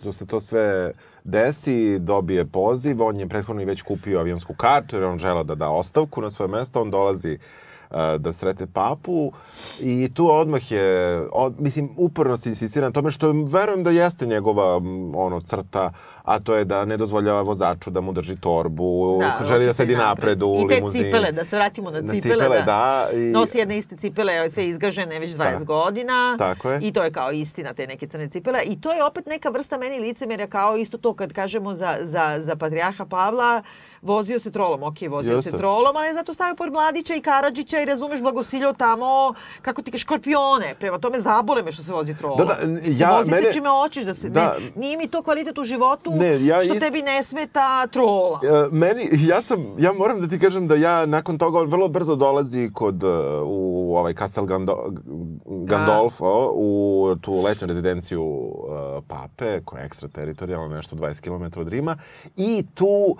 što 0.00 0.12
se 0.12 0.26
to 0.26 0.40
sve 0.40 0.92
desi, 1.24 1.98
dobije 1.98 2.44
poziv, 2.44 3.02
on 3.02 3.16
je 3.16 3.28
prethodno 3.28 3.62
i 3.62 3.64
već 3.64 3.82
kupio 3.82 4.20
avionsku 4.20 4.54
kartu 4.54 4.96
jer 4.96 5.02
je 5.02 5.08
on 5.08 5.18
želeo 5.18 5.44
da 5.44 5.54
da 5.54 5.70
ostavku 5.70 6.20
na 6.20 6.30
svoje 6.30 6.48
mesto, 6.48 6.82
on 6.82 6.90
dolazi 6.90 7.32
uh, 7.32 7.40
da 8.18 8.32
srete 8.32 8.66
papu 8.66 9.32
i 9.80 10.10
tu 10.10 10.30
odmah 10.30 10.72
je, 10.72 10.86
od, 11.32 11.54
mislim, 11.58 11.90
uporno 11.96 12.36
se 12.36 12.48
insistira 12.48 12.86
na 12.86 12.92
tome 12.92 13.10
što 13.10 13.32
verujem 13.32 13.84
da 13.84 13.90
jeste 13.90 14.26
njegova 14.26 14.76
ono 15.14 15.40
crta, 15.40 15.92
a 16.22 16.40
to 16.40 16.54
je 16.54 16.64
da 16.64 16.84
ne 16.84 16.96
dozvoljava 16.96 17.42
vozaču 17.42 17.90
da 17.90 18.00
mu 18.00 18.12
drži 18.12 18.36
torbu, 18.36 19.18
želi 19.40 19.54
hoće 19.54 19.66
da 19.66 19.72
se 19.72 19.76
sedi 19.76 19.96
napred 19.96 20.42
u 20.42 20.54
I 20.56 20.68
te 20.68 20.74
limuzini. 20.74 21.04
cipele, 21.04 21.32
da 21.32 21.44
se 21.44 21.56
vratimo 21.56 21.90
na 21.90 22.00
Na 22.00 22.08
cipele. 22.08 22.34
cipele, 22.34 22.58
da. 22.58 22.64
da, 22.64 23.08
i- 23.12 23.18
Nosi 23.22 23.58
jedne 23.58 23.78
iste 23.78 23.96
cipele, 23.96 24.50
sve 24.50 24.66
izgažene 24.66 25.18
već 25.18 25.30
20 25.30 25.58
Da. 25.58 25.64
godina. 25.66 26.36
Tako 26.38 26.70
je. 26.70 26.80
I 26.82 26.92
to 26.92 27.02
je 27.02 27.10
kao 27.12 27.32
istina, 27.32 27.72
te 27.72 27.86
neke 27.86 28.06
crne 28.06 28.28
cipele. 28.28 28.60
I 28.62 28.80
to 28.80 28.92
je 28.92 29.04
opet 29.04 29.26
neka 29.26 29.48
vrsta 29.50 29.78
meni 29.78 30.00
licemerja, 30.00 30.46
kao 30.46 30.76
isto 30.76 30.98
to 30.98 31.14
kad 31.14 31.32
kažemo 31.32 31.74
za, 31.74 31.96
za, 32.00 32.36
za 32.38 32.56
patrijarha 32.56 33.04
Pavla, 33.06 33.62
vozio 34.02 34.38
se 34.38 34.50
trolom, 34.50 34.82
ok, 34.82 34.96
vozio 35.08 35.34
Jeste. 35.34 35.50
se 35.50 35.58
trolom, 35.58 35.96
ali 35.96 36.06
je 36.06 36.14
zato 36.14 36.34
stavio 36.34 36.54
pored 36.54 36.72
Mladića 36.72 37.14
i 37.14 37.20
Karadžića 37.20 37.80
i 37.80 37.84
razumeš 37.84 38.20
blagosiljao 38.20 38.72
tamo, 38.72 39.34
kako 39.62 39.82
ti 39.82 39.90
kažeš, 39.90 40.02
škorpione. 40.02 40.74
Prema 40.78 40.98
tome 40.98 41.20
zabole 41.20 41.62
me 41.62 41.72
što 41.72 41.82
se 41.82 41.92
vozi 41.92 42.14
trolom. 42.14 42.38
Da, 42.38 42.44
da, 42.44 42.54
ja- 42.88 43.18
vozi 43.18 43.30
mene- 43.30 43.42
se 43.42 43.52
čime 43.52 43.68
hoćeš 43.70 44.04
da 44.04 44.14
se... 44.14 44.28
Da. 44.28 44.56
Ne, 44.60 44.70
nije 44.76 44.96
mi 44.96 45.08
to 45.08 45.22
kvalitet 45.22 45.58
u 45.58 45.64
životu 45.64 46.10
Ne, 46.12 46.46
ja 46.46 46.54
što 46.56 46.74
isto- 46.74 46.80
tebi 46.80 47.02
ne 47.02 47.22
smeta 47.22 47.86
trola. 47.86 48.40
E, 48.44 48.68
meni, 48.72 49.08
ja 49.22 49.42
sam, 49.42 49.74
ja 49.78 49.92
moram 49.92 50.20
da 50.20 50.28
ti 50.28 50.38
kažem 50.38 50.68
da 50.68 50.74
ja 50.74 51.06
nakon 51.06 51.38
toga 51.38 51.58
on 51.58 51.66
vrlo 51.66 51.88
brzo 51.88 52.16
dolazi 52.16 52.70
kod, 52.74 53.02
e, 53.02 53.06
u 53.44 53.96
ovaj 53.96 54.14
Castel 54.14 54.44
Gando, 54.44 54.92
Gandolfo, 55.46 56.22
u 56.54 56.72
tu 57.20 57.34
letnju 57.34 57.66
rezidenciju 57.66 58.22
uh, 58.24 58.52
pape, 59.08 59.60
koja 59.60 59.80
je 59.80 59.86
ekstrateritorijalna, 59.86 60.76
nešto 60.76 60.96
20 60.96 61.20
km 61.20 61.60
od 61.60 61.68
Rima, 61.68 61.96
i 62.36 62.64
tu 62.74 62.86
uh, 62.86 63.16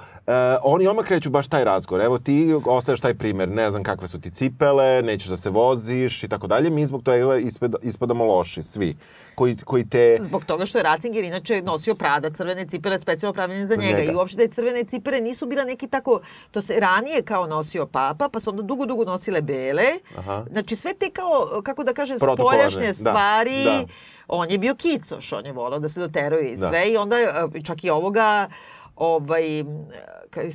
oni 0.75 0.87
odmah 0.87 1.05
kreću 1.05 1.31
baš 1.31 1.49
taj 1.49 1.65
razgovor. 1.65 2.05
Evo 2.05 2.19
ti 2.19 2.55
ostaješ 2.67 3.01
taj 3.01 3.15
primer, 3.15 3.49
ne 3.49 3.71
znam 3.71 3.83
kakve 3.83 4.09
su 4.09 4.21
ti 4.21 4.31
cipele, 4.31 5.03
nećeš 5.03 5.29
da 5.29 5.37
se 5.37 5.51
voziš 5.51 6.23
i 6.23 6.29
tako 6.29 6.47
dalje. 6.47 6.71
Mi 6.71 6.87
zbog 6.87 7.03
toga 7.03 7.37
ispada, 7.37 7.79
ispadamo 7.83 8.25
loši, 8.25 8.63
svi, 8.63 8.97
koji, 9.35 9.57
koji 9.65 9.89
te... 9.89 10.19
Zbog 10.21 10.45
toga 10.45 10.67
što 10.67 10.79
je 10.79 10.83
Ratzinger 10.83 11.25
inače 11.25 11.63
nosio 11.63 11.95
Prada, 11.95 12.31
crvene 12.31 12.67
cipele 12.67 12.99
specijalno 12.99 13.35
pravljene 13.35 13.67
za 13.67 13.77
njega. 13.77 13.99
njega. 13.99 14.13
I 14.13 14.15
uopšte 14.15 14.37
te 14.37 14.55
crvene 14.55 14.85
cipele 14.85 15.21
nisu 15.21 15.47
bila 15.47 15.65
neki 15.65 15.89
tako, 15.89 16.21
to 16.51 16.63
se 16.63 16.81
ranije 16.81 17.23
kao 17.23 17.47
nosio 17.47 17.87
papa, 17.87 18.29
pa 18.29 18.41
su 18.41 18.51
onda 18.51 18.63
dugo, 18.63 18.87
dugo 18.87 19.05
nosile 19.05 19.41
bele. 19.41 19.87
Aha. 20.19 20.45
Znači 20.51 20.77
sve 20.77 20.95
te 20.95 21.11
kao, 21.11 21.63
kako 21.65 21.85
da 21.85 21.93
kažem, 21.93 22.19
spoljašnje 22.19 22.87
da, 22.87 22.93
stvari, 22.93 23.65
da. 23.65 23.85
on 24.29 24.51
je 24.51 24.59
bio 24.59 24.75
kicoš, 24.75 25.33
on 25.33 25.47
je 25.47 25.53
volao 25.53 25.79
da 25.79 25.89
se 25.89 26.01
doteruje 26.01 26.53
i 26.53 26.57
Da. 26.57 26.69
sve 26.69 26.91
i 26.91 26.97
onda 26.97 27.17
e, 27.19 27.63
čak 27.65 27.85
i 27.85 27.91
ovoga 27.91 28.49
ovaj, 28.97 29.43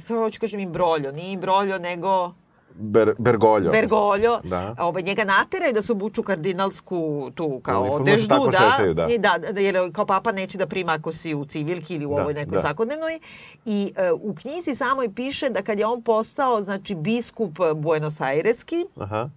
sve 0.04 0.18
hoću 0.18 0.40
kažem 0.40 0.60
imbroljo, 0.60 1.12
nije 1.12 1.32
imbroljo 1.32 1.80
nego 1.80 2.34
Ber, 2.80 3.14
Bergoglio. 3.18 3.72
Bergoglio, 3.72 4.40
Da. 4.44 4.76
ovaj, 4.80 5.02
njega 5.02 5.24
nateraju 5.24 5.74
da 5.74 5.82
se 5.82 5.92
obuču 5.92 6.24
kardinalsku 6.24 7.32
tu 7.36 7.60
kao 7.60 7.82
Uniformu, 7.82 8.06
deždu, 8.06 8.28
tako 8.28 8.46
da, 8.46 8.58
šetaju, 8.72 8.94
da. 8.94 9.08
I 9.08 9.18
da, 9.18 9.38
da, 9.52 9.60
jer 9.60 9.92
kao 9.92 10.06
papa 10.06 10.32
neće 10.32 10.58
da 10.58 10.66
prima 10.68 10.92
ako 10.92 11.12
si 11.12 11.34
u 11.34 11.46
civilki 11.46 11.96
ili 11.96 12.06
u 12.06 12.16
Da, 12.16 12.22
ovoj 12.22 12.34
nekoj 12.34 12.56
da. 12.56 12.62
svakodnevnoj. 12.62 13.20
I 13.66 13.94
e, 13.96 14.12
u 14.12 14.36
knjizi 14.36 14.76
samoj 14.76 15.14
piše 15.14 15.50
da 15.50 15.62
kad 15.62 15.80
je 15.80 15.86
on 15.86 16.02
postao, 16.02 16.62
znači, 16.62 16.96
biskup 16.96 17.52
Buenos 17.76 18.22
Aireski, 18.22 18.86
Aha. 18.98 19.30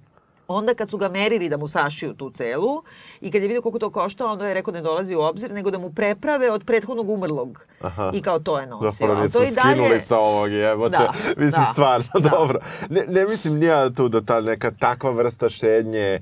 Onda 0.50 0.74
kad 0.74 0.90
su 0.90 0.98
ga 0.98 1.08
merili 1.08 1.48
da 1.48 1.56
mu 1.56 1.68
sašiju 1.68 2.14
tu 2.14 2.30
celu 2.30 2.82
i 3.20 3.30
kad 3.30 3.42
je 3.42 3.48
vidio 3.48 3.62
koliko 3.62 3.78
to 3.78 3.90
košta, 3.90 4.26
onda 4.26 4.48
je 4.48 4.54
rekao 4.54 4.72
ne 4.72 4.82
dolazi 4.82 5.14
u 5.14 5.20
obzir, 5.20 5.52
nego 5.52 5.70
da 5.70 5.78
mu 5.78 5.92
preprave 5.92 6.50
od 6.50 6.64
prethodnog 6.64 7.10
umrlog. 7.10 7.66
Aha. 7.80 8.10
I 8.14 8.22
kao 8.22 8.38
to 8.38 8.60
je 8.60 8.66
nosio. 8.66 8.90
Zapravo 8.90 9.22
nisu 9.22 9.38
to 9.38 9.44
i 9.44 9.50
skinuli 9.50 9.88
dalje... 9.88 10.00
sa 10.00 10.18
ovog 10.18 10.52
jebote. 10.52 10.98
Da, 10.98 11.12
mislim, 11.26 11.50
da, 11.50 11.68
stvarno, 11.72 12.06
da. 12.14 12.28
dobro. 12.28 12.60
Ne, 12.88 13.04
ne 13.08 13.26
mislim 13.26 13.58
ni 13.58 13.66
ja 13.66 13.90
tu 13.90 14.08
da 14.08 14.20
ta 14.20 14.40
neka 14.40 14.70
takva 14.70 15.10
vrsta 15.10 15.48
štednje 15.48 16.00
e, 16.00 16.20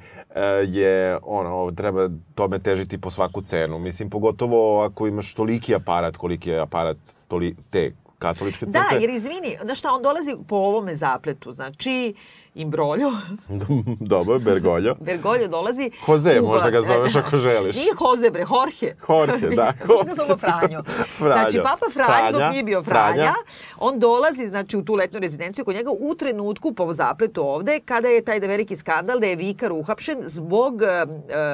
je, 0.69 1.19
ono, 1.23 1.71
treba 1.71 2.09
tome 2.35 2.59
težiti 2.59 2.99
po 2.99 3.11
svaku 3.11 3.43
cenu. 3.43 3.79
Mislim, 3.79 4.11
pogotovo 4.11 4.83
ako 4.83 5.07
imaš 5.07 5.35
toliki 5.35 5.75
aparat, 5.75 6.17
koliki 6.17 6.51
je 6.51 6.61
aparat 6.61 6.97
toli, 7.29 7.57
te 7.71 7.93
katoličke 8.19 8.67
crkve. 8.67 8.81
Da, 8.91 8.97
jer 9.01 9.11
izvini, 9.11 9.57
znaš 9.65 9.79
šta, 9.79 9.93
on 9.93 10.03
dolazi 10.03 10.37
po 10.49 10.57
ovome 10.57 10.95
zapletu, 10.95 11.53
znači 11.53 12.15
Imbroljo, 12.59 13.11
Dobro, 14.13 14.39
Bergoglio. 14.41 14.95
Bergoglio 14.97 15.49
dolazi... 15.49 15.91
Jose, 16.09 16.41
u- 16.41 16.47
možda 16.47 16.71
ga 16.71 16.83
zoveš 16.83 17.17
ako 17.17 17.37
želiš. 17.47 17.77
Nije 17.77 17.89
Jose, 18.03 18.31
bre, 18.31 18.41
Jorge. 18.43 18.95
Jorge, 19.09 19.57
da, 19.57 19.73
Možda 19.89 20.05
ga 20.05 20.11
Jorge. 20.11 20.15
zove 20.17 20.37
Franjo. 20.37 20.83
Franjo. 21.09 21.35
Znači, 21.35 21.59
Papa 21.61 21.87
Franjo, 21.93 22.23
dok 22.25 22.39
Franja, 22.39 22.51
nije 22.51 22.63
bio 22.63 22.83
Franja, 22.83 23.15
Franja. 23.15 23.35
on 23.79 23.99
dolazi, 23.99 24.47
znači, 24.47 24.77
u 24.77 24.85
tu 24.85 24.95
letnju 24.95 25.21
rezidenciju 25.21 25.65
kod 25.65 25.75
njega 25.75 25.91
u 25.93 26.15
trenutku 26.15 26.73
po 26.73 26.95
zapletu 26.95 27.43
ovde, 27.45 27.81
kada 27.81 28.09
je 28.09 28.25
taj 28.25 28.41
da 28.41 28.47
veliki 28.47 28.77
skandal 28.77 29.21
da 29.21 29.27
je 29.27 29.37
vikar 29.37 29.73
uhapšen 29.73 30.19
zbog 30.21 30.83
e, 30.83 30.87
e, 30.87 31.07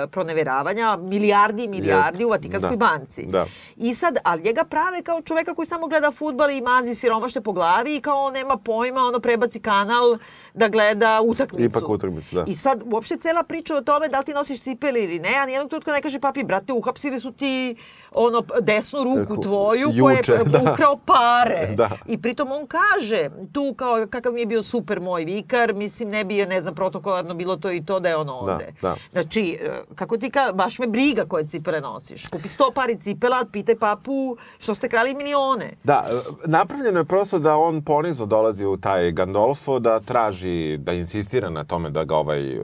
proneveravanja 0.08 0.64
milijardi 0.98 1.64
i 1.64 1.68
milijardi 1.68 1.88
Jeste. 2.12 2.24
u 2.24 2.30
Vatikanskoj 2.30 2.70
Da. 2.70 2.76
banci. 2.78 3.26
Da. 3.26 3.46
I 3.76 3.94
sad, 3.94 4.16
ali 4.24 4.42
njega 4.42 4.64
prave 4.64 5.02
kao 5.02 5.22
čoveka 5.22 5.54
koji 5.54 5.66
samo 5.66 5.86
gleda 5.86 6.10
futbal 6.10 6.50
i 6.50 6.60
mazi 6.62 6.94
siromašne 6.94 7.40
po 7.40 7.52
glavi 7.52 7.96
i 7.96 8.00
kao 8.00 8.18
on 8.18 8.32
nema 8.32 8.56
pojma, 8.56 9.00
ono 9.02 9.20
prebaci 9.20 9.60
kanal 9.60 10.18
da 10.54 10.68
gleda 10.68 10.93
utakmicu. 11.22 11.64
Ipak 11.64 11.88
utakmicu, 11.88 12.34
da. 12.34 12.44
I 12.46 12.54
sad, 12.54 12.82
uopšte 12.86 13.16
cela 13.16 13.42
priča 13.42 13.76
o 13.76 13.80
tome 13.80 14.08
da 14.08 14.18
li 14.18 14.24
ti 14.24 14.32
nosiš 14.32 14.60
cipele 14.60 15.04
ili 15.04 15.18
ne, 15.18 15.34
a 15.36 15.46
nijednog 15.46 15.70
trenutka 15.70 15.92
ne 15.92 16.02
kaže 16.02 16.20
papi, 16.20 16.44
brate, 16.44 16.72
uhapsili 16.72 17.20
su 17.20 17.32
ti 17.32 17.76
ono 18.14 18.42
desnu 18.60 19.04
ruku 19.04 19.42
tvoju 19.42 19.92
koja 20.02 20.16
juče, 20.16 20.32
je 20.32 20.44
da. 20.44 20.72
ukrao 20.72 20.96
pare. 20.96 21.74
Da. 21.76 21.90
I 22.06 22.18
pritom 22.18 22.52
on 22.52 22.66
kaže 22.66 23.30
tu 23.52 23.74
kao 23.76 24.06
kakav 24.10 24.32
mi 24.32 24.40
je 24.40 24.46
bio 24.46 24.62
super 24.62 25.00
moj 25.00 25.24
vikar, 25.24 25.74
mislim 25.74 26.08
ne 26.08 26.24
bi 26.24 26.36
je, 26.36 26.46
ne 26.46 26.60
znam, 26.60 26.74
protokolarno 26.74 27.34
bilo 27.34 27.56
to 27.56 27.72
i 27.72 27.84
to 27.84 28.00
da 28.00 28.08
je 28.08 28.16
on 28.16 28.30
ovde. 28.30 28.74
da. 28.82 28.96
Znači, 29.12 29.58
e, 29.62 29.70
kako 29.94 30.16
ti 30.16 30.30
ka, 30.30 30.52
baš 30.54 30.78
me 30.78 30.86
briga 30.86 31.24
koje 31.24 31.46
cipele 31.46 31.80
nosiš. 31.80 32.26
Kupi 32.28 32.48
sto 32.48 32.70
pari 32.74 32.98
cipela, 33.00 33.44
pitaj 33.52 33.78
papu 33.78 34.36
što 34.58 34.74
ste 34.74 34.88
krali 34.88 35.14
milione. 35.14 35.70
Da, 35.84 36.06
e, 36.10 36.14
napravljeno 36.44 36.98
je 36.98 37.04
prosto 37.04 37.38
da 37.38 37.56
on 37.56 37.82
ponizno 37.82 38.26
dolazi 38.26 38.64
u 38.64 38.76
taj 38.76 39.12
Gandolfo, 39.12 39.78
da 39.78 40.00
traži, 40.00 40.76
da 40.76 40.92
insistira 40.92 41.50
na 41.50 41.64
tome 41.64 41.90
da 41.90 42.04
ga 42.04 42.16
ovaj 42.16 42.58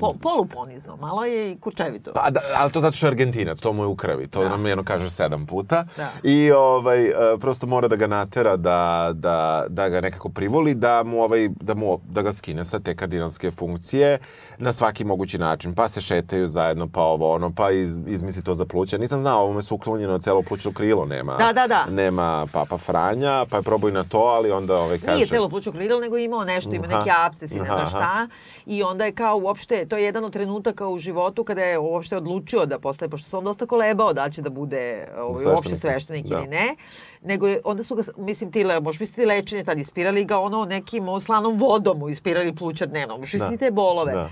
Po, 0.00 0.14
poluponizno, 0.22 0.96
malo 0.96 1.24
je 1.24 1.52
i 1.52 1.56
kurčevito. 1.60 2.12
Pa, 2.14 2.30
da, 2.30 2.40
ali 2.56 2.72
to 2.72 2.80
zato 2.80 2.96
što 2.96 3.06
je 3.06 3.08
Argentinac, 3.08 3.58
to 3.60 3.72
mu 3.72 3.82
je 3.82 3.86
u 3.86 3.96
krvi. 3.96 4.26
To 4.26 4.42
Da. 4.42 4.48
nam 4.48 4.66
jedno 4.66 4.84
kaže 4.84 5.10
sedam 5.10 5.46
puta. 5.46 5.84
Da. 5.96 6.08
I 6.22 6.52
ovaj, 6.52 7.04
e, 7.04 7.12
prosto 7.40 7.66
mora 7.66 7.88
da 7.88 7.96
ga 7.96 8.06
natera, 8.06 8.56
da, 8.56 9.10
da, 9.14 9.64
da 9.68 9.88
ga 9.88 10.00
nekako 10.00 10.28
privoli, 10.28 10.74
da 10.74 11.02
mu, 11.02 11.22
ovaj, 11.22 11.48
da 11.48 11.74
mu 11.74 11.98
da 12.08 12.22
ga 12.22 12.32
skine 12.32 12.64
sa 12.64 12.78
te 12.80 12.96
kardinalske 12.96 13.50
funkcije 13.50 14.18
na 14.58 14.72
svaki 14.72 15.04
mogući 15.04 15.38
način. 15.38 15.74
Pa 15.74 15.88
se 15.88 16.00
šetaju 16.00 16.48
zajedno, 16.48 16.88
pa 16.88 17.02
ovo 17.02 17.34
ono, 17.34 17.52
pa 17.56 17.70
iz, 17.70 17.98
izmisli 18.06 18.42
to 18.42 18.54
za 18.54 18.64
pluća. 18.64 18.98
Nisam 18.98 19.20
znao, 19.20 19.42
ovome 19.42 19.62
su 19.62 19.74
uklonjeno 19.74 20.18
celo 20.18 20.42
plućno 20.42 20.72
krilo, 20.72 21.06
nema, 21.06 21.36
Da, 21.36 21.52
da, 21.52 21.66
da. 21.66 21.86
nema 21.90 22.46
Papa 22.52 22.78
Franja, 22.78 23.44
pa 23.50 23.56
je 23.56 23.62
probao 23.62 23.88
i 23.88 23.92
na 23.92 24.04
to, 24.04 24.18
ali 24.18 24.50
onda 24.50 24.76
ovaj 24.76 24.98
kaže... 24.98 25.14
Nije 25.14 25.26
celo 25.26 25.48
plućno 25.48 25.72
krilo, 25.72 26.00
nego 26.00 26.18
imao 26.18 26.44
nešto, 26.44 26.74
ima 26.74 26.86
Aha. 26.88 26.98
neki 26.98 27.10
absces 27.26 27.52
i 27.52 27.60
ne 27.60 27.68
Aha, 27.68 27.86
šta. 27.86 28.28
I 28.66 28.82
onda 28.82 29.04
je 29.04 29.12
kao 29.12 29.36
uopšte, 29.36 29.86
to 29.88 29.96
je 29.96 30.04
jedan 30.04 30.24
od 30.24 30.32
trenutaka 30.32 30.88
u 30.88 30.98
životu 30.98 31.44
kada 31.44 31.62
je 31.62 31.78
uopšte 31.78 32.16
odlučio 32.16 32.66
da 32.66 32.78
postane, 32.78 33.10
pošto 33.10 33.30
se 33.30 33.36
on 33.36 33.44
dosta 33.44 33.66
kolebao 33.66 34.12
da 34.12 34.30
će 34.30 34.42
da 34.42 34.50
bude 34.50 35.08
ovaj, 35.18 35.44
uopšte 35.46 35.68
Sveštenik. 35.68 35.80
sveštenik 35.80 36.26
Da. 36.26 36.38
ili 36.38 36.46
ne. 36.46 36.76
Nego 37.22 37.48
je, 37.48 37.60
onda 37.64 37.82
su 37.82 37.94
ga, 37.94 38.02
mislim, 38.16 38.52
ti, 38.52 38.64
možeš 38.82 39.00
misliti 39.00 39.26
lečenje 39.26 39.64
tad, 39.64 39.78
ispirali 39.78 40.24
ga 40.24 40.38
ono 40.38 40.64
nekim 40.64 41.20
slanom 41.20 41.58
vodom, 41.58 42.08
ispirali 42.08 42.54
pluća 42.54 42.86
dnevno, 42.86 43.18
možeš 43.18 43.32
Da. 43.32 43.44
misliti 43.44 43.60
te 43.60 43.70
bolove. 43.70 44.12
Da. 44.12 44.30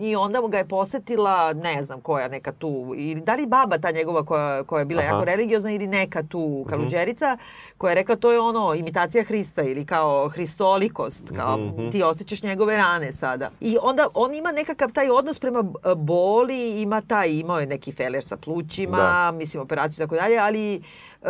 I 0.00 0.16
onda 0.16 0.40
ga 0.48 0.58
je 0.58 0.68
posetila, 0.68 1.52
ne 1.52 1.84
znam 1.84 2.00
koja, 2.00 2.28
neka 2.28 2.52
tu, 2.52 2.92
ili 2.96 3.20
da 3.20 3.34
li 3.34 3.46
baba 3.46 3.78
ta 3.78 3.90
njegova 3.90 4.24
koja, 4.24 4.64
koja 4.64 4.78
je 4.78 4.84
bila 4.84 5.02
Aha. 5.02 5.10
jako 5.10 5.24
religiozna 5.24 5.72
ili 5.72 5.86
neka 5.86 6.22
tu 6.22 6.66
kaluđerica, 6.68 7.36
koja 7.78 7.90
je 7.90 7.94
rekla 7.94 8.16
to 8.16 8.32
je 8.32 8.40
ono 8.40 8.74
imitacija 8.74 9.24
Hrista 9.24 9.62
ili 9.62 9.84
kao 9.84 10.28
hristolikost, 10.28 11.32
kao 11.36 11.56
Mhm. 11.58 11.90
ti 11.90 12.02
osjećaš 12.02 12.42
njegove 12.42 12.76
rane 12.76 13.12
sada. 13.12 13.50
I 13.60 13.76
onda 13.82 14.08
on 14.14 14.34
ima 14.34 14.52
nekakav 14.52 14.90
taj 14.90 15.10
odnos 15.10 15.38
prema 15.38 15.58
e, 15.58 15.94
boli, 15.96 16.80
ima 16.80 17.00
taj, 17.00 17.30
imao 17.30 17.60
je 17.60 17.66
neki 17.66 17.92
feler 17.92 18.24
sa 18.24 18.36
plućima, 18.36 18.96
Da. 18.96 19.32
mislim 19.32 19.62
operaciju 19.62 19.94
i 19.94 20.06
tako 20.06 20.14
dalje, 20.16 20.38
ali 20.38 20.82
e, 21.22 21.28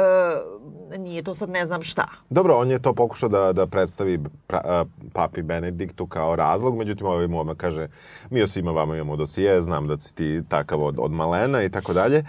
nije 0.99 1.23
to 1.23 1.35
sad 1.35 1.49
ne 1.51 1.67
znam 1.67 1.83
šta. 1.83 2.09
Dobro, 2.31 2.55
on 2.57 2.71
je 2.71 2.79
to 2.79 2.95
pokušao 2.95 3.29
da, 3.29 3.53
da 3.53 3.67
predstavi 3.67 4.19
pra, 4.47 4.61
a, 4.65 4.85
papi 5.13 5.43
Benediktu 5.43 6.07
kao 6.07 6.37
razlog, 6.37 6.77
međutim 6.77 7.07
ovaj 7.07 7.27
mu 7.27 7.41
odmah 7.41 7.57
kaže 7.57 7.89
mi 8.31 8.43
o 8.43 8.47
svima 8.47 8.71
vama 8.71 8.95
imamo 8.95 9.17
dosije, 9.17 9.63
znam 9.63 9.87
da 9.87 9.99
si 9.99 10.15
ti 10.15 10.41
takav 10.49 10.83
od, 10.83 10.97
od 10.99 11.11
malena 11.13 11.63
i 11.63 11.71
tako 11.71 11.93
dalje. 11.93 12.25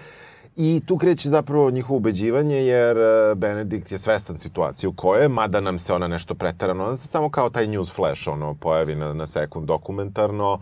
I 0.55 0.81
tu 0.85 0.97
kreće 0.97 1.29
zapravo 1.29 1.71
njihovo 1.71 1.97
ubeđivanje 1.97 2.55
jer 2.55 2.97
e, 2.97 3.35
Benedikt 3.35 3.91
je 3.91 3.97
svestan 3.97 4.37
situacije 4.37 4.87
u 4.87 4.93
kojoj 4.93 5.21
je, 5.21 5.27
mada 5.29 5.61
nam 5.61 5.79
se 5.79 5.93
ona 5.93 6.07
nešto 6.07 6.35
pretarano, 6.35 6.85
ona 6.85 6.97
se 6.97 7.07
samo 7.07 7.29
kao 7.29 7.49
taj 7.49 7.67
news 7.67 7.91
flash 7.91 8.27
ono, 8.27 8.53
pojavi 8.55 8.95
na, 8.95 9.13
na 9.13 9.27
sekund 9.27 9.67
dokumentarno 9.67 10.59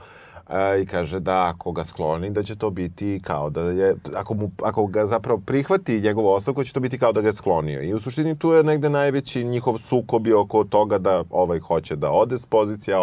e, 0.49 0.81
i 0.81 0.85
kaže 0.85 1.19
da 1.19 1.47
ako 1.47 1.71
ga 1.71 1.83
skloni 1.83 2.29
da 2.29 2.43
će 2.43 2.55
to 2.55 2.69
biti 2.69 3.19
kao 3.23 3.49
da 3.49 3.61
je, 3.61 3.95
ako, 4.15 4.33
mu, 4.33 4.51
ako 4.63 4.85
ga 4.85 5.05
zapravo 5.05 5.39
prihvati 5.45 6.01
njegovu 6.01 6.29
ostavku 6.29 6.63
će 6.63 6.73
to 6.73 6.79
biti 6.79 6.99
kao 6.99 7.11
da 7.11 7.21
ga 7.21 7.27
je 7.27 7.33
sklonio. 7.33 7.81
I 7.81 7.93
u 7.93 7.99
suštini 7.99 8.39
tu 8.39 8.51
je 8.51 8.63
negde 8.63 8.89
najveći 8.89 9.43
njihov 9.43 9.77
sukob 9.77 10.27
je 10.27 10.35
oko 10.35 10.63
toga 10.63 10.97
da 10.97 11.23
ovaj 11.29 11.59
hoće 11.59 11.95
da 11.95 12.11
ode 12.11 12.37
s 12.37 12.45
pozicije, 12.45 12.95
a 12.95 13.01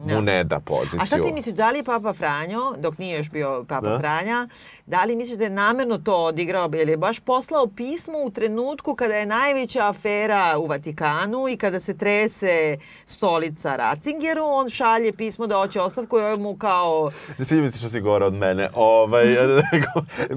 mu 0.00 0.14
Da. 0.14 0.20
ne 0.20 0.44
da 0.44 0.60
poziciju. 0.60 1.00
A 1.02 1.06
šta 1.06 1.16
ti 1.16 1.32
misliš, 1.32 1.54
da 1.54 1.70
li 1.70 1.78
je 1.78 1.84
Papa 1.84 2.12
Franjo, 2.12 2.74
dok 2.78 2.98
nije 2.98 3.16
još 3.16 3.30
bio 3.30 3.64
Papa 3.68 3.88
Da. 3.88 3.98
Franja, 3.98 4.48
da 4.86 5.04
li 5.04 5.16
misliš 5.16 5.38
da 5.38 5.44
je 5.44 5.50
namerno 5.50 5.98
to 5.98 6.16
odigrao, 6.16 6.70
jer 6.72 6.88
je 6.88 6.96
baš 6.96 7.20
poslao 7.20 7.66
pismo 7.66 8.18
u 8.18 8.30
trenutku 8.30 8.94
kada 8.94 9.14
je 9.14 9.26
najveća 9.26 9.88
afera 9.88 10.58
u 10.58 10.66
Vatikanu 10.66 11.48
i 11.48 11.56
kada 11.56 11.80
se 11.80 11.96
trese 11.96 12.78
stolica 13.06 13.76
Ratzingeru, 13.76 14.42
on 14.44 14.68
šalje 14.68 15.12
pismo 15.12 15.46
da 15.46 15.56
hoće 15.56 15.80
ostavku 15.80 16.18
i 16.18 16.22
ovaj 16.22 16.36
mu 16.36 16.56
kao... 16.56 17.10
Ne 17.38 17.44
sviđa 17.44 17.62
mi 17.62 17.70
se 17.70 17.78
što 17.78 17.88
si 17.88 18.00
gore 18.00 18.24
od 18.24 18.34
mene. 18.34 18.68
Ovaj, 18.74 19.26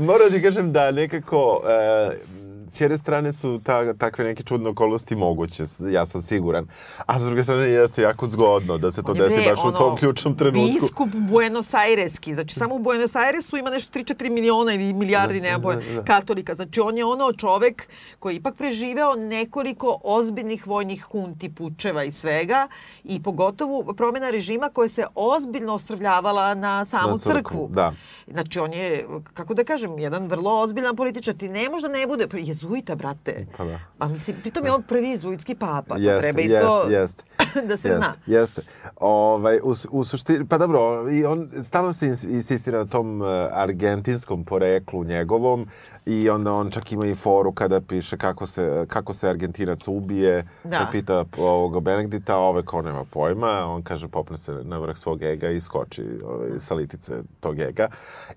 moram 0.07 0.29
ti 0.31 0.41
kažem 0.41 0.71
da 0.71 0.91
nekako... 0.91 1.61
E, 1.67 2.42
s 2.73 2.81
jedne 2.81 2.97
strane 2.97 3.33
su 3.33 3.61
ta, 3.63 3.93
takve 3.93 4.25
neke 4.25 4.43
čudne 4.43 4.69
okolnosti 4.69 5.15
moguće, 5.15 5.63
ja 5.91 6.05
sam 6.05 6.21
siguran. 6.21 6.67
A 7.05 7.19
s 7.19 7.23
druge 7.23 7.43
strane 7.43 7.63
jeste 7.63 8.01
jako 8.01 8.27
zgodno 8.27 8.77
da 8.77 8.91
se 8.91 9.03
to 9.03 9.13
desi 9.13 9.49
baš 9.49 9.59
u 9.65 9.71
tom 9.71 9.97
ključnom 9.97 10.37
trenutku. 10.37 10.79
Biskup 10.81 11.09
Buenos 11.13 11.73
Aireski. 11.73 12.33
Znači, 12.33 12.55
samo 12.55 12.75
u 12.75 12.79
Buenos 12.79 13.15
Airesu 13.15 13.57
ima 13.57 13.69
nešto 13.69 13.99
3-4 13.99 14.29
miliona 14.29 14.73
ili 14.73 14.93
milijardi, 14.93 15.33
Da, 15.33 15.41
nema 15.41 15.57
da, 15.57 15.63
pojma, 15.63 15.81
da. 15.95 16.03
katolika. 16.03 16.53
Znači, 16.55 16.79
on 16.79 16.97
je 16.97 17.05
ono 17.05 17.33
čovek 17.33 17.87
koji 18.19 18.33
je 18.33 18.37
ipak 18.37 18.55
preživeo 18.55 19.15
nekoliko 19.15 19.99
ozbiljnih 20.03 20.67
vojnih 20.67 21.03
hunti, 21.03 21.55
pučeva 21.55 22.03
i 22.03 22.11
svega 22.11 22.67
i 23.03 23.23
pogotovo 23.23 23.93
promjena 23.93 24.29
režima 24.29 24.69
koja 24.69 24.89
se 24.89 25.05
ozbiljno 25.15 25.73
ostrvljavala 25.73 26.53
na 26.55 26.85
samu 26.85 27.07
Na 27.07 27.17
crkvu, 27.17 27.33
crkvu. 27.33 27.69
da. 27.71 27.93
Znači, 28.27 28.59
on 28.59 28.73
je, 28.73 29.05
kako 29.33 29.53
da 29.53 29.63
kažem, 29.63 29.99
jedan 29.99 30.27
vrlo 30.27 30.61
ozbiljan 30.61 30.95
političar. 30.95 31.33
Ti 31.33 31.49
ne 31.49 31.69
možda 31.69 31.87
ne 31.87 32.07
bude, 32.07 32.27
pa 32.27 32.37
jezuita, 32.63 32.95
brate. 32.95 33.45
Pa 33.57 33.65
da. 33.65 33.79
A 33.99 34.07
mislim, 34.07 34.37
pritom 34.41 34.65
je 34.65 34.71
on 34.71 34.83
prvi 34.83 35.09
jezuitski 35.09 35.55
papa. 35.55 35.95
To 35.95 36.01
Jeste, 36.01 36.21
treba 36.21 36.41
isto 36.41 36.89
jeste, 36.89 36.93
jeste. 36.93 37.23
da 37.67 37.77
se 37.77 37.87
jeste, 37.87 37.97
zna. 37.97 38.13
Jeste. 38.25 38.61
Ovaj, 38.99 39.59
u, 39.63 39.73
u 39.91 40.03
suštini, 40.03 40.45
pa 40.47 40.57
dobro, 40.57 41.11
i 41.11 41.25
on 41.25 41.49
stalno 41.63 41.93
se 41.93 42.05
ins- 42.07 42.29
insistira 42.29 42.77
na 42.77 42.85
tom 42.85 43.21
uh, 43.21 43.27
argentinskom 43.51 44.45
poreklu 44.45 45.03
njegovom 45.03 45.67
i 46.05 46.29
onda 46.29 46.53
on 46.53 46.71
čak 46.71 46.91
ima 46.91 47.05
i 47.05 47.15
foru 47.15 47.51
kada 47.51 47.81
piše 47.81 48.17
kako 48.17 48.47
se, 48.47 48.85
kako 48.87 49.13
se 49.13 49.29
Argentinac 49.29 49.87
ubije. 49.87 50.47
Da. 50.63 50.79
Kad 50.79 50.91
pita 50.91 51.25
ovoga 51.37 51.79
Benedikta, 51.79 52.37
ove 52.37 52.63
ko 52.63 52.81
nema 52.81 53.05
pojma, 53.05 53.65
on 53.65 53.81
kaže 53.81 54.07
popne 54.07 54.37
se 54.37 54.51
na 54.51 54.77
vrh 54.77 54.97
svog 54.97 55.23
ega 55.23 55.49
i 55.49 55.61
skoči 55.61 56.03
ovaj, 56.25 56.49
sa 56.59 56.73
litice 56.73 57.13
tog 57.39 57.59
ega. 57.59 57.87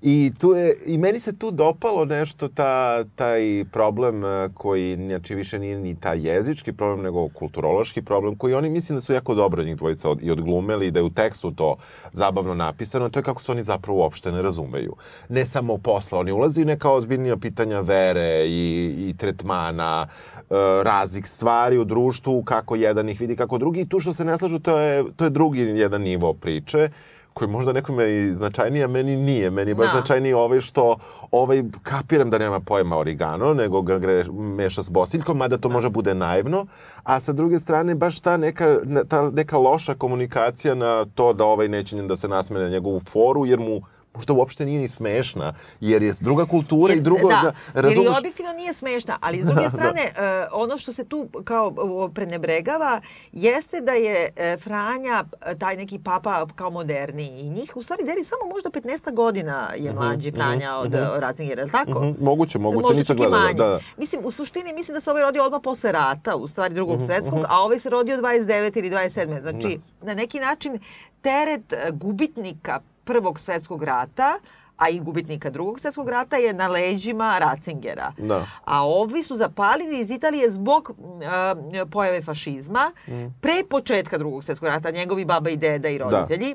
I, 0.02 0.32
tu 0.38 0.52
je, 0.52 0.76
I 0.86 0.98
meni 0.98 1.20
se 1.20 1.38
tu 1.38 1.50
dopalo 1.50 2.04
nešto, 2.04 2.48
ta, 2.48 3.04
taj 3.04 3.64
problem 3.72 4.24
eh, 4.24 4.48
koji 4.54 4.96
znači, 4.96 5.34
više 5.34 5.58
nije 5.58 5.78
ni 5.78 6.00
taj 6.00 6.28
jezički 6.28 6.72
problem, 6.72 7.04
nego 7.04 7.28
kulturološki 7.28 8.02
problem, 8.02 8.36
koji 8.36 8.54
oni 8.54 8.70
mislim 8.70 8.96
da 8.96 9.02
su 9.02 9.12
jako 9.12 9.34
dobro 9.34 9.64
njih 9.64 9.76
dvojica 9.76 10.10
od, 10.10 10.22
i 10.22 10.30
odglumeli, 10.30 10.90
da 10.90 10.98
je 10.98 11.04
u 11.04 11.10
tekstu 11.10 11.50
to 11.50 11.76
zabavno 12.12 12.54
napisano, 12.54 13.08
to 13.08 13.18
je 13.18 13.22
kako 13.22 13.42
se 13.42 13.52
oni 13.52 13.62
zapravo 13.62 13.98
uopšte 13.98 14.32
ne 14.32 14.42
razumeju. 14.42 14.96
Ne 15.28 15.46
samo 15.46 15.78
posla, 15.78 16.18
oni 16.18 16.32
ulaze 16.32 16.62
u 16.62 16.64
neka 16.64 16.90
ozbiljnija 16.90 17.36
pitanja 17.36 17.55
vere 17.64 18.46
i, 18.46 18.94
i 19.08 19.14
tretmana, 19.16 20.06
e, 20.06 20.54
raznih 20.82 21.26
stvari 21.26 21.78
u 21.78 21.84
društvu, 21.84 22.42
kako 22.42 22.76
jedan 22.76 23.08
ih 23.08 23.20
vidi, 23.20 23.36
kako 23.36 23.58
drugi, 23.58 23.80
i 23.80 23.88
tu 23.88 24.00
što 24.00 24.12
se 24.12 24.24
ne 24.24 24.38
slažu, 24.38 24.58
to 24.58 24.78
je, 24.78 25.04
to 25.16 25.24
je 25.24 25.30
drugi 25.30 25.60
jedan 25.60 26.02
nivo 26.02 26.32
priče 26.32 26.88
koji 27.36 27.48
možda 27.50 27.72
nekome 27.72 28.10
i 28.10 28.34
značajniji, 28.34 28.84
a 28.84 28.88
meni 28.88 29.16
nije. 29.16 29.50
Meni 29.50 29.70
je 29.70 29.74
baš 29.74 29.86
Da. 29.86 29.96
značajniji 29.96 30.32
ovaj 30.32 30.60
što 30.60 30.96
ovaj 31.30 31.62
kapiram 31.82 32.30
da 32.30 32.38
nema 32.38 32.60
pojma 32.60 32.96
origano, 32.96 33.54
nego 33.54 33.82
ga 33.82 33.98
gre, 33.98 34.24
meša 34.32 34.82
s 34.82 34.90
bosiljkom, 34.90 35.36
mada 35.36 35.58
to 35.58 35.68
može 35.68 35.90
bude 35.90 36.14
naivno, 36.14 36.66
a 37.02 37.20
sa 37.20 37.32
druge 37.32 37.58
strane 37.58 37.94
baš 37.94 38.20
ta 38.20 38.36
neka, 38.36 38.76
ta 39.08 39.30
neka 39.30 39.58
loša 39.58 39.94
komunikacija 39.94 40.74
na 40.74 41.04
to 41.14 41.32
da 41.32 41.44
ovaj 41.44 41.68
neće 41.68 41.96
da 42.02 42.16
se 42.16 42.28
nasmene 42.28 42.64
na 42.64 42.70
njegovu 42.70 43.00
foru, 43.00 43.46
jer 43.46 43.58
mu 43.58 43.82
možda 44.16 44.32
uopšte 44.32 44.64
nije 44.64 44.80
ni 44.80 44.88
smešna, 44.88 45.54
jer 45.80 46.02
je 46.02 46.14
druga 46.20 46.46
kultura 46.46 46.94
i 46.94 47.00
drugo... 47.00 47.28
da, 47.28 47.52
jer 47.74 47.84
i 47.84 47.88
razumeš? 47.88 48.18
objektivno 48.18 48.52
nije 48.52 48.72
smešna, 48.72 49.18
ali 49.20 49.42
s 49.42 49.46
druge 49.46 49.68
strane, 49.74 50.02
e, 50.02 50.46
ono 50.52 50.78
što 50.78 50.92
se 50.92 51.04
tu 51.04 51.28
kao 51.44 51.74
o, 51.76 52.08
prenebregava 52.14 53.00
jeste 53.32 53.80
da 53.80 53.92
je 53.92 54.28
e, 54.36 54.56
Franja, 54.56 55.24
e, 55.46 55.58
taj 55.58 55.76
neki 55.76 55.98
papa 55.98 56.46
kao 56.54 56.70
moderniji 56.70 57.40
i 57.40 57.50
njih 57.50 57.76
u 57.76 57.82
stvari 57.82 58.04
deli 58.04 58.24
samo 58.24 58.52
možda 58.54 58.70
15 58.70 59.14
godina 59.14 59.70
je 59.76 59.92
mlađi 59.92 60.32
Franja 60.32 60.74
od 60.74 60.90
mhm. 60.90 61.02
mm 61.02 61.06
Ratzingera, 61.18 61.62
je 61.62 61.68
tako? 61.68 62.04
Mhm, 62.04 62.24
moguće, 62.24 62.58
moguće, 62.58 62.82
Možda 62.82 62.98
nisam 62.98 63.16
gledala. 63.16 63.52
Da, 63.52 63.66
da. 63.66 63.80
Mislim, 63.96 64.20
u 64.24 64.30
suštini 64.30 64.72
mislim 64.72 64.94
da 64.94 65.00
se 65.00 65.10
ovaj 65.10 65.22
rodio 65.22 65.44
odmah 65.44 65.60
posle 65.64 65.92
rata, 65.92 66.36
u 66.36 66.48
stvari 66.48 66.74
drugog 66.74 66.96
Mhm, 66.96 67.06
svetskog, 67.06 67.44
a 67.48 67.60
ovaj 67.60 67.78
se 67.78 67.90
rodio 67.90 68.16
29 68.16 68.78
ili 68.78 68.90
27. 68.90 69.40
Znači, 69.40 69.80
na 70.02 70.14
neki 70.14 70.40
način 70.40 70.78
teret 71.22 71.72
e, 71.72 71.90
gubitnika 71.92 72.80
prvog 73.06 73.40
svetskog 73.40 73.82
rata, 73.82 74.38
a 74.76 74.88
i 74.88 75.00
gubitnika 75.00 75.50
drugog 75.50 75.80
svetskog 75.80 76.08
rata 76.08 76.36
je 76.36 76.52
na 76.54 76.68
leđima 76.68 77.38
Ratzingera. 77.38 78.12
Da. 78.18 78.46
A 78.64 78.86
ovi 78.86 79.22
su 79.22 79.34
zapalili 79.34 80.00
iz 80.00 80.10
Italije 80.10 80.50
zbog 80.50 80.90
uh, 80.90 81.16
pojave 81.90 82.22
fašizma 82.22 82.92
Mm. 83.08 83.26
pre 83.40 83.64
početka 83.70 84.18
drugog 84.18 84.44
svetskog 84.44 84.68
rata, 84.68 84.90
njegovi 84.90 85.24
baba 85.24 85.50
i 85.50 85.56
deda 85.56 85.88
i 85.88 85.98
roditelji. 85.98 86.54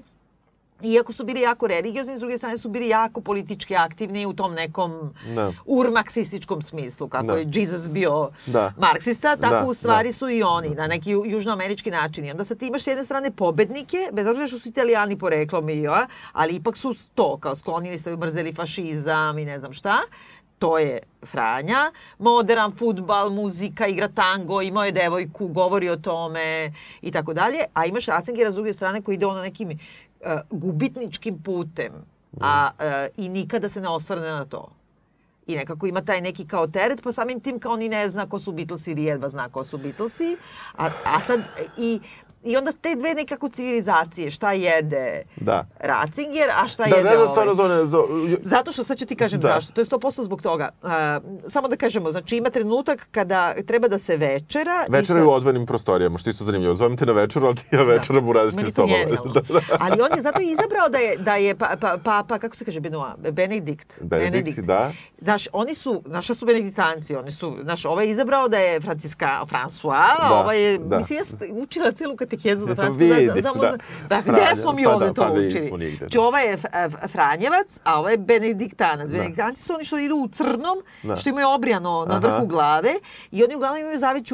Iako 0.84 1.14
su 1.14 1.24
bili 1.24 1.42
jako 1.42 1.68
religiozni, 1.68 2.18
s 2.18 2.20
druge 2.20 2.38
strane 2.38 2.58
su 2.58 2.70
bili 2.70 2.90
jako 2.90 3.22
politički 3.22 3.76
aktivni 3.76 4.26
u 4.26 4.34
tom 4.34 4.54
nekom 4.54 5.14
Da. 5.28 5.54
urmarksističkom 5.66 6.62
smislu, 6.62 7.08
kako 7.08 7.26
Da. 7.26 7.34
je 7.34 7.46
Jesus 7.48 7.90
bio 7.90 8.30
Da. 8.46 8.74
marksista, 8.78 9.36
tako 9.36 9.56
Da, 9.56 9.66
u 9.66 9.74
stvari 9.74 10.10
da. 10.10 10.14
su 10.14 10.30
i 10.30 10.44
oni, 10.44 10.70
na 10.70 10.88
neki 10.88 11.12
ju- 11.12 11.26
južnoamerički 11.26 11.92
način. 11.92 12.26
I 12.26 12.32
onda 12.32 12.46
sad 12.46 12.58
ti 12.58 12.68
imaš 12.68 12.82
s 12.82 12.88
jedne 12.88 13.04
strane 13.04 13.32
pobednike, 13.32 13.98
bez 14.14 14.28
obzira 14.28 14.48
što 14.48 14.60
su 14.60 14.70
italijani 14.70 15.18
poreklom 15.18 15.70
i 15.70 15.82
ja, 15.82 16.08
ali 16.34 16.54
ipak 16.54 16.78
su 16.78 16.96
to, 17.16 17.38
kao 17.38 17.56
sklonili 17.56 17.98
se, 17.98 18.16
mrzeli 18.16 18.54
fašizam 18.54 19.38
i 19.38 19.46
ne 19.46 19.60
znam 19.60 19.74
šta. 19.74 19.98
To 20.60 20.78
je 20.78 21.00
Franja. 21.24 21.92
Modern 22.20 22.72
futbal, 22.72 23.30
muzika, 23.30 23.88
igra 23.88 24.08
tango, 24.08 24.62
imao 24.62 24.86
je 24.86 24.92
devojku, 24.92 25.48
govori 25.48 25.90
o 25.90 25.96
tome 25.96 26.72
i 27.02 27.12
tako 27.12 27.34
dalje. 27.34 27.60
A 27.74 27.86
imaš 27.86 28.06
Ratzingera 28.06 28.52
s 28.52 28.56
druge 28.56 28.74
strane 28.74 29.02
koji 29.02 29.16
ide 29.16 29.26
ono 29.26 29.42
nekim 29.42 29.80
gubitničkim 30.50 31.44
putem 31.44 31.94
a, 32.40 32.70
uh, 32.80 33.26
i 33.26 33.30
nikada 33.30 33.70
se 33.70 33.82
ne 33.82 33.90
osvrne 33.90 34.32
na 34.32 34.46
to. 34.46 34.72
I 35.48 35.56
nekako 35.56 35.88
ima 35.88 36.02
taj 36.02 36.22
neki 36.22 36.48
kao 36.48 36.68
teret, 36.68 37.04
pa 37.04 37.12
samim 37.12 37.40
tim 37.40 37.60
kao 37.60 37.76
ni 37.76 37.90
ne 37.90 38.10
zna 38.10 38.30
ko 38.30 38.40
su 38.40 38.52
Beatlesi 38.52 38.92
ili 38.92 39.04
jedva 39.04 39.30
zna 39.30 39.50
ko 39.50 39.64
su 39.64 39.78
Beatlesi. 39.78 40.38
A, 40.78 40.90
a 41.06 41.22
sad, 41.22 41.40
i, 41.78 42.00
i 42.44 42.58
onda 42.58 42.72
te 42.74 42.96
dve 42.96 43.14
nekako 43.14 43.50
civilizacije, 43.50 44.32
šta 44.32 44.52
jede 44.52 45.24
Da. 45.36 45.66
Ratzinger, 45.80 46.50
a 46.56 46.68
šta 46.68 46.84
Da, 46.84 46.90
jede 46.90 47.04
ne 47.04 47.10
znam 47.10 47.22
ovaj. 47.22 47.32
stvarno 47.32 47.54
zone... 47.56 47.86
Zo, 47.86 48.08
Zato 48.42 48.72
što 48.72 48.84
sad 48.84 48.98
ću 48.98 49.06
ti 49.06 49.16
kažem 49.16 49.40
Da. 49.40 49.48
zašto. 49.50 49.74
To 49.74 49.82
je 49.82 49.86
100% 49.86 50.24
zbog 50.24 50.42
toga. 50.42 50.70
Uh, 50.82 50.90
samo 51.48 51.68
da 51.68 51.76
kažemo, 51.76 52.12
znači 52.12 52.38
ima 52.38 52.50
trenutak 52.50 53.08
kada 53.12 53.54
treba 53.58 53.88
da 53.88 54.00
se 54.00 54.18
večera. 54.18 54.86
i 54.90 54.92
Večera 54.92 55.20
je 55.20 55.22
sad- 55.22 55.28
u 55.28 55.32
odvojenim 55.32 55.66
prostorijama, 55.66 56.18
što 56.18 56.30
je 56.30 56.32
isto 56.32 56.44
zanimljivo. 56.44 56.76
Zovem 56.76 56.98
te 56.98 57.06
na 57.06 57.14
večeru, 57.14 57.46
ali 57.48 57.56
ti 57.56 57.64
ja 57.72 57.84
večeram 57.84 58.30
u 58.30 58.34
različitim 58.34 58.72
sobama. 58.72 58.92
Da, 59.34 59.42
da. 59.44 59.60
Ali 59.80 60.02
on 60.02 60.16
je 60.16 60.22
zato 60.22 60.42
i 60.42 60.52
izabrao 60.52 60.90
da 60.90 60.98
je, 60.98 61.18
da 61.18 61.36
je 61.36 61.56
pa, 61.56 61.76
pa, 61.82 61.98
papa, 62.00 62.40
kako 62.40 62.56
se 62.56 62.66
kaže 62.66 62.80
Benoit, 62.80 63.02
Benedikt. 63.32 64.04
Benedikt, 64.04 64.60
da. 64.60 64.92
Znaš, 65.20 65.48
oni 65.54 65.76
su, 65.76 66.02
naša 66.06 66.34
su 66.34 66.46
benediktanci, 66.46 67.16
oni 67.16 67.32
su, 67.32 67.58
znaš, 67.62 67.86
ovaj 67.86 68.06
je 68.06 68.12
izabrao 68.12 68.48
da 68.48 68.58
je 68.58 68.82
Franciska, 68.82 69.30
François, 69.44 69.92
Da, 70.20 70.34
ovaj 70.34 70.64
je, 70.64 70.78
da. 70.78 70.98
mislim, 70.98 71.18
ja 71.18 71.24
sam 71.24 71.38
učila 71.52 71.92
celu 71.92 72.16
katekezu 72.32 72.68
za 72.68 72.76
Francusku, 72.76 73.04
Vidi, 73.04 73.26
za, 73.26 73.34
za, 73.42 73.54
da. 73.54 73.60
za, 73.60 73.78
da, 74.10 74.22
Franja, 74.22 74.40
gde 74.52 74.62
smo 74.62 74.74
mi 74.74 74.84
pa 74.84 74.90
ovde 74.90 75.06
da, 75.06 75.14
to 75.14 75.22
pa 75.22 75.32
učili? 75.32 75.96
Znači, 75.98 76.18
da. 76.18 76.22
ovaj 76.22 76.46
je 76.46 76.58
Franjevac, 77.08 77.80
a 77.84 78.00
ovaj 78.00 78.14
je 78.14 78.18
Benediktanac. 78.18 79.10
Benediktanci 79.12 79.64
su 79.64 79.74
oni 79.74 79.84
što 79.86 79.98
idu 79.98 80.16
u 80.16 80.28
crnom, 80.28 80.78
Da. 81.04 81.16
što 81.16 81.30
imaju 81.30 81.48
obrijano 81.50 82.06
na 82.10 82.18
vrhu 82.18 82.46
glave 82.48 82.94
i 83.32 83.44
oni 83.44 83.56
uglavnom 83.56 83.82
imaju 83.82 84.00
zavet 84.00 84.26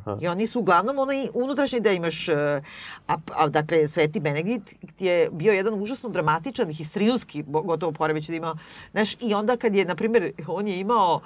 ćutanja. 0.00 0.18
I 0.20 0.28
oni 0.28 0.46
su 0.46 0.60
uglavnom 0.60 0.98
onaj 0.98 1.28
unutrašnji 1.34 1.80
da 1.80 1.90
imaš, 1.90 2.28
e, 2.28 2.62
a, 3.08 3.16
a 3.36 3.48
dakle 3.48 3.86
Sveti 3.88 4.20
Benedikt 4.20 4.74
je 4.98 5.28
bio 5.32 5.52
jedan 5.52 5.82
užasno 5.82 6.08
dramatičan, 6.08 6.72
histrijonski, 6.72 7.42
bo- 7.42 7.62
gotovo 7.62 7.92
poremećaj 7.92 8.32
da 8.32 8.36
ima, 8.36 8.58
znaš, 8.92 9.16
i 9.20 9.34
onda 9.34 9.56
kad 9.56 9.74
je, 9.74 9.84
na 9.84 9.94
primjer, 9.94 10.32
on 10.46 10.68
je 10.68 10.78
imao 10.80 11.20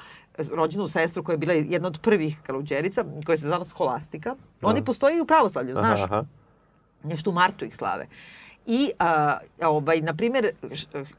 rođenu 0.52 0.88
sestru 0.88 1.22
koja 1.22 1.34
je 1.34 1.38
bila 1.38 1.52
jedna 1.52 1.88
od 1.88 1.98
prvih 2.02 2.38
kaluđerica, 2.42 3.04
koja 3.26 3.36
se 3.36 3.46
zvala 3.46 3.64
Skolastika. 3.64 4.36
Oni 4.62 4.84
postoje 4.84 5.18
i 5.18 5.20
u 5.20 5.26
pravoslavlju, 5.26 5.74
znaš 5.74 6.00
Aha, 6.00 6.14
aha. 6.14 6.24
nešto 7.04 7.30
u 7.30 7.32
martu 7.32 7.64
ih 7.64 7.76
slave. 7.76 8.06
I, 8.72 8.90
a, 8.98 9.38
ovaj, 9.62 10.00
na 10.00 10.14
primjer, 10.14 10.50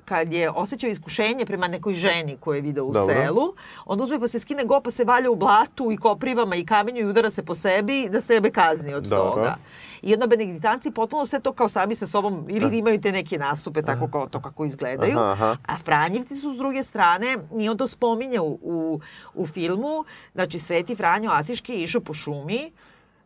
kad 0.06 0.34
je 0.34 0.50
osjećao 0.50 0.90
iskušenje 0.90 1.46
prema 1.46 1.68
nekoj 1.68 1.94
ženi 1.94 2.38
koju 2.40 2.56
je 2.56 2.62
video 2.62 2.86
u 2.86 2.94
Dobro. 2.94 3.14
selu, 3.14 3.54
onda 3.86 4.04
uzme 4.04 4.20
pa 4.20 4.28
se 4.28 4.40
skine 4.40 4.64
go, 4.66 4.82
pa 4.82 4.92
se 4.92 5.04
valja 5.04 5.32
u 5.32 5.36
blatu 5.36 5.92
i 5.92 5.98
koprivama 5.98 6.56
i 6.56 6.66
kamenju 6.66 7.00
i 7.00 7.06
udara 7.06 7.30
se 7.30 7.46
po 7.46 7.56
sebi 7.56 8.10
da 8.12 8.22
sebe 8.22 8.50
kazni 8.50 8.94
od 8.94 9.04
Dobro. 9.04 9.30
toga. 9.30 9.56
I 10.02 10.14
onda 10.14 10.28
benediktanci 10.28 10.92
potpuno 10.92 11.26
sve 11.26 11.40
to 11.40 11.54
kao 11.54 11.70
sami 11.70 11.96
sa 11.96 12.08
sobom, 12.08 12.48
ili 12.50 12.78
imaju 12.78 13.02
te 13.02 13.12
neke 13.12 13.38
nastupe 13.38 13.82
tako 13.82 14.08
kao 14.08 14.28
to 14.28 14.42
kako 14.42 14.66
izgledaju, 14.66 15.20
Aha, 15.20 15.32
aha. 15.32 15.58
a 15.68 15.78
Franjevci 15.78 16.36
su 16.36 16.54
s 16.54 16.58
druge 16.58 16.84
strane, 16.84 17.38
i 17.60 17.70
on 17.70 17.78
to 17.78 17.88
spominje 17.88 18.40
u, 18.40 18.60
u, 18.62 19.00
u 19.34 19.48
filmu, 19.48 20.06
znači 20.34 20.60
Sveti 20.60 20.96
Franjo 20.96 21.32
Asiški 21.34 21.74
je 21.74 21.84
išao 21.84 22.02
po 22.02 22.14
šumi, 22.14 22.72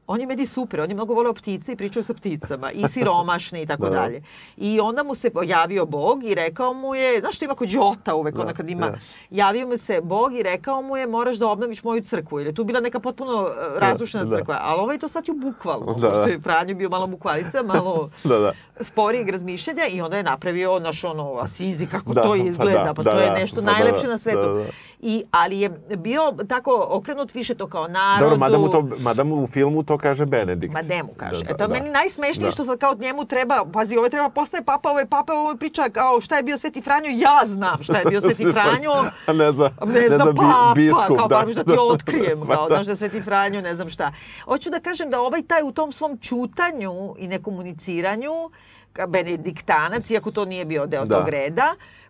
on 0.07 0.21
je 0.21 0.27
meni 0.27 0.45
super, 0.45 0.81
on 0.81 0.89
je 0.89 0.95
mnogo 0.95 1.13
voleo 1.13 1.33
ptice 1.33 1.71
i 1.71 1.75
pričao 1.75 2.03
sa 2.03 2.13
pticama 2.13 2.71
i 2.71 2.87
siromašni 2.89 3.61
i 3.61 3.65
tako 3.65 3.83
Da, 3.83 3.89
da. 3.89 3.95
dalje. 3.95 4.23
I 4.57 4.79
onda 4.79 5.03
mu 5.03 5.15
se 5.15 5.31
javio 5.45 5.85
Bog 5.85 6.23
i 6.23 6.35
rekao 6.35 6.73
mu 6.73 6.95
je, 6.95 7.21
znaš 7.21 7.35
što 7.35 7.45
ima 7.45 7.55
kod 7.55 7.69
Đota 7.69 8.15
uvek, 8.15 8.39
onda 8.39 8.53
kad 8.53 8.69
ima, 8.69 8.89
da. 8.89 8.97
javio 9.29 9.67
mu 9.67 9.77
se 9.77 10.01
Bog 10.01 10.33
i 10.33 10.43
rekao 10.43 10.81
mu 10.81 10.97
je 10.97 11.07
moraš 11.07 11.35
da 11.35 11.47
obnoviš 11.47 11.83
moju 11.83 12.01
crkvu, 12.03 12.39
jer 12.39 12.47
je 12.47 12.53
tu 12.53 12.63
bila 12.63 12.79
neka 12.79 12.99
potpuno 12.99 13.41
uh, 13.41 13.49
razrušena 13.77 14.23
da. 14.23 14.37
crkva, 14.37 14.57
ali 14.61 14.81
ovaj 14.81 14.97
to 14.97 15.07
sad 15.07 15.27
ju 15.27 15.33
bukvalno, 15.33 15.93
Da, 15.93 16.07
pošto 16.07 16.23
da. 16.25 16.29
je 16.31 16.39
Franjo 16.39 16.75
bio 16.75 16.89
malo 16.89 17.07
bukvalista, 17.07 17.63
malo 17.63 18.09
Da, 18.23 18.39
da. 18.39 18.53
sporijeg 18.81 19.29
razmišljanja 19.29 19.87
i 19.91 20.01
onda 20.01 20.17
je 20.17 20.23
napravio 20.23 20.79
naš 20.79 21.03
ono 21.03 21.37
Asizi 21.37 21.87
kako 21.87 22.13
Da, 22.13 22.21
to 22.21 22.29
pa 22.29 22.35
izgleda, 22.35 22.83
da, 22.83 22.93
pa, 22.93 23.03
da, 23.03 23.11
to 23.11 23.19
je 23.19 23.29
da, 23.29 23.33
nešto 23.35 23.55
pa 23.55 23.61
da, 23.61 23.71
najlepše 23.71 24.07
da, 24.07 24.11
na 24.11 24.17
svetu. 24.17 24.39
da, 24.39 24.53
da. 24.53 24.65
I, 24.99 25.23
ali 25.31 25.59
je 25.59 25.69
bio 25.97 26.33
tako 26.47 26.87
okrenut 26.89 27.33
više 27.33 27.55
to 27.55 27.67
kao 27.67 27.87
narodu. 27.87 28.23
Dobro, 28.23 28.37
mada 28.37 28.57
mu, 28.57 28.69
to, 28.69 28.89
mada 28.99 29.23
mu 29.23 29.43
u 29.43 29.47
filmu 29.47 29.83
to 29.83 29.94
kaže 29.97 30.25
Benedikt. 30.25 30.73
Ma 30.73 30.81
demu 30.81 31.09
kaže. 31.09 31.31
Da, 31.35 31.45
Da, 31.45 31.47
da, 31.47 31.53
Eto, 31.55 31.67
da. 31.67 31.73
meni 31.73 31.89
najsmešnije 31.91 32.45
Da. 32.45 32.51
što 32.51 32.63
sad 32.63 32.79
kao 32.79 32.95
njemu 32.95 33.25
treba, 33.25 33.65
pazi, 33.65 33.97
ovaj 33.97 34.09
treba 34.09 34.29
postaje 34.29 34.63
papa, 34.63 34.89
ovaj 34.89 35.05
papa, 35.05 35.33
ovaj 35.33 35.55
priča 35.57 35.89
kao 35.89 36.21
šta 36.21 36.37
je 36.37 36.43
bio 36.43 36.57
Sveti 36.57 36.81
Franjo, 36.81 37.09
ja 37.11 37.41
znam 37.45 37.83
šta 37.83 37.97
je 37.97 38.05
bio 38.05 38.21
Sveti 38.27 38.45
Franjo. 38.45 39.03
Ne 39.29 39.51
zna, 39.51 39.69
Ne 39.85 40.09
znam, 40.09 40.27
bi- 40.27 40.35
papa, 40.37 40.71
biskup, 40.75 41.17
kao 41.17 41.27
da, 41.27 41.43
da 41.45 41.63
ti 41.63 41.77
otkrijem, 41.81 42.39
Pa 42.39 42.55
kao, 42.55 42.69
da. 42.69 42.69
znaš 42.75 42.85
da 42.85 42.91
je 42.91 42.95
Sveti 42.95 43.21
Franjo, 43.21 43.61
ne 43.61 43.75
znam 43.75 43.89
šta. 43.89 44.11
Hoću 44.45 44.69
da 44.69 44.79
kažem 44.79 45.09
da 45.09 45.21
ovaj 45.21 45.41
taj 45.43 45.63
u 45.63 45.71
tom 45.71 45.91
svom 45.91 46.17
čutanju 46.19 46.91
i 47.17 47.27
nekomuniciranju, 47.27 48.31
benediktanac, 49.07 50.09
iako 50.11 50.31
to 50.31 50.45
nije 50.45 50.65
bio 50.65 50.85
deo 50.85 51.05
Da. 51.05 51.15
tog 51.15 51.29
reda, 51.29 51.63
je 51.63 52.04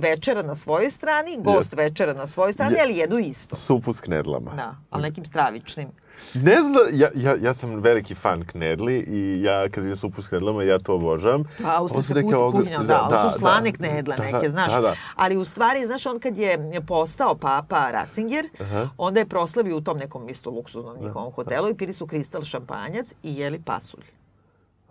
večera 0.00 0.42
na 0.42 0.54
svojoj 0.54 0.90
strani, 0.90 1.38
gost 1.40 1.74
večera 1.74 2.14
na 2.14 2.26
svojoj 2.26 2.52
strani, 2.52 2.76
ali 2.82 2.96
jedu 2.96 3.18
isto. 3.18 3.56
Supu 3.56 3.92
s 3.92 4.00
knedlama. 4.00 4.50
Da, 4.50 4.76
ali 4.90 5.02
nekim 5.02 5.24
stravičnim. 5.24 5.88
Ne 6.34 6.56
znam, 6.62 6.86
ja, 6.92 7.08
ja, 7.14 7.36
ja 7.40 7.54
sam 7.54 7.74
veliki 7.74 8.14
fan 8.14 8.46
knedli 8.46 9.04
i 9.08 9.42
ja 9.42 9.68
kad 9.68 9.84
vidim 9.84 9.96
supu 9.96 10.22
s 10.22 10.28
knedlama, 10.28 10.62
ja 10.62 10.78
to 10.78 10.94
obožavam. 10.94 11.44
Pa, 11.62 11.78
Ovo 11.78 11.88
su 11.88 11.94
austrijska 11.94 12.22
kut- 12.22 12.34
ogr- 12.36 12.52
kuhinja, 12.52 12.78
da, 12.78 13.08
da, 13.10 13.30
su 13.32 13.38
slane 13.38 13.72
knedle 13.72 14.16
da, 14.16 14.22
neke, 14.22 14.50
znaš. 14.50 14.72
Da, 14.72 14.80
da. 14.80 14.94
Ali 15.16 15.36
u 15.36 15.44
stvari, 15.44 15.86
znaš, 15.86 16.06
on 16.06 16.20
kad 16.20 16.38
je 16.38 16.80
postao 16.86 17.34
papa 17.34 17.90
Ratzinger, 17.90 18.48
Aha. 18.60 18.88
onda 18.98 19.20
je 19.20 19.26
proslavio 19.26 19.76
u 19.76 19.80
tom 19.80 19.98
nekom 19.98 20.28
isto 20.28 20.50
luksuznom 20.50 20.96
njihovom 21.00 21.32
hotelu 21.32 21.68
i 21.68 21.74
pili 21.74 21.92
su 21.92 22.06
kristal 22.06 22.42
šampanjac 22.42 23.12
i 23.22 23.36
jeli 23.36 23.60
pasulj. 23.64 24.04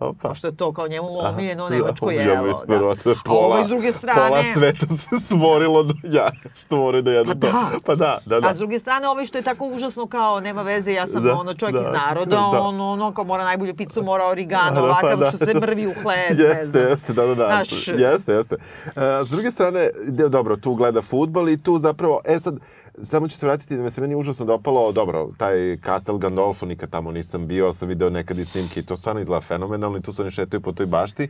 Opa. 0.02 0.28
Pošto 0.28 0.46
je 0.46 0.56
to 0.56 0.72
kao 0.72 0.88
njemu 0.88 1.08
omiljeno 1.18 1.68
nemačko 1.68 2.10
Ja, 2.10 2.22
jelo. 2.22 2.64
Da. 2.66 2.74
verovatno, 2.74 3.12
A 3.12 3.32
ovo 3.32 3.64
s 3.64 3.68
druge 3.68 3.92
strane... 3.92 4.28
Pola 4.28 4.42
sveta 4.54 4.86
se 4.86 5.26
smorilo 5.26 5.82
do 5.82 5.94
ja, 6.04 6.30
što 6.60 6.76
moraju 6.76 7.02
da 7.02 7.10
jedu 7.12 7.28
Pa 7.28 7.34
to. 7.34 7.52
da. 7.52 7.70
Pa 7.86 7.94
da, 7.94 8.18
da, 8.26 8.40
da. 8.40 8.48
A 8.48 8.54
s 8.54 8.58
druge 8.58 8.78
strane, 8.78 9.08
ovaj 9.08 9.24
što 9.26 9.38
je 9.38 9.42
tako 9.42 9.66
užasno 9.66 10.06
kao, 10.06 10.40
nema 10.40 10.62
veze, 10.62 10.92
ja 10.92 11.06
sam 11.06 11.22
Da, 11.22 11.34
ono 11.34 11.54
čovjek 11.54 11.74
da, 11.74 11.80
iz 11.80 11.86
naroda, 11.92 12.36
da. 12.36 12.60
on 12.60 12.80
ono 12.80 13.14
kao 13.14 13.24
mora 13.24 13.44
najbolju 13.44 13.76
picu, 13.76 14.02
mora 14.02 14.26
origano, 14.26 14.70
Da, 14.70 14.80
da, 14.80 14.82
ovakav 14.82 15.10
pa 15.10 15.16
da. 15.16 15.28
što 15.28 15.36
se 15.36 15.54
mrvi 15.54 15.86
u 15.86 15.92
hleb, 16.02 16.38
Jeste, 16.40 16.78
jeste, 16.78 17.12
da, 17.12 17.26
da, 17.26 17.34
da. 17.34 17.46
Znaš, 17.46 17.88
Jeste, 17.88 18.32
jeste. 18.32 18.56
E, 18.86 19.24
s 19.24 19.30
druge 19.30 19.50
strane, 19.50 19.90
dobro, 20.28 20.56
tu 20.56 20.74
gleda 20.74 21.02
futbol 21.02 21.48
i 21.48 21.62
tu 21.62 21.78
zapravo, 21.78 22.20
e 22.24 22.40
sad, 22.40 22.56
samo 23.00 23.28
ću 23.28 23.38
se 23.38 23.46
vratiti 23.46 23.76
da 23.76 23.82
me 23.82 23.90
se 23.90 24.00
meni 24.00 24.14
užasno 24.14 24.46
dopalo, 24.46 24.92
dobro, 24.92 25.30
taj 25.38 25.76
Castel 25.84 26.18
Gandolfo, 26.18 26.66
nikad 26.66 26.90
tamo 26.90 27.12
nisam 27.12 27.46
bio, 27.46 27.72
sam 27.72 27.88
video 27.88 28.10
nekad 28.10 28.38
i 28.38 28.44
snimke 28.44 28.80
i 28.80 28.82
to 28.82 28.96
stvarno 28.96 29.20
izgleda 29.20 29.40
fenomenalno 29.40 29.98
i 29.98 30.02
tu 30.02 30.12
se 30.12 30.22
oni 30.22 30.30
šetaju 30.30 30.60
po 30.60 30.72
toj 30.72 30.86
bašti. 30.86 31.28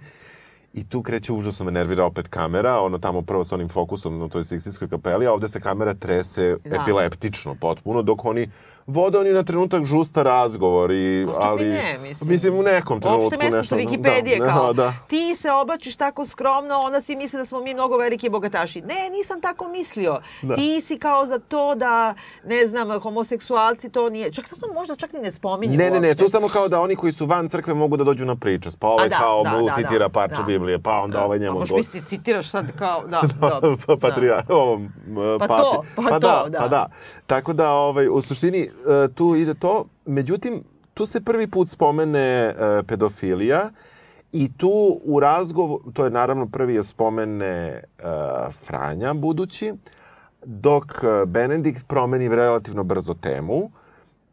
I 0.74 0.88
tu 0.88 1.02
kreće 1.02 1.32
užasno 1.32 1.64
me 1.64 1.72
nervira 1.72 2.04
opet 2.04 2.28
kamera, 2.28 2.80
ono 2.80 2.98
tamo 2.98 3.22
prvo 3.22 3.44
sa 3.44 3.54
onim 3.54 3.68
fokusom 3.68 4.18
na 4.18 4.28
toj 4.28 4.44
Sikstinskoj 4.44 4.88
kapeli, 4.88 5.26
a 5.26 5.32
ovde 5.32 5.48
se 5.48 5.60
kamera 5.60 5.94
trese 5.94 6.56
Da. 6.64 6.76
epileptično 6.76 7.56
potpuno, 7.60 8.02
dok 8.02 8.24
oni 8.24 8.50
vode 8.86 9.18
oni 9.18 9.30
na 9.30 9.42
trenutak 9.42 9.84
žusta 9.84 10.22
razgovor 10.22 10.90
i, 10.90 11.26
Pa 11.26 11.38
ali... 11.40 11.64
ne, 11.64 11.98
mislim. 11.98 12.30
Mislim, 12.30 12.58
u 12.58 12.62
nekom 12.62 13.00
trenutku 13.00 13.26
Opšte 13.26 13.36
mesto 13.38 13.56
nešto... 13.56 13.74
sa 13.74 13.80
Wikipedije, 13.80 14.38
da, 14.38 14.46
kao, 14.48 14.72
Da, 14.72 14.94
ti 15.08 15.36
se 15.36 15.50
oblačiš 15.50 15.96
tako 15.96 16.26
skromno, 16.26 16.78
onda 16.78 17.00
svi 17.00 17.16
misle 17.16 17.38
da 17.38 17.44
smo 17.44 17.60
mi 17.60 17.74
mnogo 17.74 17.96
veliki 17.96 18.28
bogataši. 18.28 18.80
Ne, 18.80 19.10
nisam 19.10 19.40
tako 19.40 19.68
mislio. 19.68 20.20
Da. 20.42 20.54
Ti 20.54 20.80
si 20.80 20.98
kao 20.98 21.26
za 21.26 21.38
to 21.38 21.74
da, 21.74 22.14
ne 22.44 22.66
znam, 22.66 23.00
homoseksualci 23.00 23.90
to 23.90 24.08
nije, 24.10 24.32
čak 24.32 24.48
to 24.60 24.72
možda 24.72 24.96
čak 24.96 25.12
ni 25.12 25.20
ne 25.20 25.30
spominju 25.30 25.76
Ne, 25.78 25.90
ne, 25.90 26.00
ne, 26.00 26.14
tu 26.14 26.28
samo 26.28 26.48
kao 26.48 26.68
da 26.68 26.80
oni 26.80 26.96
koji 26.96 27.12
su 27.12 27.26
van 27.26 27.48
crkve 27.48 27.74
mogu 27.74 27.96
da 27.96 28.04
dođu 28.04 28.24
na 28.24 28.36
pričas. 28.36 28.76
Pa 28.76 28.86
ovaj 28.86 29.08
da, 29.08 29.16
kao 29.18 29.42
da, 29.42 29.50
mu 29.50 29.66
da, 29.66 29.74
citira 29.74 29.98
da, 29.98 30.08
parče 30.08 30.36
da. 30.36 30.42
Biblije, 30.42 30.78
pa 30.78 31.00
onda 31.00 31.18
Da. 31.18 31.24
ovaj 31.24 31.36
A 31.38 31.40
njemu... 31.40 31.58
možeš 31.58 31.70
to- 31.70 31.76
misliti, 31.76 32.06
citiraš 32.06 32.50
sad 32.50 32.76
kao, 32.78 33.02
da, 33.06 33.20
dobro. 33.40 33.76
pa, 33.86 33.96
patrija, 33.96 34.42
ovom 34.48 34.84
uh, 34.84 34.90
Pa 35.38 35.46
papi. 35.48 35.62
to, 35.62 35.82
pa 35.96 36.02
pa 36.02 36.10
to, 36.10 36.18
da, 36.20 36.48
da. 36.48 36.58
Pa 36.58 36.68
da. 36.68 36.88
Tako 37.26 37.52
da, 37.52 37.70
ovaj, 37.70 38.08
u 38.08 38.20
suštini, 38.20 38.70
tu 39.14 39.36
ide 39.36 39.54
to. 39.54 39.84
Međutim, 40.06 40.62
tu 40.94 41.06
se 41.06 41.20
prvi 41.20 41.46
put 41.46 41.70
spomene 41.70 42.20
e, 42.20 42.54
pedofilija 42.86 43.70
i 44.32 44.52
tu 44.56 45.00
u 45.04 45.20
razgovoru, 45.20 45.92
to 45.92 46.04
je 46.04 46.10
naravno 46.10 46.46
prvi 46.46 46.74
je 46.74 46.84
spomene 46.84 47.46
e, 47.48 47.82
Franja 48.52 49.14
budući, 49.14 49.74
dok 50.44 50.84
e, 50.84 51.26
Benedikt 51.26 51.88
promeni 51.88 52.28
relativno 52.28 52.84
brzo 52.84 53.14
temu 53.14 53.70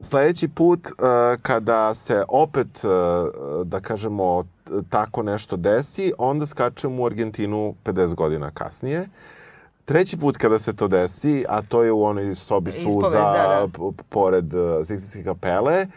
sledeći 0.02 0.48
put 0.48 0.88
uh, 0.88 0.96
kada 1.42 1.94
se 1.94 2.24
opet, 2.28 2.84
uh, 2.84 3.68
da 3.68 3.80
kažemo, 3.80 4.44
tako 4.90 5.24
nešto 5.24 5.58
desi, 5.58 6.14
onda 6.18 6.46
skačemo 6.46 7.04
u 7.04 7.06
Argentinu 7.06 7.76
50 7.86 8.16
godina 8.16 8.52
kasnije. 8.52 9.08
Treći 9.90 10.18
put 10.18 10.38
kada 10.38 10.60
se 10.60 10.76
to 10.76 10.88
desi, 10.88 11.46
a 11.50 11.62
to 11.62 11.84
je 11.84 11.92
u 11.92 12.04
onoj 12.04 12.36
sobi 12.36 12.70
Ispovest, 12.70 12.94
suza 12.94 13.22
da, 13.22 13.68
da. 13.78 13.92
pored 14.10 14.54
uh, 14.54 14.86
Sikstinske 14.86 15.24
kapele, 15.24 15.88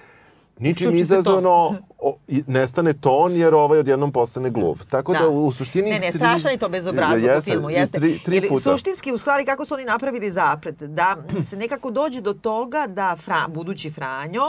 ničim 0.58 0.94
izazvano 0.94 1.74
o, 1.98 2.16
nestane 2.46 2.92
ton 2.92 3.36
jer 3.36 3.54
ovaj 3.54 3.78
odjednom 3.78 4.12
postane 4.12 4.50
gluv. 4.50 4.86
Tako 4.90 5.12
da, 5.12 5.18
Da. 5.18 5.28
u 5.28 5.52
suštini... 5.52 5.90
Ne, 5.90 5.98
ne, 5.98 6.06
tri- 6.06 6.16
strašan 6.16 6.50
je 6.50 6.56
to 6.56 6.68
bezobrazluk 6.68 7.22
u 7.22 7.26
Jeste, 7.26 7.50
filmu, 7.50 7.70
i 7.70 7.72
jeste. 7.72 7.98
Tri, 7.98 8.18
tri 8.18 8.36
Ili, 8.36 8.48
puta. 8.48 8.70
suštinski, 8.70 9.12
u 9.12 9.18
stvari, 9.18 9.44
kako 9.44 9.64
su 9.64 9.74
oni 9.74 9.84
napravili 9.84 10.30
zapret, 10.30 10.74
da 10.82 11.16
se 11.44 11.56
nekako 11.56 11.90
dođe 11.90 12.20
do 12.20 12.32
toga 12.32 12.86
da 12.86 13.16
Fra, 13.16 13.48
budući 13.48 13.90
Franjo 13.90 14.44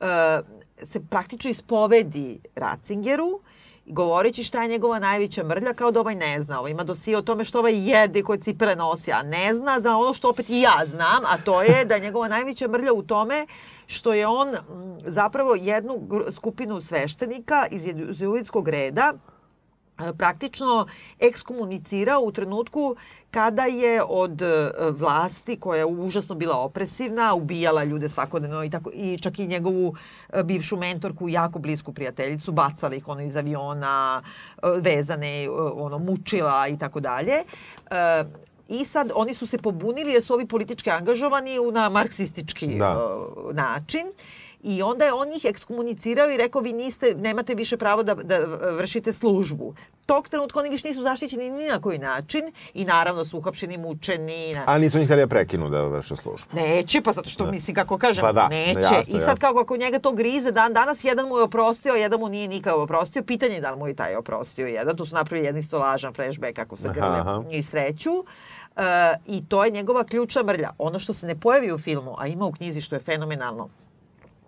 uh, 0.00 0.06
se 0.82 1.00
praktično 1.00 1.50
ispovedi 1.50 2.38
Ratzingeru, 2.54 3.40
govoreći 3.86 4.44
šta 4.44 4.62
je 4.62 4.68
njegova 4.68 4.98
najveća 4.98 5.44
mrlja, 5.44 5.74
kao 5.74 5.90
da 5.90 6.00
ovaj 6.00 6.14
ne 6.14 6.40
zna. 6.40 6.58
Ovaj 6.58 6.70
ima 6.70 6.84
dosije 6.84 7.18
o 7.18 7.22
tome 7.22 7.44
što 7.44 7.58
ovaj 7.58 7.90
jede, 7.90 8.22
koje 8.22 8.38
cipele 8.38 8.76
nosi, 8.76 9.12
a 9.12 9.22
ne 9.22 9.54
zna 9.54 9.80
za 9.80 9.96
ono 9.96 10.14
što 10.14 10.30
opet 10.30 10.50
i 10.50 10.60
ja 10.60 10.82
znam, 10.84 11.24
a 11.24 11.38
to 11.44 11.62
je 11.62 11.84
da 11.84 11.94
je 11.94 12.00
njegova 12.00 12.28
najveća 12.28 12.68
mrlja 12.68 12.92
u 12.92 13.02
tome 13.02 13.46
što 13.86 14.14
je 14.14 14.26
on 14.26 14.56
zapravo 15.06 15.54
jednu 15.54 16.08
skupinu 16.30 16.80
sveštenika 16.80 17.66
iz 17.70 17.86
jezuitskog 17.86 18.68
reda 18.68 19.12
praktično 20.18 20.86
ekskomunicirao 21.20 22.20
u 22.20 22.32
trenutku 22.32 22.96
kada 23.30 23.62
je 23.62 24.02
od 24.08 24.42
e, 24.42 24.70
vlasti 24.90 25.56
koja 25.60 25.78
je 25.78 25.86
užasno 25.86 26.34
bila 26.34 26.56
opresivna, 26.56 27.34
ubijala 27.34 27.84
ljude 27.84 28.08
svakodnevno 28.08 28.64
i 28.64 28.70
tako 28.70 28.90
i 28.94 29.18
čak 29.18 29.38
i 29.38 29.46
njegovu 29.46 29.94
e, 30.32 30.42
bivšu 30.42 30.76
mentorku, 30.76 31.28
jako 31.28 31.58
blisku 31.58 31.92
prijateljicu, 31.92 32.52
bacala 32.52 32.94
ih 32.94 33.08
ono 33.08 33.22
iz 33.22 33.36
aviona, 33.36 34.22
e, 34.62 34.66
vezane, 34.80 35.48
ono 35.74 35.98
mučila 35.98 36.68
i 36.68 36.78
tako 36.78 37.00
dalje. 37.00 37.44
I 38.68 38.84
sad 38.84 39.10
oni 39.14 39.34
su 39.34 39.46
se 39.46 39.58
pobunili 39.58 40.12
jer 40.12 40.22
su 40.22 40.34
ovi 40.34 40.46
politički 40.46 40.90
angažovani 40.90 41.56
na 41.72 41.88
marksistički 41.88 42.66
Da. 42.66 43.18
način. 43.52 44.06
I 44.62 44.82
onda 44.82 45.04
je 45.04 45.12
on 45.12 45.28
njih 45.28 45.44
ekskomunicirao 45.44 46.30
i 46.30 46.36
rekao 46.36 46.62
vi 46.62 46.72
niste, 46.72 47.14
nemate 47.14 47.54
više 47.54 47.76
pravo 47.76 48.02
da, 48.02 48.14
da 48.14 48.38
vršite 48.78 49.12
službu. 49.12 49.74
Tog 50.06 50.28
trenutka 50.28 50.58
oni 50.58 50.68
više 50.70 50.88
nisu 50.88 51.02
zaštićeni 51.02 51.50
ni 51.50 51.66
na 51.66 51.80
koji 51.80 51.98
način 51.98 52.52
i 52.74 52.84
naravno 52.84 53.24
su 53.24 53.38
uhapšeni, 53.38 53.78
mučeni. 53.78 54.54
Na... 54.54 54.64
A 54.66 54.78
nisu 54.78 54.98
ni 54.98 55.04
htjeli 55.04 55.22
da 55.22 55.26
prekinu 55.26 55.70
da 55.70 55.84
vrše 55.84 56.16
službu. 56.16 56.46
Neće, 56.52 57.00
pa 57.00 57.12
zato 57.12 57.30
što 57.30 57.50
misli, 57.50 57.74
kako 57.74 57.98
kažem, 57.98 58.22
Pa 58.22 58.32
da, 58.32 58.48
neće. 58.48 58.78
jasno, 58.80 58.98
I 58.98 59.04
sad 59.04 59.28
jasno. 59.28 59.34
kako 59.48 59.60
ako 59.60 59.76
njega 59.76 59.98
to 59.98 60.12
grize, 60.12 60.50
dan 60.52 60.72
danas 60.72 61.04
jedan 61.04 61.28
mu 61.28 61.36
je 61.36 61.42
oprostio, 61.42 61.94
jedan 61.94 62.20
mu 62.20 62.28
nije 62.28 62.48
nikad 62.48 62.74
oprostio. 62.74 63.22
Pitanje 63.22 63.54
je 63.54 63.60
da 63.60 63.70
li 63.70 63.78
mu 63.78 63.88
je 63.88 63.94
taj 63.94 64.16
oprostio 64.16 64.66
jedan. 64.66 64.96
Tu 64.96 65.06
su 65.06 65.14
napravili 65.14 65.46
jedan 65.46 65.60
isto 65.60 65.78
lažan 65.78 66.14
flashback 66.14 66.56
kako 66.56 66.76
se 66.76 66.90
grle 66.94 67.22
i 67.50 67.62
sreću. 67.62 68.10
E, 68.76 68.82
I 69.26 69.46
to 69.48 69.64
je 69.64 69.70
njegova 69.70 70.04
ključna 70.04 70.42
mrlja. 70.42 70.70
Ono 70.78 70.98
što 70.98 71.12
se 71.12 71.26
ne 71.26 71.34
pojavi 71.40 71.72
u 71.72 71.78
filmu, 71.78 72.14
a 72.18 72.26
ima 72.26 72.44
u 72.44 72.52
knjizi 72.52 72.80
što 72.80 72.96
je 72.96 73.00
fenomenalno, 73.00 73.68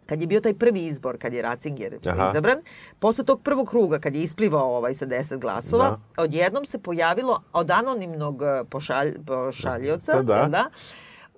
kad 0.09 0.21
je 0.21 0.27
bio 0.27 0.41
taj 0.41 0.55
prvi 0.55 0.87
izbor, 0.87 1.19
kad 1.19 1.33
je 1.33 1.43
Ratzinger 1.43 1.99
Aha. 2.07 2.29
izabran, 2.31 2.59
posle 2.99 3.25
tog 3.25 3.43
prvog 3.43 3.69
kruga, 3.69 3.99
kad 3.99 4.15
je 4.15 4.23
isplivao 4.23 4.77
ovaj 4.77 4.95
sa 4.95 5.07
10 5.07 5.39
glasova, 5.39 6.01
odjednom 6.17 6.65
se 6.65 6.79
pojavilo 6.79 7.43
od 7.53 7.71
anonimnog 7.71 8.43
eh, 8.43 8.65
pošalj, 8.71 9.15
pošaljoca, 9.27 10.23
Da. 10.23 10.37
jel 10.37 10.49
da? 10.49 10.71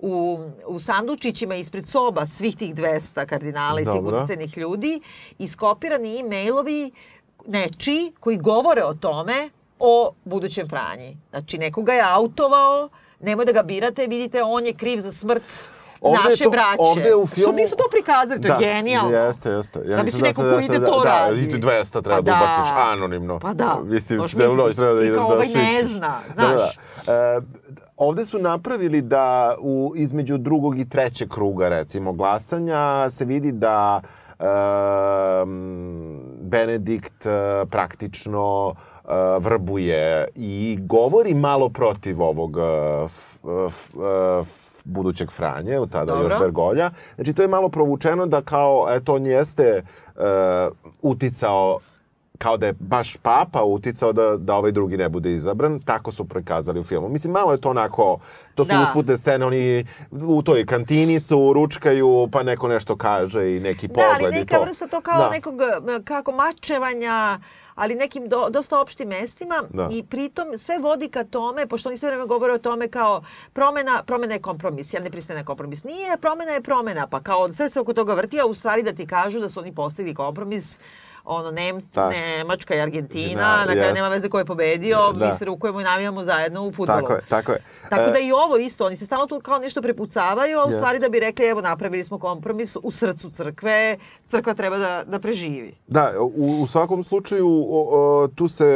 u, 0.00 0.38
u 0.66 0.80
sandučićima 0.80 1.54
ispred 1.54 1.86
soba 1.86 2.26
svih 2.26 2.56
tih 2.56 2.74
200 2.74 3.26
kardinala 3.26 3.80
i 3.80 3.84
uticenih 4.02 4.58
ljudi 4.58 5.00
iskopirani 5.38 6.20
e-mailovi 6.20 6.90
nečiji 7.46 8.12
koji 8.20 8.36
govore 8.38 8.82
o 8.84 8.94
tome 8.94 9.50
o 9.78 10.12
budućem 10.24 10.68
Franji. 10.68 11.16
Znači, 11.30 11.58
nekoga 11.58 11.92
je 11.92 12.02
autovao, 12.04 12.88
nemoj 13.20 13.44
da 13.44 13.52
ga 13.52 13.62
birate, 13.62 14.06
vidite, 14.06 14.42
on 14.42 14.66
je 14.66 14.74
kriv 14.74 15.00
za 15.00 15.12
smrt 15.12 15.42
Ovde 16.02 16.18
naše 16.24 16.44
to- 16.44 16.50
braće. 16.50 16.76
ovde 16.80 17.14
u 17.14 17.26
Što 17.26 17.34
filmu- 17.36 17.54
nisu 17.54 17.76
to 17.76 17.84
prikazali, 17.90 18.40
to 18.40 18.48
je 18.48 18.54
genijalno. 18.60 19.10
Jeste, 19.10 19.50
jeste. 19.50 19.78
Ja 19.80 19.96
da 19.96 20.02
neko 20.02 20.10
se- 20.18 20.34
ko 20.34 20.42
da 20.42 20.58
se- 20.58 20.64
ide 20.64 20.78
da, 20.78 20.86
to 20.86 21.00
da, 21.00 21.10
radi. 21.10 21.40
i 21.40 21.58
200 21.58 22.02
treba 22.02 22.16
Pa 22.16 22.22
da 22.22 22.30
da. 22.30 22.36
ubaciš 22.36 22.72
anonimno. 22.76 23.38
Pa 23.38 23.54
da. 23.54 23.78
Mislim, 23.84 24.26
celu 24.26 24.56
noć 24.56 24.76
treba 24.76 24.94
da 24.94 25.00
I 25.00 25.04
ideš 25.04 25.16
kao 25.16 25.28
da 25.28 25.34
ovaj 25.34 25.46
ne 25.48 25.84
zna, 25.84 25.98
Da, 26.28 26.42
da, 26.42 26.48
znaš. 26.48 26.76
da. 27.06 27.12
E, 27.12 27.40
ovde 27.98 28.24
su 28.24 28.38
napravili 28.40 29.02
da 29.02 29.26
u, 29.60 29.92
između 29.96 30.38
drugog 30.38 30.78
i 30.78 30.88
trećeg 30.88 31.28
kruga, 31.28 31.68
recimo, 31.68 32.12
glasanja 32.12 32.80
se 33.10 33.24
vidi 33.24 33.52
da 33.52 34.00
um, 35.40 36.20
Benedikt 36.40 37.26
uh, 37.26 37.32
praktično 37.70 38.66
uh, 38.66 39.10
vrbuje 39.38 40.28
i 40.34 40.78
govori 40.80 41.34
malo 41.34 41.68
protiv 41.68 42.22
ovog 42.22 42.56
uh, 42.56 42.62
f, 43.06 43.12
f, 43.68 43.94
uh, 43.94 44.46
budućeg 44.84 45.30
Franje, 45.30 45.78
u 45.78 45.86
tada 45.86 46.04
Dobro. 46.04 46.24
još 46.24 46.40
Bergolja. 46.40 46.90
Znači, 47.14 47.32
to 47.32 47.42
je 47.42 47.48
malo 47.48 47.68
provučeno 47.68 48.26
da 48.26 48.42
kao, 48.42 48.86
eto, 48.90 49.14
on 49.14 49.26
jeste 49.26 49.82
uh, 50.16 50.22
uticao 51.02 51.78
kao 52.38 52.56
da 52.56 52.66
je 52.66 52.74
baš 52.80 53.16
papa 53.16 53.62
uticao 53.62 54.12
da, 54.12 54.36
da 54.36 54.54
ovaj 54.54 54.72
drugi 54.72 54.96
ne 54.96 55.08
bude 55.08 55.32
izabran. 55.32 55.80
Tako 55.80 56.12
su 56.12 56.24
prikazali 56.24 56.80
u 56.80 56.84
filmu. 56.84 57.08
Mislim, 57.08 57.32
malo 57.32 57.52
je 57.52 57.60
to 57.60 57.70
onako, 57.70 58.18
to 58.54 58.64
su 58.64 58.68
Da. 58.68 58.82
usputne 58.82 59.16
scene, 59.16 59.46
oni 59.46 59.86
u 60.12 60.42
toj 60.42 60.66
kantini 60.66 61.20
su, 61.20 61.52
ručkaju, 61.52 62.28
pa 62.32 62.42
neko 62.42 62.68
nešto 62.68 62.96
kaže 62.96 63.56
i 63.56 63.60
neki 63.60 63.88
Da, 63.88 63.94
pogled 63.94 64.24
ali 64.24 64.36
i 64.36 64.38
neka 64.38 64.56
to. 64.56 64.62
vrsta 64.64 64.86
to 64.86 65.00
kao 65.00 65.18
Da. 65.18 65.30
nekog 65.30 65.54
e, 65.60 66.02
kako 66.04 66.32
mačevanja, 66.32 67.38
ali 67.74 67.94
nekim 67.94 68.28
do, 68.28 68.48
dosta 68.50 68.80
opštim 68.80 69.08
mestima 69.08 69.62
Da. 69.70 69.88
i 69.92 70.02
pritom 70.02 70.58
sve 70.58 70.78
vodi 70.78 71.08
ka 71.08 71.24
tome, 71.24 71.66
pošto 71.66 71.88
oni 71.88 71.98
sve 71.98 72.08
vreme 72.08 72.26
govore 72.26 72.52
o 72.52 72.58
tome 72.58 72.88
kao 72.88 73.22
promena, 73.52 74.02
promena 74.06 74.34
je 74.34 74.42
kompromis, 74.42 74.94
ja 74.94 75.00
ne 75.00 75.10
pristajem 75.10 75.38
na 75.40 75.44
kompromis. 75.44 75.84
Nije, 75.84 76.16
promena 76.20 76.52
je 76.52 76.60
promena, 76.60 77.06
pa 77.06 77.20
kao 77.20 77.52
sve 77.52 77.68
se 77.68 77.80
oko 77.80 77.94
toga 77.94 78.14
vrti, 78.14 78.40
a 78.40 78.46
u 78.46 78.54
stvari 78.54 78.82
da 78.82 78.92
ti 78.92 79.06
kažu 79.06 79.40
da 79.40 79.48
su 79.48 79.60
oni 79.60 79.74
postigli 79.74 80.14
kompromis 80.14 80.78
ono, 81.24 81.50
Nemci, 81.50 81.92
Tak. 81.92 82.12
Nemačka 82.12 82.74
i 82.74 82.80
Argentina, 82.80 83.40
Da, 83.42 83.56
na 83.58 83.64
kraju 83.64 83.80
jest. 83.80 83.94
nema 83.94 84.08
veze 84.08 84.28
ko 84.28 84.38
je 84.38 84.44
pobedio, 84.44 85.12
Da. 85.12 85.26
mi 85.26 85.34
se 85.34 85.44
rukujemo 85.44 85.80
i 85.80 85.84
navijamo 85.84 86.24
zajedno 86.24 86.62
u 86.62 86.72
futbolu. 86.72 87.00
Tako 87.00 87.12
je, 87.12 87.20
tako 87.28 87.52
je. 87.52 87.62
Tako 87.88 88.02
E, 88.02 88.10
da 88.10 88.18
i 88.18 88.32
ovo 88.34 88.56
isto, 88.56 88.86
oni 88.86 88.96
se 88.96 89.06
stalno 89.06 89.26
tu 89.26 89.40
kao 89.40 89.58
nešto 89.58 89.82
prepucavaju, 89.82 90.58
a 90.58 90.64
u 90.64 90.68
Jeste. 90.68 90.76
stvari 90.76 90.98
da 90.98 91.08
bi 91.08 91.20
rekli, 91.20 91.46
evo 91.46 91.60
napravili 91.60 92.04
smo 92.04 92.18
kompromis 92.18 92.76
u 92.76 92.90
srcu 92.90 93.30
crkve, 93.30 93.98
crkva 94.26 94.54
treba 94.54 94.78
da, 94.78 95.02
da 95.06 95.18
preživi. 95.18 95.74
Da, 95.86 96.12
u, 96.20 96.26
u 96.62 96.66
svakom 96.66 97.04
slučaju 97.04 97.48
o, 97.48 97.88
o, 97.90 98.28
tu 98.28 98.48
se 98.48 98.70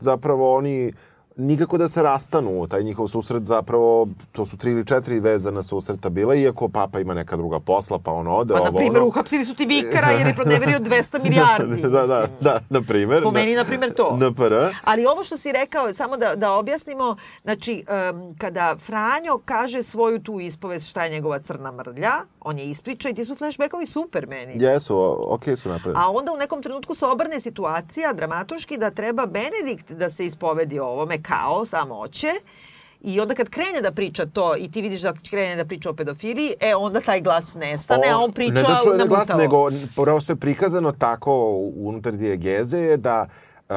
zapravo 0.00 0.56
oni 0.56 0.92
nikako 1.38 1.78
da 1.78 1.88
se 1.88 2.02
rastanu, 2.02 2.66
taj 2.66 2.82
njihov 2.82 3.08
susret 3.08 3.42
zapravo, 3.42 4.08
to 4.32 4.46
su 4.46 4.56
tri 4.56 4.70
ili 4.70 4.86
četiri 4.86 5.20
vezana 5.20 5.62
susreta 5.62 6.08
bila, 6.10 6.34
iako 6.34 6.68
papa 6.68 7.00
ima 7.00 7.14
neka 7.14 7.36
druga 7.36 7.60
posla, 7.60 7.98
pa 7.98 8.12
on 8.12 8.26
ode, 8.26 8.54
Pa, 8.54 8.60
ovo, 8.60 8.70
na 8.70 8.76
primjer, 8.76 8.96
ono. 8.96 9.06
uhapsili 9.06 9.44
su 9.44 9.54
ti 9.54 9.66
vikara 9.66 10.10
jer 10.10 10.26
je 10.26 10.34
proneverio 10.34 10.78
200 10.88 11.22
milijardi. 11.22 11.82
da, 11.82 11.88
da, 11.88 11.98
mislim. 12.20 12.36
da, 12.40 12.60
na 12.70 12.82
primjer. 12.82 13.20
Spomeni, 13.20 13.54
na 13.54 13.64
primjer, 13.64 13.94
to. 13.94 14.18
NPR. 14.30 14.54
Ali 14.84 15.06
ovo 15.06 15.24
što 15.24 15.36
si 15.36 15.52
rekao, 15.52 15.92
samo 15.94 16.16
da, 16.16 16.34
da 16.36 16.52
objasnimo, 16.52 17.16
znači, 17.42 17.84
em, 17.88 18.34
kada 18.34 18.76
Franjo 18.78 19.38
kaže 19.44 19.82
svoju 19.82 20.18
tu 20.18 20.40
ispovest 20.40 20.88
šta 20.88 21.04
je 21.04 21.10
njegova 21.10 21.38
crna 21.38 21.72
mrlja, 21.72 22.12
on 22.40 22.58
je 22.58 22.70
ispriča 22.70 23.08
i 23.08 23.14
ti 23.14 23.24
su 23.24 23.34
flashbackovi 23.34 23.86
super 23.86 24.26
meni. 24.26 24.64
Jesu, 24.64 25.16
okej 25.28 25.56
su 25.56 25.68
napravili. 25.68 26.02
A 26.04 26.10
onda 26.10 26.32
u 26.32 26.36
nekom 26.36 26.62
trenutku 26.62 26.94
se 26.94 27.06
obrne 27.06 27.40
situacija 27.40 28.12
dramatuški 28.12 28.78
da 28.78 28.90
treba 28.90 29.26
Benedikt 29.26 29.92
da 29.92 30.10
se 30.10 30.26
ispovedi 30.26 30.78
o 30.78 30.86
ovome 30.86 31.22
kao 31.28 31.66
samoće. 31.66 32.28
I 33.00 33.20
onda 33.20 33.34
kad 33.34 33.48
krene 33.48 33.80
da 33.82 33.92
priča 33.92 34.26
to 34.26 34.56
i 34.56 34.70
ti 34.70 34.82
vidiš 34.82 35.00
da 35.00 35.14
krene 35.30 35.56
da 35.56 35.64
priča 35.64 35.90
o 35.90 35.94
pedofiliji, 35.94 36.54
e 36.60 36.74
onda 36.74 37.00
taj 37.00 37.20
glas 37.20 37.54
nestane, 37.54 38.08
a 38.08 38.18
on 38.18 38.32
priča 38.32 38.52
ne 38.52 38.62
da 38.62 38.80
čuje 38.84 39.06
glas, 39.06 39.28
nego 39.28 39.68
prosto 39.96 40.32
je 40.32 40.36
prikazano 40.36 40.92
tako 40.92 41.32
unutar 41.76 42.12
dijegeze 42.12 42.78
je 42.78 42.96
da 42.96 43.26
e, 43.68 43.74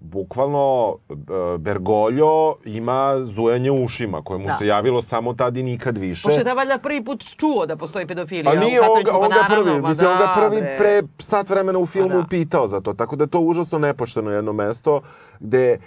bukvalno 0.00 0.96
e, 1.10 1.14
Bergoglio 1.58 2.54
ima 2.64 3.24
zujanje 3.24 3.70
ušima 3.70 4.22
koje 4.22 4.38
mu 4.38 4.46
Da. 4.46 4.56
se 4.56 4.66
javilo 4.66 5.02
samo 5.02 5.34
tad 5.34 5.56
i 5.56 5.62
nikad 5.62 5.98
više. 5.98 6.22
Pošto 6.22 6.40
je 6.40 6.44
taj 6.44 6.54
valjda 6.54 6.78
prvi 6.78 7.04
put 7.04 7.24
čuo 7.36 7.66
da 7.66 7.76
postoji 7.76 8.06
pedofilija 8.06 8.52
A 8.52 8.60
nije 8.60 8.80
on 8.80 9.02
ga, 9.02 9.16
on 9.16 9.28
pa 9.30 9.36
ga 9.36 9.42
naravno, 9.42 9.64
prvi, 9.64 9.88
mislim, 9.88 10.10
on 10.10 10.18
ga 10.18 10.24
da, 10.24 10.34
prvi 10.36 10.60
bre. 10.60 10.76
pre 10.78 11.02
sat 11.18 11.50
vremena 11.50 11.78
u 11.78 11.86
filmu 11.86 12.22
da. 12.22 12.26
pitao 12.30 12.68
za 12.68 12.80
to, 12.80 12.92
tako 12.92 13.16
da 13.16 13.24
je 13.24 13.28
to 13.28 13.40
užasno 13.40 13.78
nepošteno 13.78 14.30
jedno 14.30 14.52
mesto 14.52 15.00
gde, 15.40 15.78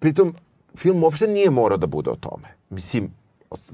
pritom, 0.00 0.34
film 0.76 1.04
uopšte 1.04 1.26
nije 1.26 1.50
morao 1.50 1.78
da 1.78 1.86
bude 1.86 2.10
o 2.10 2.16
tome. 2.16 2.48
Mislim, 2.70 3.10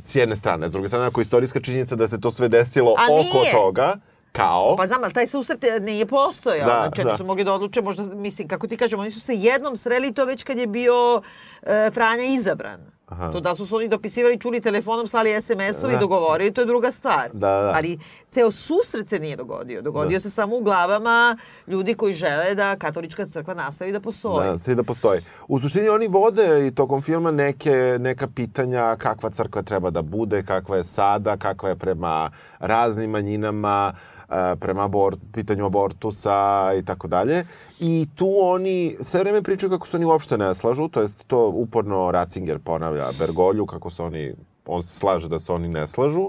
s 0.04 0.16
jedne 0.16 0.36
strane, 0.36 0.68
s 0.68 0.72
druge 0.72 0.88
strane, 0.88 1.06
ako 1.06 1.20
je 1.20 1.22
istorijska 1.22 1.60
činjenica 1.60 1.96
da 1.96 2.08
se 2.08 2.20
to 2.20 2.30
sve 2.30 2.48
desilo 2.48 2.90
A 2.98 3.04
oko 3.04 3.38
nije. 3.38 3.52
toga, 3.52 3.94
kao... 4.32 4.76
Pa 4.76 4.86
znam, 4.86 5.04
ali 5.04 5.12
taj 5.12 5.26
susret 5.26 5.64
nije 5.80 6.06
postojao. 6.06 6.66
Da, 6.66 6.82
znači, 6.86 7.04
da. 7.04 7.16
su 7.16 7.24
mogli 7.24 7.44
da 7.44 7.52
odluče, 7.52 7.82
možda, 7.82 8.02
mislim, 8.02 8.48
kako 8.48 8.66
ti 8.66 8.76
kažem, 8.76 9.00
oni 9.00 9.10
su 9.10 9.20
se 9.20 9.34
jednom 9.34 9.76
sreli 9.76 10.14
to 10.14 10.24
već 10.24 10.44
kad 10.44 10.58
je 10.58 10.66
bio 10.66 11.22
e, 11.62 11.90
Franja 11.94 12.24
izabran. 12.24 12.80
Aha. 13.12 13.32
To 13.32 13.40
da 13.40 13.54
su 13.54 13.66
se 13.66 13.74
oni 13.74 13.88
dopisivali, 13.88 14.38
čuli 14.38 14.60
telefonom, 14.60 15.06
slali 15.06 15.30
SMS-ovi, 15.32 15.92
Da. 15.92 15.98
dogovorili, 15.98 16.52
to 16.52 16.60
je 16.60 16.66
druga 16.66 16.90
stvar. 16.90 17.30
Da, 17.32 17.38
da. 17.40 17.72
Ali 17.74 17.98
ceo 18.30 18.50
susret 18.50 19.08
se 19.08 19.18
nije 19.18 19.36
dogodio. 19.36 19.82
Dogodio 19.82 20.16
Da. 20.16 20.20
se 20.20 20.30
samo 20.30 20.56
u 20.56 20.60
glavama 20.60 21.36
ljudi 21.66 21.94
koji 21.94 22.12
žele 22.14 22.54
da 22.54 22.76
katolička 22.76 23.26
crkva 23.26 23.54
nastavi 23.54 23.92
da 23.92 24.00
postoji. 24.00 24.48
Da, 24.48 24.58
svi 24.58 24.74
da 24.74 24.82
postoji. 24.82 25.20
U 25.48 25.60
suštini 25.60 25.88
oni 25.88 26.08
vode 26.08 26.66
i 26.66 26.70
tokom 26.70 27.00
filma 27.00 27.30
neke, 27.30 27.70
neka 28.00 28.28
pitanja 28.28 28.96
kakva 28.96 29.30
crkva 29.30 29.62
treba 29.62 29.90
da 29.90 30.02
bude, 30.02 30.42
kakva 30.42 30.76
je 30.76 30.84
sada, 30.84 31.36
kakva 31.36 31.68
je 31.68 31.76
prema 31.76 32.30
raznim 32.58 33.10
manjinama, 33.10 33.92
prema 34.60 34.84
abor, 34.84 35.16
pitanju 35.32 35.66
abortusa 35.66 36.70
i 36.78 36.84
tako 36.84 37.08
dalje. 37.08 37.44
I 37.80 38.06
tu 38.14 38.28
oni 38.40 38.96
sve 39.00 39.20
vreme 39.20 39.42
pričaju 39.42 39.70
kako 39.70 39.86
se 39.86 39.96
oni 39.96 40.04
uopšte 40.04 40.38
ne 40.38 40.54
slažu, 40.54 40.88
to 40.88 41.02
jest 41.02 41.24
to 41.26 41.48
uporno 41.48 42.10
Ratzinger 42.10 42.58
ponavlja 42.58 43.08
Bergolju, 43.18 43.66
kako 43.66 43.90
se 43.90 44.02
oni, 44.02 44.34
on 44.66 44.82
se 44.82 44.98
slaže 44.98 45.28
da 45.28 45.38
se 45.38 45.52
oni 45.52 45.68
ne 45.68 45.86
slažu. 45.86 46.28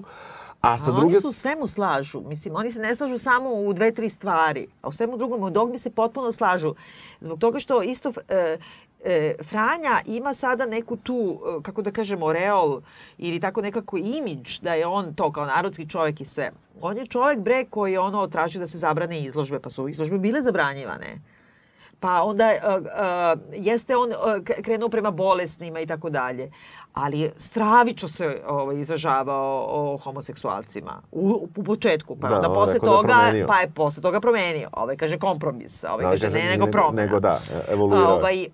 A 0.62 0.78
sa 0.78 0.92
A 0.92 0.96
druge 0.96 1.06
oni 1.06 1.22
se 1.22 1.28
u 1.28 1.32
svemu 1.32 1.68
slažu. 1.68 2.22
Mislim, 2.26 2.56
oni 2.56 2.72
se 2.72 2.80
ne 2.80 2.96
slažu 2.96 3.18
samo 3.18 3.50
u 3.54 3.74
dve, 3.74 3.92
tri 3.92 4.10
stvari. 4.10 4.68
A 4.82 4.88
u 4.88 4.92
svemu 4.92 5.18
drugom, 5.18 5.44
u 5.44 5.50
dogmi 5.50 5.78
se 5.78 5.90
potpuno 5.90 6.32
slažu. 6.32 6.76
Zbog 7.22 7.40
toga 7.40 7.60
što 7.60 7.82
isto 7.82 8.14
e, 8.30 8.58
e, 9.04 9.36
Franja 9.44 10.00
ima 10.06 10.34
sada 10.34 10.66
neku 10.66 10.98
tu, 10.98 11.42
e, 11.60 11.64
kako 11.64 11.82
da 11.82 11.92
kažemo, 11.92 12.34
reol 12.34 12.82
ili 13.18 13.40
tako 13.40 13.62
nekako 13.62 13.98
imidž 13.98 14.60
da 14.60 14.74
je 14.74 14.88
on 14.88 15.14
to 15.16 15.32
kao 15.32 15.46
narodski 15.46 15.90
čovjek 15.90 16.22
i 16.22 16.26
sve. 16.26 16.52
On 16.82 16.98
je 16.98 17.08
čovjek, 17.08 17.40
bre, 17.40 17.66
koji 17.66 17.94
je 17.94 18.00
ono 18.00 18.28
tražio 18.28 18.60
da 18.60 18.68
se 18.68 18.78
zabrane 18.78 19.22
izložbe, 19.22 19.60
pa 19.60 19.70
su 19.70 19.88
izložbe 19.88 20.18
bile 20.18 20.42
zabranjivane. 20.42 21.22
Pa 22.00 22.24
onda 22.24 22.50
uh, 22.50 22.84
uh, 22.84 23.64
jeste 23.66 23.98
on 23.98 24.10
uh, 24.10 24.44
krenuo 24.64 24.90
prema 24.90 25.12
bolesnima 25.12 25.80
i 25.80 25.86
tako 25.86 26.10
dalje. 26.10 26.52
Ali 26.94 27.32
stravično 27.38 28.08
se 28.08 28.42
ovaj, 28.48 28.76
izražavao 28.78 29.66
o 29.70 29.98
homoseksualcima 29.98 31.02
u, 31.12 31.48
u 31.56 31.64
početku. 31.64 32.16
Pa 32.16 32.28
Da, 32.28 32.36
onda 32.36 32.50
on 32.50 32.56
posle 32.56 32.66
da 32.70 32.88
je 32.88 32.92
toga, 32.92 33.08
promenio. 33.10 33.48
pa 33.48 33.60
je 33.60 33.70
posle 33.70 34.02
toga 34.02 34.20
promenio. 34.20 34.70
Ovaj 34.74 34.98
kaže 34.98 35.20
kompromis, 35.20 35.84
ovaj 35.84 36.04
Da, 36.04 36.10
kaže, 36.10 36.26
kaže, 36.26 36.38
ne 36.38 36.50
nego 36.50 36.68
promena. 36.68 37.02
Nego 37.02 37.20
da, 37.20 37.40
evoluirao. 37.68 38.04
je. 38.04 38.14
Ovaj, 38.14 38.40
uh, 38.40 38.46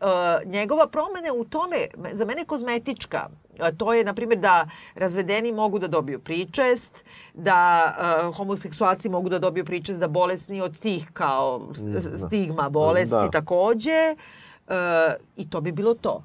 njegova 0.46 0.88
promena 0.88 1.26
je 1.26 1.32
u 1.32 1.44
tome, 1.46 1.78
za 2.12 2.26
mene 2.26 2.46
kozmetička. 2.46 3.28
A 3.60 3.72
to 3.72 3.94
je, 3.94 4.04
na 4.04 4.14
primjer, 4.14 4.40
da 4.40 4.68
razvedeni 4.96 5.52
mogu 5.52 5.80
da 5.80 5.88
dobiju 5.90 6.20
pričest, 6.20 6.94
da 7.34 7.84
uh, 8.24 8.36
homoseksualci 8.36 9.10
mogu 9.10 9.30
da 9.30 9.40
dobiju 9.40 9.66
pričest, 9.66 10.00
da 10.00 10.08
bolesni 10.10 10.62
od 10.62 10.80
tih 10.80 11.10
kao 11.14 11.60
Mm, 11.78 11.92
da. 11.92 12.02
stigma 12.20 12.70
bolesti 12.70 13.16
Da. 13.16 13.30
takođe. 13.32 14.16
Uh, 14.68 14.74
I 15.36 15.50
to 15.50 15.62
bi 15.62 15.72
bilo 15.72 15.94
to. 15.94 16.24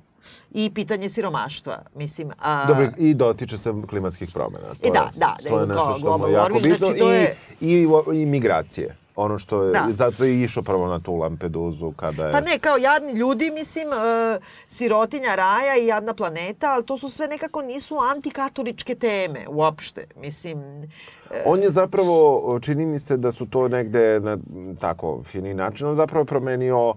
I 0.51 0.71
pitanje 0.71 1.09
siromaštva. 1.09 1.83
Mislim, 1.95 2.31
a, 2.39 2.67
Dobro, 2.67 2.89
i 2.97 3.15
dotiče 3.15 3.59
se 3.59 3.75
klimatskih 3.89 4.31
promjena. 4.35 4.67
To 4.75 4.89
I 4.89 4.91
da, 4.91 4.99
je, 4.99 5.11
da, 5.15 5.37
to 5.49 5.61
je 5.61 5.67
da, 5.67 5.75
nešto 5.75 5.95
što 5.99 6.19
mu 6.19 6.27
je 6.27 6.33
jako 6.33 6.49
warming, 6.49 6.63
bitno. 6.63 6.77
znači 6.79 6.99
to 6.99 7.13
je- 7.13 7.37
I, 7.61 7.69
i, 7.69 7.87
i 8.15 8.27
migracije. 8.27 8.97
Ono 9.17 9.39
što 9.39 9.63
je, 9.63 9.73
Da. 9.73 9.87
zato 9.91 10.25
je 10.25 10.35
i 10.35 10.43
išao 10.43 10.63
prvo 10.63 10.87
na 10.87 11.01
tu 11.01 11.15
Lampeduzu 11.15 11.93
kada 11.93 12.27
je... 12.27 12.33
Pa 12.33 12.41
ne, 12.41 12.59
kao 12.59 12.77
jadni 12.77 13.13
ljudi, 13.13 13.51
mislim, 13.51 13.89
e, 13.89 14.39
sirotinja 14.69 15.35
raja 15.35 15.77
i 15.77 15.87
jadna 15.87 16.15
planeta, 16.15 16.73
ali 16.73 16.87
to 16.87 16.99
su 16.99 17.09
sve 17.09 17.29
nekako 17.29 17.63
nisu 17.63 17.97
antikatoličke 17.99 18.95
teme 18.95 19.47
uopšte. 19.49 20.07
Mislim, 20.17 20.83
e, 20.83 21.43
On 21.45 21.61
je 21.61 21.71
zapravo, 21.71 22.59
čini 22.61 22.87
mi 22.87 22.99
se 22.99 23.17
da 23.17 23.33
su 23.33 23.47
to 23.47 23.69
negde 23.69 24.21
na 24.21 24.39
tako 24.81 25.23
fini 25.25 25.55
način, 25.55 25.87
on 25.87 25.97
zapravo 25.97 26.25
promenio 26.25 26.95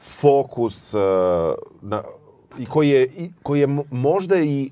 fokus 0.00 0.94
uh, 0.94 1.00
na, 1.82 2.02
i 2.58 2.66
koji 2.66 2.88
je, 2.88 3.04
i, 3.04 3.30
koji 3.42 3.60
je 3.60 3.66
mo- 3.66 3.84
možda 3.90 4.38
i 4.38 4.70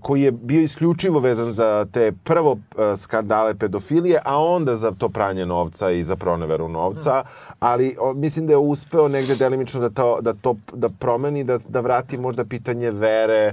koji 0.00 0.22
je 0.22 0.30
bio 0.30 0.60
isključivo 0.60 1.20
vezan 1.20 1.52
za 1.52 1.86
te 1.92 2.12
prvo 2.24 2.52
uh, 2.52 2.58
skandale 2.96 3.54
pedofilije, 3.54 4.20
a 4.24 4.38
onda 4.38 4.76
za 4.76 4.90
to 4.90 5.08
pranje 5.08 5.46
novca 5.46 5.90
i 5.90 6.04
za 6.04 6.16
proneveru 6.16 6.68
novca, 6.68 7.24
ali 7.60 7.96
o, 8.00 8.12
mislim 8.14 8.46
da 8.46 8.52
je 8.52 8.56
uspeo 8.56 9.08
negde 9.08 9.34
delimično 9.34 9.80
da 9.80 9.90
to, 9.90 10.18
da 10.20 10.32
to 10.34 10.56
da 10.72 10.88
promeni, 10.88 11.44
da, 11.44 11.58
da 11.68 11.80
vrati 11.80 12.18
možda 12.18 12.44
pitanje 12.44 12.90
vere, 12.90 13.52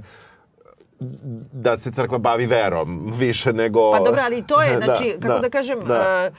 da 1.51 1.77
se 1.77 1.91
crkva 1.91 2.17
bavi 2.17 2.45
verom 2.45 3.13
više 3.19 3.53
nego... 3.53 3.91
pa 3.91 3.99
dobro, 3.99 4.21
ali 4.25 4.43
to 4.47 4.61
je, 4.61 4.75
Da, 4.79 4.85
znači, 4.85 5.11
kako 5.21 5.33
da, 5.33 5.39
da, 5.39 5.49
kažem, 5.49 5.79
da. 5.87 5.95
e, 6.25 6.31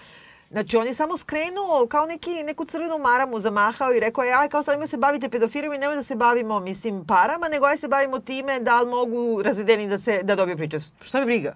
Znači, 0.51 0.77
on 0.77 0.87
je 0.87 0.95
samo 0.95 1.17
skrenuo 1.17 1.87
kao 1.87 2.07
neki, 2.07 2.43
neku 2.43 2.65
crvenu 2.65 2.99
maramu 2.99 3.41
zamahao 3.41 3.93
i 3.93 4.01
rekao 4.01 4.25
je, 4.25 4.35
aj, 4.35 4.49
kao 4.49 4.63
sad 4.63 4.75
imamo 4.75 4.87
se 4.87 4.97
bavite 4.97 5.29
pedofilijom 5.29 5.75
i 5.75 5.79
nemoj 5.79 5.97
da 5.97 6.03
se 6.03 6.17
bavimo, 6.17 6.61
mislim, 6.61 7.05
parama, 7.07 7.49
nego 7.49 7.67
aj 7.67 7.77
se 7.77 7.89
bavimo 7.89 8.19
time 8.19 8.61
da 8.61 8.81
li 8.81 8.89
mogu 8.89 9.43
razvedeni 9.43 9.89
da, 9.89 9.99
se, 9.99 10.23
da 10.23 10.35
dobiju 10.35 10.57
priče. 10.57 10.79
Šta 11.01 11.21
me 11.21 11.27
briga? 11.27 11.55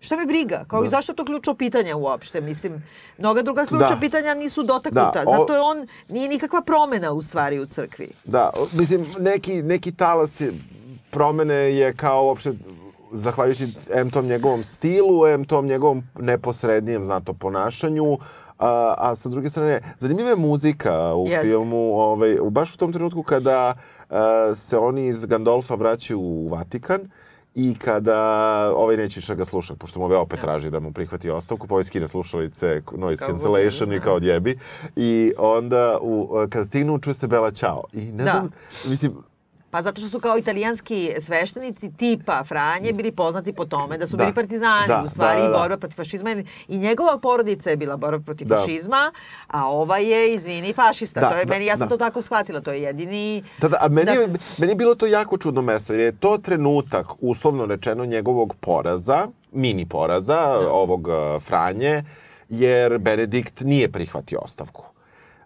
Šta 0.00 0.16
me 0.16 0.26
briga? 0.26 0.64
Kao 0.64 0.80
i 0.80 0.84
Da. 0.84 0.90
zašto 0.90 1.12
je 1.12 1.16
to 1.16 1.24
ključno 1.24 1.54
pitanje 1.54 1.94
uopšte? 1.94 2.40
Mislim, 2.40 2.84
mnoga 3.18 3.42
druga 3.42 3.66
ključna 3.66 3.88
Da. 3.88 3.96
pitanja 3.96 4.34
nisu 4.34 4.62
dotaknuta. 4.62 5.10
Da, 5.14 5.22
o- 5.22 5.32
Zato 5.32 5.54
je 5.54 5.60
on, 5.60 5.86
nije 6.08 6.28
nikakva 6.28 6.60
promena 6.60 7.12
u 7.12 7.22
stvari 7.22 7.60
u 7.60 7.66
crkvi. 7.66 8.08
Da, 8.24 8.50
o, 8.54 8.66
mislim, 8.72 9.04
neki, 9.20 9.62
neki 9.62 9.92
talas 9.92 10.40
je, 10.40 10.52
promene 11.10 11.54
je 11.54 11.94
kao 11.94 12.24
uopšte 12.24 12.52
zahvaljujući 13.12 13.68
em 13.90 14.10
tom 14.10 14.26
njegovom 14.26 14.64
stilu, 14.64 15.26
em 15.26 15.44
tom 15.44 15.66
njegovom 15.66 16.02
neposrednijem, 16.18 17.04
znato, 17.04 17.32
ponašanju, 17.32 18.18
a, 18.58 18.94
a 18.98 19.16
sa 19.16 19.28
druge 19.28 19.50
strane, 19.50 19.80
zanimljiva 19.98 20.30
je 20.30 20.36
muzika 20.36 21.14
u 21.14 21.26
Jeste. 21.28 21.42
filmu, 21.42 21.76
ovaj, 21.92 22.38
u- 22.38 22.50
baš 22.50 22.74
u 22.74 22.78
tom 22.78 22.92
trenutku 22.92 23.22
kada 23.22 23.74
a, 24.10 24.52
se 24.54 24.78
oni 24.78 25.06
iz 25.06 25.26
Gandolfa 25.26 25.74
vraćaju 25.74 26.20
u 26.20 26.48
Vatikan, 26.48 27.00
I 27.54 27.74
kada 27.74 28.18
ovaj 28.76 28.96
neće 28.96 29.18
više 29.18 29.32
da 29.32 29.36
ga 29.36 29.44
sluša, 29.44 29.74
pošto 29.74 29.98
mu 29.98 30.04
ove 30.04 30.16
opet 30.16 30.40
traži 30.40 30.70
da 30.70 30.80
mu 30.80 30.92
prihvati 30.92 31.30
ostavku, 31.30 31.66
pa 31.66 31.74
ovaj 31.74 31.84
skine 31.84 32.08
slušalice, 32.08 32.82
noise 32.92 33.20
Kao 33.20 33.28
cancellation 33.28 33.88
i 33.88 33.90
odjebi, 33.90 34.04
kao 34.04 34.14
odjebi. 34.14 34.58
I 34.96 35.32
onda, 35.38 35.98
u, 36.00 36.16
kada 36.50 36.64
stignu, 36.64 36.98
čuje 36.98 37.14
se 37.14 37.26
Bela 37.26 37.50
Ćao. 37.50 37.82
I 37.92 38.00
ne 38.02 38.24
Da. 38.24 38.30
znam, 38.30 38.50
mislim, 38.84 39.12
Pa 39.78 39.82
zato 39.82 40.00
što 40.00 40.10
su 40.10 40.20
kao 40.20 40.38
italijanski 40.38 41.12
sveštenici 41.20 41.92
tipa 41.92 42.44
Franje 42.44 42.92
bili 42.92 43.12
poznati 43.12 43.52
po 43.52 43.64
tome 43.64 43.98
da 43.98 44.06
su 44.06 44.16
Da. 44.16 44.24
bili 44.24 44.34
partizani, 44.34 44.88
Da, 44.88 45.02
u 45.06 45.08
stvari 45.08 45.40
da, 45.40 45.46
da, 45.46 45.52
da. 45.52 45.58
borba 45.58 45.76
protiv 45.76 45.96
fašizma. 45.96 46.30
I 46.68 46.78
njegova 46.78 47.18
porodica 47.18 47.70
je 47.70 47.76
bila 47.76 47.96
borba 47.96 48.24
protiv 48.24 48.46
Da. 48.46 48.56
fašizma, 48.56 49.12
a 49.46 49.68
ova 49.68 49.98
je, 49.98 50.34
izvini, 50.34 50.72
fašista. 50.72 51.20
Da, 51.20 51.28
to 51.30 51.36
je 51.36 51.44
da, 51.44 51.54
meni, 51.54 51.66
ja 51.66 51.76
sam 51.76 51.88
da. 51.88 51.94
to 51.94 51.98
tako 51.98 52.22
shvatila, 52.22 52.60
to 52.60 52.72
je 52.72 52.82
jedini... 52.82 53.44
Da, 53.60 53.68
da, 53.68 53.76
a 53.80 53.88
meni, 53.88 54.06
Da 54.06 54.12
je, 54.12 54.28
meni 54.58 54.72
je 54.72 54.76
bilo 54.76 54.94
to 54.94 55.06
jako 55.06 55.38
čudno 55.38 55.62
mesto, 55.62 55.92
jer 55.92 56.00
je 56.00 56.12
to 56.12 56.38
trenutak, 56.38 57.06
uslovno 57.20 57.66
rečeno, 57.66 58.04
njegovog 58.04 58.54
poraza, 58.60 59.28
mini 59.52 59.86
poraza, 59.86 60.40
ovog 60.70 61.06
uh, 61.06 61.42
Franje, 61.42 62.04
jer 62.48 62.98
Benedikt 62.98 63.60
nije 63.60 63.92
prihvatio 63.92 64.38
ostavku. 64.42 64.84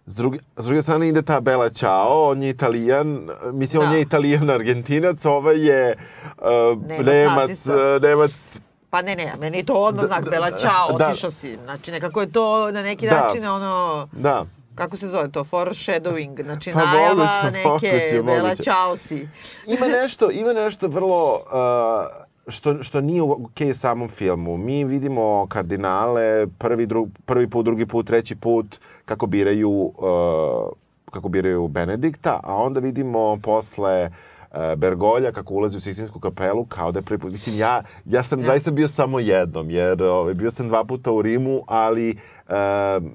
S 0.07 0.15
druge, 0.15 0.39
s 0.57 0.65
druge 0.65 0.83
strane 0.83 1.09
ide 1.09 1.23
ta 1.23 1.41
Bela 1.41 1.69
Ćao, 1.69 2.31
on 2.31 2.43
je 2.43 2.49
italijan, 2.51 3.29
mislim, 3.53 3.83
on 3.83 3.89
Da. 3.89 3.95
je 3.95 4.01
italijan 4.03 4.51
argentinac, 4.51 5.25
ovaj 5.25 5.67
je 5.69 5.97
uh, 6.39 7.05
Nemac, 7.07 7.67
uh, 7.67 8.03
Nemac, 8.03 8.61
Pa 8.91 9.03
ne, 9.03 9.17
ne, 9.17 9.33
meni 9.41 9.59
je 9.59 9.65
to 9.65 9.75
odmah 9.75 10.03
Da, 10.03 10.07
znak 10.07 10.25
da, 10.25 10.31
Bela 10.31 10.51
da, 10.51 10.59
Ćao, 10.59 10.99
da. 10.99 11.07
otišao 11.09 11.31
si. 11.31 11.59
Znači, 11.65 11.91
nekako 11.91 12.21
je 12.21 12.33
to 12.33 12.71
na 12.71 12.83
neki 12.83 13.07
Da. 13.07 13.15
način 13.15 13.47
ono... 13.47 14.09
da. 14.13 14.45
Kako 14.75 14.97
se 14.97 15.09
zove 15.09 15.31
to? 15.31 15.45
Foreshadowing. 15.45 16.43
Znači, 16.43 16.73
Pa 16.73 16.85
najava 16.85 17.15
moguće, 17.15 17.51
neke 17.53 17.69
moguće, 17.69 18.23
Bela. 18.23 18.55
Ćao 18.55 18.97
si. 18.97 19.29
ima 19.67 19.87
nešto, 19.89 20.31
ima 20.31 20.53
nešto 20.53 20.89
vrlo 20.89 21.35
uh, 21.35 22.22
što, 22.49 22.83
što 22.83 23.01
nije 23.01 23.23
okej 23.23 23.71
u 23.71 23.75
samom 23.75 24.09
filmu. 24.09 24.57
Mi 24.57 24.85
vidimo 24.85 25.47
kardinale 25.47 26.47
prvi, 26.47 26.87
dru, 26.87 27.09
prvi 27.25 27.51
put, 27.51 27.65
drugi 27.65 27.87
put, 27.87 28.07
treći 28.07 28.37
put 28.37 28.79
kako 29.05 29.27
biraju 29.27 29.71
uh, 29.71 30.73
kako 31.13 31.29
biraju 31.29 31.69
Benedikta, 31.69 32.41
a 32.43 32.57
onda 32.57 32.81
vidimo 32.81 33.39
posle 33.43 34.11
uh, 34.51 34.57
Bergolja 34.77 35.33
kako 35.33 35.55
ulazi 35.55 35.77
u 35.77 35.81
Siksinsku 35.81 36.21
kapelu 36.21 36.65
kao 36.65 36.93
da 36.93 36.99
je 36.99 37.03
prvi 37.03 37.19
put. 37.19 37.33
Mislim, 37.33 37.59
ja, 37.59 37.83
ja 38.05 38.23
sam 38.23 38.41
Ja. 38.41 38.47
zaista 38.47 38.71
bio 38.71 38.89
samo 38.89 39.19
jednom, 39.21 39.71
jer 39.71 40.03
ovaj, 40.03 40.35
bio 40.35 40.51
sam 40.51 40.69
dva 40.69 40.85
puta 40.85 41.13
u 41.13 41.23
Rimu, 41.23 41.63
ali 41.67 42.17
uh, 42.49 42.55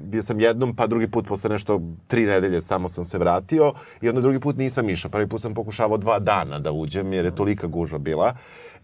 bio 0.02 0.22
sam 0.22 0.40
jednom, 0.40 0.76
pa 0.76 0.88
drugi 0.88 1.08
put 1.08 1.28
posle 1.28 1.50
nešto 1.50 1.82
tri 2.08 2.26
nedelje 2.26 2.62
samo 2.62 2.90
sam 2.90 3.04
se 3.04 3.18
vratio 3.18 3.74
i 4.02 4.10
onda 4.10 4.22
drugi 4.22 4.40
put 4.40 4.58
nisam 4.58 4.90
išao. 4.90 5.12
Prvi 5.12 5.28
put 5.28 5.42
sam 5.42 5.54
pokušavao 5.54 5.98
dva 5.98 6.20
dana 6.20 6.60
da 6.60 6.72
uđem, 6.72 7.14
jer 7.14 7.26
je 7.26 7.36
tolika 7.36 7.68
gužva 7.68 7.98
bila. 7.98 8.34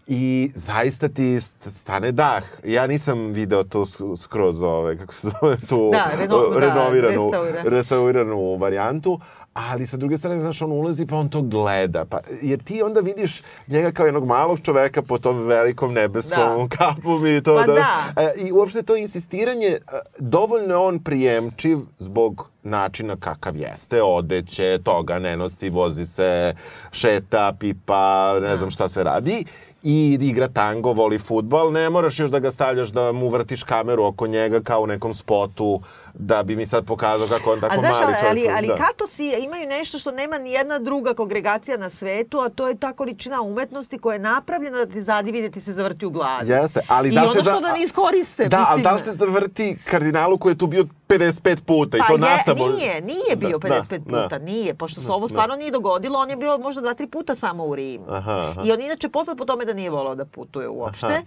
I 0.06 0.50
zaista 0.54 1.08
ti 1.08 1.22
st- 1.34 1.44
stane 1.70 2.12
dah. 2.12 2.42
Ja 2.64 2.86
nisam 2.86 3.26
video 3.26 3.64
sk- 3.64 4.16
skroz 4.16 4.62
ove, 4.62 4.98
kako 4.98 5.14
se 5.14 5.28
zove, 5.32 5.56
tu 5.58 5.90
Da, 5.92 6.10
reno- 6.18 6.48
da, 6.50 6.60
renoviranu, 6.60 7.30
restaura- 7.30 7.62
restauriranu 7.64 8.56
varijantu, 8.56 9.20
ali 9.54 9.86
sa 9.86 9.96
druge 9.96 10.18
strane, 10.18 10.40
znaš, 10.40 10.62
on 10.62 10.72
ulazi 10.72 11.06
pa 11.06 11.16
on 11.16 11.28
to 11.28 11.42
gleda. 11.42 12.04
Pa, 12.04 12.18
jer 12.42 12.62
ti 12.62 12.82
onda 12.82 13.00
vidiš 13.00 13.42
njega 13.66 13.92
kao 13.92 14.06
jednog 14.06 14.26
malog 14.26 14.60
čoveka 14.60 15.02
po 15.02 15.18
tom 15.18 15.38
velikom 15.38 15.92
nebeskom 15.92 16.38
Da. 16.60 16.76
kapom 16.78 17.26
i 17.26 17.42
to. 17.42 17.56
Pa 17.56 17.72
da. 17.72 17.86
E, 18.16 18.34
I 18.38 18.52
uopšte 18.52 18.82
to 18.82 18.96
insistiranje, 18.96 19.66
e, 19.66 19.78
dovoljno 20.18 20.68
je 20.68 20.78
on 20.78 20.98
prijemčiv 20.98 21.78
zbog 21.98 22.50
načina 22.62 23.16
kakav 23.16 23.56
jeste, 23.56 24.02
odeće, 24.02 24.78
toga 24.78 25.18
ne 25.18 25.36
nosi, 25.36 25.70
vozi 25.70 26.06
se, 26.06 26.54
šeta, 26.92 27.52
pipa, 27.60 28.00
ne 28.40 28.56
znam 28.56 28.70
šta 28.70 28.88
se 28.88 29.04
radi 29.04 29.44
i 29.84 30.18
igra 30.20 30.48
tango, 30.48 30.92
voli 30.92 31.18
futbal, 31.18 31.72
ne 31.72 31.90
moraš 31.90 32.18
još 32.18 32.30
da 32.30 32.38
ga 32.38 32.50
stavljaš 32.50 32.88
da 32.88 33.12
mu 33.12 33.28
vrtiš 33.28 33.62
kameru 33.62 34.04
oko 34.04 34.26
njega 34.26 34.60
kao 34.60 34.82
u 34.82 34.86
nekom 34.86 35.14
spotu 35.14 35.80
da 36.14 36.42
bi 36.42 36.56
mi 36.56 36.66
sad 36.66 36.86
pokazao 36.86 37.26
kako 37.26 37.52
on 37.52 37.60
tako 37.60 37.74
a 37.74 37.78
znaš, 37.78 37.92
mali 37.92 38.04
čovjek. 38.04 38.30
ali, 38.30 38.48
ali 38.56 38.68
da. 38.68 38.76
katosi 38.76 39.34
imaju 39.38 39.68
nešto 39.68 39.98
što 39.98 40.10
nema 40.10 40.38
ni 40.38 40.52
jedna 40.52 40.78
druga 40.78 41.14
kongregacija 41.14 41.76
na 41.76 41.90
svetu, 41.90 42.40
a 42.40 42.48
to 42.48 42.68
je 42.68 42.76
ta 42.76 42.92
količina 42.92 43.40
umetnosti 43.40 43.98
koja 43.98 44.12
je 44.12 44.18
napravljena 44.18 44.84
da 44.84 44.92
ti 44.92 45.02
zadivi 45.02 45.42
da 45.42 45.50
ti 45.50 45.60
se 45.60 45.72
zavrti 45.72 46.06
u 46.06 46.10
glavi. 46.10 46.50
Jeste, 46.50 46.80
ali 46.88 47.08
I 47.08 47.12
da 47.12 47.22
ono 47.22 47.32
se... 47.32 47.40
što 47.40 47.60
da 47.60 47.72
ne 47.72 47.82
iskoriste. 47.82 48.48
Da, 48.48 48.56
ali 48.56 48.78
mislim, 48.78 48.82
da 48.82 48.92
li 48.92 49.02
se 49.02 49.12
zavrti 49.12 49.76
kardinalu 49.84 50.38
koji 50.38 50.52
je 50.52 50.58
tu 50.58 50.66
bio 50.66 50.84
55 51.08 51.60
puta 51.60 51.96
i 51.96 52.00
Pa 52.00 52.06
to 52.06 52.12
je, 52.12 52.18
nasamo? 52.18 52.66
nije, 52.66 53.00
nije 53.00 53.36
bio 53.36 53.58
Da, 53.58 53.68
55 53.68 53.98
da, 53.98 54.04
puta, 54.04 54.28
da. 54.28 54.44
nije, 54.44 54.74
pošto 54.74 55.00
se 55.00 55.12
ovo 55.12 55.28
stvarno 55.28 55.56
nije 55.56 55.70
dogodilo, 55.70 56.18
on 56.18 56.30
je 56.30 56.36
bio 56.36 56.58
možda 56.58 56.80
dva, 56.80 56.94
tri 56.94 57.06
puta 57.06 57.34
samo 57.34 57.64
u 57.64 57.74
Rimu. 57.74 58.04
Aha, 58.08 58.48
aha. 58.50 58.62
I 58.64 58.72
on 58.72 58.80
inače 58.80 59.08
poznat 59.08 59.38
po 59.38 59.44
tome 59.44 59.64
da 59.64 59.72
nije 59.72 59.90
volao 59.90 60.14
da 60.14 60.24
putuje 60.24 60.68
uopšte. 60.68 61.06
Aha. 61.06 61.22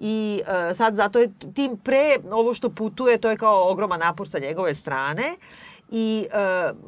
I 0.00 0.42
e, 0.70 0.74
sad 0.74 0.94
zato 0.94 1.18
je 1.18 1.30
tim 1.54 1.76
pre 1.76 2.16
ovo 2.30 2.54
što 2.54 2.70
putuje, 2.70 3.18
to 3.18 3.30
je 3.30 3.36
kao 3.36 3.70
ogroman 3.70 4.00
napor 4.00 4.28
sa 4.28 4.38
njegove 4.38 4.74
strane. 4.74 5.36
I 5.92 6.26
e, 6.32 6.38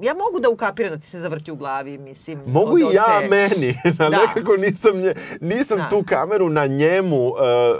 ja 0.00 0.14
mogu 0.14 0.40
da 0.40 0.48
ukapiram 0.50 0.90
da 0.92 0.98
ti 0.98 1.06
se 1.06 1.20
zavrti 1.20 1.50
u 1.50 1.56
glavi, 1.56 1.98
mislim. 1.98 2.40
Mogu 2.46 2.78
i 2.78 2.82
ja 2.92 3.20
te- 3.20 3.28
meni, 3.28 3.74
da. 3.98 4.08
Da. 4.08 4.18
nekako 4.18 4.56
nisam, 4.56 5.00
nje, 5.00 5.14
nisam 5.40 5.78
Da. 5.78 5.88
tu 5.88 6.04
kameru 6.06 6.48
na 6.48 6.66
njemu 6.66 7.26
uh, 7.28 7.36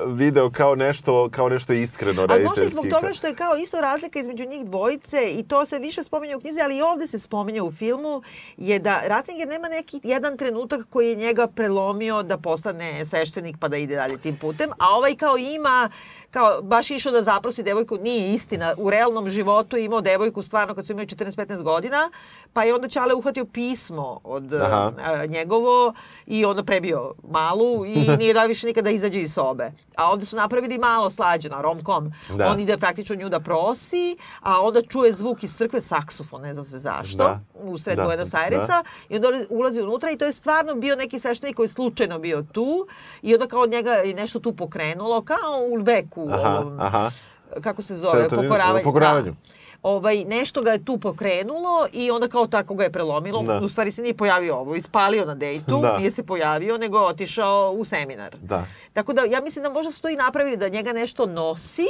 video 0.07 0.51
kao 0.51 0.75
nešto, 0.75 1.29
kao 1.31 1.49
nešto 1.49 1.73
iskreno 1.73 2.27
Ali 2.31 2.45
možda 2.45 2.65
i 2.65 2.69
zbog 2.69 2.87
toga 2.91 3.13
što 3.13 3.27
je 3.27 3.35
kao 3.35 3.57
isto 3.57 3.81
razlika 3.81 4.19
između 4.19 4.45
njih 4.47 4.65
dvojice 4.65 5.31
i 5.31 5.43
to 5.43 5.67
se 5.67 5.79
više 5.79 6.03
spominje 6.03 6.37
u 6.37 6.41
knjizi, 6.41 6.61
ali 6.61 6.77
i 6.77 6.83
ovde 6.83 7.07
se 7.07 7.19
spominje 7.19 7.63
u 7.63 7.73
filmu, 7.73 8.23
je 8.57 8.79
da 8.79 9.01
Ratzinger 9.07 9.49
nema 9.49 9.69
neki 9.69 10.01
jedan 10.03 10.37
trenutak 10.37 10.87
koji 10.91 11.09
je 11.09 11.15
njega 11.17 11.47
prelomio 11.47 12.23
da 12.23 12.39
postane 12.39 13.05
sveštenik 13.05 13.57
pa 13.61 13.69
da 13.69 13.77
ide 13.77 13.97
dalje 13.97 14.19
tim 14.19 14.37
putem, 14.37 14.71
a 14.79 14.89
ovaj 14.97 15.15
kao 15.15 15.37
ima 15.37 15.91
kao 16.33 16.63
baš 16.63 16.91
išao 16.91 17.13
da 17.13 17.23
zaprosi 17.23 17.63
devojku, 17.63 17.97
nije 17.97 18.33
istina, 18.33 18.75
u 18.79 18.91
realnom 18.91 19.29
životu 19.29 19.77
imao 19.77 20.01
devojku 20.01 20.43
stvarno 20.43 20.75
kad 20.75 20.87
su 20.87 20.93
imali 20.93 21.07
14-15 21.07 21.63
godina, 21.63 22.11
pa 22.53 22.65
je 22.65 22.75
onda 22.75 22.89
Čale 22.89 23.15
uhvatio 23.15 23.45
pismo 23.45 24.21
od 24.25 24.53
Aha. 24.53 24.93
a, 25.05 25.27
njegovo 25.27 25.95
i 26.27 26.45
onda 26.45 26.65
prebio 26.65 27.15
malu 27.31 27.87
i 27.87 27.95
nije 28.19 28.35
dao 28.35 28.47
više 28.47 28.67
nikada 28.67 28.85
da 28.85 28.91
izađe 28.91 29.21
iz 29.21 29.35
sobe. 29.35 29.73
A 29.97 30.11
ovde 30.11 30.27
su 30.27 30.37
napravili 30.37 30.79
malo 30.79 31.11
slađeno, 31.11 31.63
romkom. 31.63 32.13
Da. 32.37 32.47
On 32.47 32.61
ide 32.61 32.79
praktično 32.79 33.17
nju 33.17 33.29
da 33.29 33.41
prosi, 33.41 34.17
a 34.41 34.61
onda 34.61 34.83
čuje 34.83 35.13
zvuk 35.13 35.43
iz 35.43 35.57
crkve, 35.57 35.81
saksofon, 35.81 36.43
ne 36.43 36.53
znam 36.55 36.65
se 36.65 36.79
zašto, 36.79 37.17
Da. 37.17 37.41
u 37.55 37.79
sred 37.79 37.97
Da, 37.97 38.05
Buenos 38.05 38.35
Airesa 38.35 38.85
i 39.09 39.17
onda 39.17 39.29
ulazi 39.51 39.81
unutra 39.81 40.11
i 40.11 40.19
to 40.19 40.25
je 40.25 40.33
stvarno 40.33 40.75
bio 40.75 40.97
neki 40.97 41.21
sveštenik 41.21 41.57
koji 41.57 41.65
je 41.65 41.69
slučajno 41.69 42.19
bio 42.19 42.43
tu 42.53 42.87
i 43.23 43.35
onda 43.35 43.47
kao 43.47 43.67
njega 43.67 43.93
je 43.93 44.15
nešto 44.15 44.41
tu 44.41 44.57
pokrenulo, 44.57 45.23
kao 45.23 45.67
u 45.71 45.77
Lbeku, 46.23 46.41
Aha, 46.41 46.59
ovom, 46.59 46.81
aha. 46.81 47.11
kako 47.61 47.83
se 47.83 47.95
zove, 47.95 48.13
Serotonin, 48.13 48.45
pokoravanju. 48.45 48.85
pokoravanju. 48.85 49.31
Da. 49.33 49.37
Ovaj, 49.83 50.25
nešto 50.25 50.63
ga 50.63 50.71
je 50.71 50.85
tu 50.85 50.99
pokrenulo 50.99 51.87
i 51.93 52.11
onda 52.11 52.29
kao 52.29 52.47
tako 52.47 52.75
ga 52.75 52.85
je 52.85 52.93
prelomilo. 52.93 53.43
Da. 53.43 53.61
U 53.61 53.69
stvari 53.69 53.91
se 53.91 54.03
nije 54.03 54.15
pojavio 54.15 54.57
ovo, 54.57 54.75
ispalio 54.75 55.25
na 55.25 55.35
dejtu, 55.35 55.81
Da. 55.81 55.99
nije 55.99 56.11
se 56.11 56.23
pojavio, 56.23 56.79
nego 56.79 56.99
je 56.99 57.05
otišao 57.05 57.71
u 57.71 57.85
seminar. 57.85 58.37
Da. 58.39 58.65
Tako 58.93 59.13
da 59.13 59.23
ja 59.23 59.41
mislim 59.41 59.63
da 59.63 59.71
možda 59.71 59.93
su 59.93 60.03
to 60.03 60.09
i 60.09 60.17
napravili 60.17 60.57
da 60.57 60.69
njega 60.69 60.93
nešto 60.93 61.27
nosi, 61.27 61.87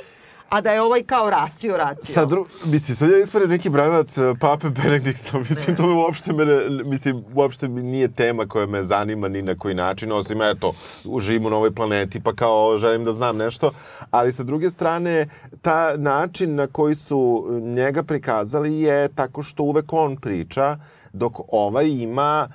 a 0.52 0.60
da 0.60 0.72
je 0.72 0.82
ovaj 0.82 1.02
kao 1.02 1.30
racio, 1.30 1.76
racio. 1.76 2.14
Sad, 2.14 2.28
dru, 2.28 2.46
mislim, 2.64 2.96
sad 2.96 3.10
ja 3.10 3.18
isparim 3.18 3.48
neki 3.48 3.70
branilac 3.70 4.18
uh, 4.18 4.36
pape 4.40 4.68
Benedikta, 4.68 5.38
mislim, 5.48 5.76
to 5.76 5.86
me 5.86 5.94
uopšte 5.94 6.32
mene, 6.32 6.68
mislim, 6.84 7.24
uopšte 7.34 7.68
mi 7.68 7.82
nije 7.82 8.08
tema 8.08 8.46
koja 8.46 8.66
me 8.66 8.82
zanima 8.82 9.28
ni 9.28 9.42
na 9.42 9.54
koji 9.58 9.74
način, 9.74 10.12
osim, 10.12 10.42
eto, 10.42 10.72
živim 11.20 11.42
na 11.42 11.56
ovoj 11.56 11.74
planeti, 11.74 12.20
pa 12.20 12.34
kao 12.34 12.78
želim 12.78 13.04
da 13.04 13.12
znam 13.12 13.36
nešto, 13.36 13.70
ali 14.10 14.32
sa 14.32 14.42
druge 14.42 14.70
strane, 14.70 15.28
ta 15.62 15.96
način 15.96 16.54
na 16.54 16.66
koji 16.66 16.94
su 16.94 17.48
njega 17.62 18.02
prikazali 18.02 18.80
je 18.80 19.08
tako 19.08 19.42
što 19.42 19.62
uvek 19.62 19.92
on 19.92 20.16
priča, 20.16 20.76
dok 21.12 21.32
ovaj 21.48 21.88
ima 21.88 22.48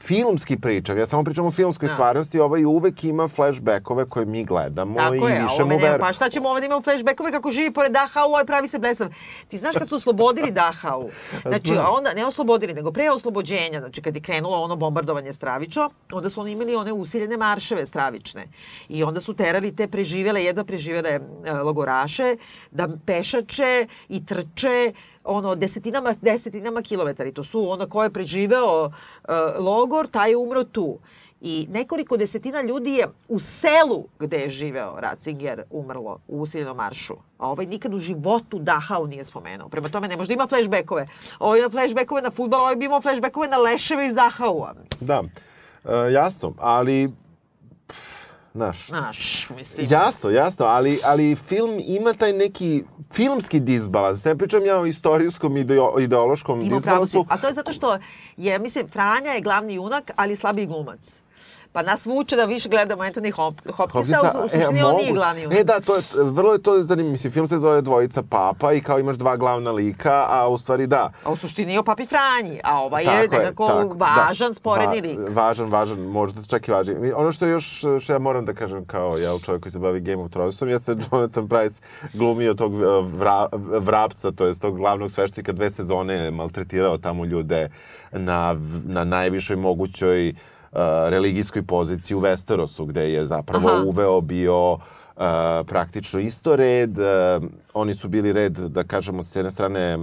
filmski 0.00 0.56
pričam. 0.56 0.98
Ja 0.98 1.06
samo 1.06 1.24
pričam 1.24 1.46
o 1.46 1.50
filmskoj 1.50 1.88
Da. 1.88 1.94
stvarnosti, 1.94 2.40
ovaj 2.40 2.64
uvek 2.64 3.04
ima 3.04 3.28
flashbackove 3.28 4.08
koje 4.08 4.26
mi 4.26 4.44
gledamo 4.44 4.98
Tako 4.98 5.14
i 5.14 5.18
je, 5.18 5.42
više 5.42 5.62
mu 5.62 5.68
me 5.68 5.76
nema, 5.76 5.90
ver... 5.90 6.00
pa 6.00 6.12
šta 6.12 6.30
ćemo 6.30 6.48
ovdje 6.48 6.66
imamo 6.66 6.82
flashbackove 6.82 7.32
kako 7.32 7.50
živi 7.50 7.72
pored 7.72 7.92
Dachau, 7.92 8.28
ovaj 8.28 8.44
pravi 8.44 8.68
se 8.68 8.78
blesav. 8.78 9.08
Ti 9.48 9.58
znaš 9.58 9.74
kad 9.78 9.88
su 9.88 9.94
oslobodili 9.94 10.50
Dachau, 10.60 11.08
znači 11.42 11.68
Znam. 11.68 11.86
a 11.86 11.90
onda 11.90 12.12
ne 12.16 12.26
oslobodili, 12.26 12.74
nego 12.74 12.92
pre 12.92 13.10
oslobođenja, 13.10 13.78
znači 13.78 14.02
kad 14.02 14.14
je 14.14 14.22
krenulo 14.22 14.62
ono 14.62 14.76
bombardovanje 14.76 15.32
stravično, 15.32 15.90
onda 16.12 16.30
su 16.30 16.40
oni 16.40 16.52
imali 16.52 16.74
one 16.74 16.92
usiljene 16.92 17.36
marševe 17.36 17.86
stravične. 17.86 18.48
I 18.88 19.04
onda 19.04 19.20
su 19.20 19.34
terali 19.34 19.76
te 19.76 19.88
preživele, 19.88 20.44
jedva 20.44 20.64
preživele 20.64 21.10
e, 21.10 21.52
logoraše, 21.52 22.36
da 22.70 22.88
pešače 23.06 23.86
i 24.08 24.26
trče 24.26 24.92
ono 25.26 25.54
desetinama, 25.54 26.14
desetinama 26.20 26.82
kilometara 26.82 27.28
i 27.28 27.32
to 27.32 27.44
su 27.44 27.70
ono 27.70 27.88
ko 27.88 28.02
je 28.02 28.10
preživeo 28.10 28.90
e, 28.90 29.32
logor, 29.58 30.06
taj 30.06 30.30
je 30.30 30.36
umro 30.36 30.64
tu. 30.64 30.98
I 31.40 31.66
nekoliko 31.70 32.16
desetina 32.16 32.62
ljudi 32.62 32.90
je 32.90 33.06
u 33.28 33.38
selu 33.38 34.04
gde 34.18 34.36
je 34.36 34.48
živeo 34.48 34.94
Ratzinger 34.98 35.62
umrlo 35.70 36.18
u 36.28 36.40
usiljenom 36.40 36.76
maršu. 36.76 37.14
A 37.38 37.50
ovaj 37.50 37.66
nikad 37.66 37.94
u 37.94 37.98
životu 37.98 38.58
Dachau 38.58 39.06
nije 39.06 39.24
spomenuo. 39.24 39.68
Prema 39.68 39.88
tome 39.88 40.08
ne 40.08 40.16
možda 40.16 40.34
ima 40.34 40.46
flashbackove. 40.46 41.06
Ovo 41.38 41.56
ima 41.56 41.70
flashbackove 41.70 42.22
na 42.22 42.30
futbol, 42.30 42.60
ovaj 42.60 42.76
bi 42.76 42.84
imao 42.84 43.00
flashbackove 43.00 43.48
na 43.48 43.56
leševe 43.56 44.06
iz 44.06 44.14
Dachaua. 44.14 44.74
Da, 45.00 45.22
e, 45.84 46.12
jasno, 46.12 46.54
ali... 46.58 47.12
pff, 47.86 48.25
Znaš, 48.56 48.86
Znaš, 48.86 49.50
mislim. 49.56 49.88
Jasno, 49.90 50.30
jasno, 50.30 50.66
ali, 50.66 50.98
ali 51.04 51.36
film 51.36 51.80
ima 51.86 52.12
taj 52.12 52.32
neki 52.32 52.84
filmski 53.12 53.60
disbalans. 53.60 54.24
Ne 54.24 54.38
pričam 54.38 54.64
ja 54.64 54.80
o 54.80 54.86
istorijskom 54.86 55.56
ideo, 55.56 55.94
ideološkom 56.00 56.60
Ima 56.60 56.76
disbalansu. 56.76 57.26
A 57.28 57.38
to 57.38 57.46
je 57.46 57.54
zato 57.54 57.72
što 57.72 57.98
je, 58.36 58.58
mislim, 58.58 58.88
Franja 58.88 59.30
je 59.30 59.40
glavni 59.40 59.74
junak, 59.74 60.10
ali 60.16 60.36
slabiji 60.36 60.66
glumac. 60.66 61.20
Pa 61.72 61.82
nas 61.82 62.06
vuče 62.06 62.36
da 62.36 62.44
više 62.44 62.68
gledamo 62.68 63.02
Anthony 63.02 63.32
Hop 63.32 63.54
Hopkinsa, 63.72 64.32
u, 64.34 64.44
u 64.44 64.48
suštini 64.48 64.82
on 64.82 64.96
nije 64.96 65.12
glavni 65.12 65.42
junak. 65.42 65.58
E 65.58 65.64
da, 65.64 65.80
to 65.80 65.96
je, 65.96 66.02
vrlo 66.14 66.52
je 66.52 66.62
to 66.62 66.82
zanimljivo. 66.82 67.12
Mislim, 67.12 67.32
film 67.32 67.48
se 67.48 67.58
zove 67.58 67.82
Dvojica 67.82 68.22
papa 68.22 68.72
i 68.72 68.80
kao 68.80 68.98
imaš 68.98 69.16
dva 69.16 69.36
glavna 69.36 69.72
lika, 69.72 70.26
a 70.28 70.48
u 70.48 70.58
stvari 70.58 70.86
da. 70.86 71.12
A 71.24 71.32
u 71.32 71.36
suštini 71.36 71.72
je 71.72 71.78
o 71.78 71.82
papi 71.82 72.06
Franji, 72.06 72.60
a 72.64 72.82
ova 72.82 73.00
je 73.00 73.06
Tako 73.06 73.36
nekako 73.36 73.68
tako, 73.68 73.94
važan, 73.94 74.48
da. 74.48 74.54
sporedni 74.54 75.00
Va- 75.00 75.08
lik. 75.08 75.18
Važan, 75.36 75.68
važan, 75.68 75.98
možda 75.98 76.42
čak 76.42 76.68
i 76.68 76.70
važan. 76.70 76.96
Ono 77.16 77.32
što 77.32 77.46
je 77.46 77.50
još, 77.50 77.84
što 78.00 78.12
ja 78.12 78.18
moram 78.18 78.44
da 78.44 78.54
kažem 78.54 78.84
kao 78.84 79.16
jel, 79.16 79.38
čovjek 79.38 79.62
koji 79.62 79.72
se 79.72 79.78
bavi 79.78 80.00
Game 80.00 80.22
of 80.22 80.30
Thronesom, 80.30 80.68
jeste 80.68 80.94
da 80.94 81.04
Jonathan 81.12 81.48
Price 81.48 81.82
glumio 82.14 82.54
tog 82.54 82.74
uh, 82.74 82.82
vra, 83.12 83.46
vrapca, 83.80 84.32
to 84.32 84.46
jest 84.46 84.62
tog 84.62 84.76
glavnog 84.76 85.10
sveštika 85.10 85.52
dve 85.52 85.70
sezone, 85.70 86.14
je 86.14 86.30
maltretirao 86.30 86.98
tamo 86.98 87.24
ljude 87.24 87.70
na, 88.12 88.56
na 88.84 89.04
najvišoj 89.04 89.56
mogućoj 89.56 90.28
uh, 90.28 90.36
religijskoj 91.08 91.62
poziciji 91.62 92.16
u 92.16 92.20
Westerosu, 92.20 92.86
gde 92.86 93.12
je 93.12 93.26
zapravo 93.26 93.68
Aha. 93.68 93.82
uveo 93.86 94.20
bio 94.20 94.72
uh, 94.72 94.80
praktično 95.66 96.20
isto 96.20 96.56
red. 96.56 96.98
Uh, 96.98 97.04
oni 97.74 97.94
su 97.94 98.08
bili 98.08 98.32
red, 98.32 98.52
da 98.52 98.84
kažemo, 98.84 99.22
s 99.22 99.36
jedne 99.36 99.50
strane 99.50 99.98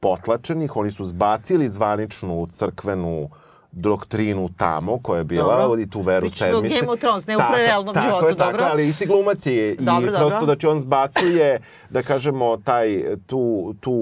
potlačenih, 0.00 0.76
oni 0.76 0.90
su 0.90 1.04
zbacili 1.04 1.68
zvaničnu 1.68 2.46
crkvenu 2.50 3.28
doktrinu 3.72 4.48
tamo 4.56 4.98
koja 5.02 5.18
je 5.18 5.24
bila 5.24 5.62
Dobro. 5.62 5.80
i 5.80 5.90
tu 5.90 6.00
veru 6.00 6.26
Pričamo 6.26 6.50
o 6.50 6.54
sedmice. 6.54 6.80
Game 6.80 6.92
of 6.92 7.00
Thrones, 7.00 7.26
ne 7.26 7.36
u 7.36 7.38
Tako- 7.38 7.56
realnom 7.56 7.94
tako 7.94 8.06
životu, 8.06 8.26
je, 8.26 8.36
tako 8.36 8.50
dobro. 8.50 8.66
je, 8.66 8.70
ali 8.72 8.88
isti 8.88 9.06
glumac 9.06 9.46
je 9.46 9.72
i 9.72 9.76
Dobro, 9.76 10.10
prosto 10.10 10.28
dobro. 10.28 10.46
da 10.46 10.56
će 10.56 10.68
on 10.68 10.80
zbacuje, 10.80 11.60
da 11.90 12.02
kažemo, 12.02 12.56
taj, 12.56 13.04
tu, 13.26 13.74
tu 13.80 13.92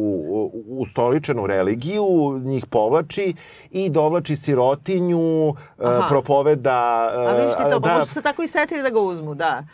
ustoličenu 0.69 1.47
religiju, 1.47 2.05
njih 2.45 2.67
povlači 2.67 3.35
i 3.71 3.91
dovlači 3.91 4.37
sirotinju, 4.37 5.49
uh, 5.49 5.57
Aha. 5.85 6.07
propoveda... 6.09 7.11
A 7.17 7.37
vidiš 7.37 7.55
ti 7.57 7.63
to, 7.71 7.81
pa 7.81 7.89
možda 7.89 8.05
su 8.05 8.15
se 8.15 8.23
tako 8.23 8.43
i 8.43 8.47
setili 8.47 8.83
da 8.83 8.91
ga 8.91 9.01
uzmu, 9.01 9.35
da. 9.35 9.65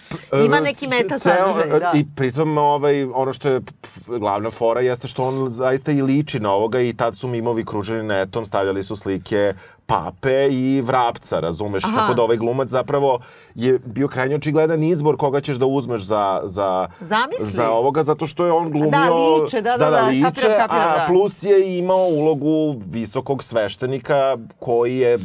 Ima 0.45 0.61
neki 0.61 0.87
meta 0.89 1.19
sadržaj, 1.19 1.81
da. 1.81 1.93
I 1.95 2.05
pritom 2.17 2.59
ovaj, 2.59 3.05
ono 3.05 3.33
što 3.33 3.49
je 3.49 3.61
glavna 4.07 4.51
fora 4.51 4.81
jeste 4.81 5.09
što 5.09 5.25
on 5.25 5.51
zaista 5.51 5.93
i 5.93 6.03
liči 6.03 6.41
na 6.41 6.53
ovoga 6.53 6.81
i 6.81 6.93
tad 6.93 7.17
su 7.17 7.29
mimovi 7.29 7.65
kruženi 7.65 8.03
netom, 8.03 8.47
stavljali 8.47 8.85
su 8.85 8.97
slike 8.97 9.55
pape 9.87 10.49
i 10.51 10.81
vrapca, 10.81 11.41
razumeš? 11.41 11.85
Aha. 11.85 11.97
Tako 11.97 12.15
da 12.15 12.23
ovaj 12.23 12.37
glumac 12.37 12.69
zapravo 12.69 13.19
je 13.55 13.79
bio 13.79 14.09
krajnje 14.09 14.35
očigledan 14.35 14.83
izbor 14.83 15.17
koga 15.17 15.41
ćeš 15.41 15.57
da 15.57 15.67
uzmeš 15.67 16.01
za, 16.03 16.41
za, 16.45 16.89
Zamisli. 17.01 17.47
za 17.47 17.71
ovoga, 17.71 18.05
zato 18.05 18.27
što 18.27 18.47
je 18.47 18.53
on 18.53 18.71
glumio... 18.71 18.91
Da, 18.91 19.15
liče, 19.15 19.61
da, 19.61 19.77
da, 19.77 19.91
da, 19.91 20.07
liče, 20.07 20.25
kapiram, 20.25 20.57
kapiram, 20.57 20.89
a 20.89 20.97
da. 20.97 21.07
plus 21.09 21.43
je 21.43 21.79
imao 21.79 22.07
ulogu 22.07 22.81
visokog 22.91 23.45
sveštenika 23.45 24.37
koji 24.59 24.97
je 24.97 25.19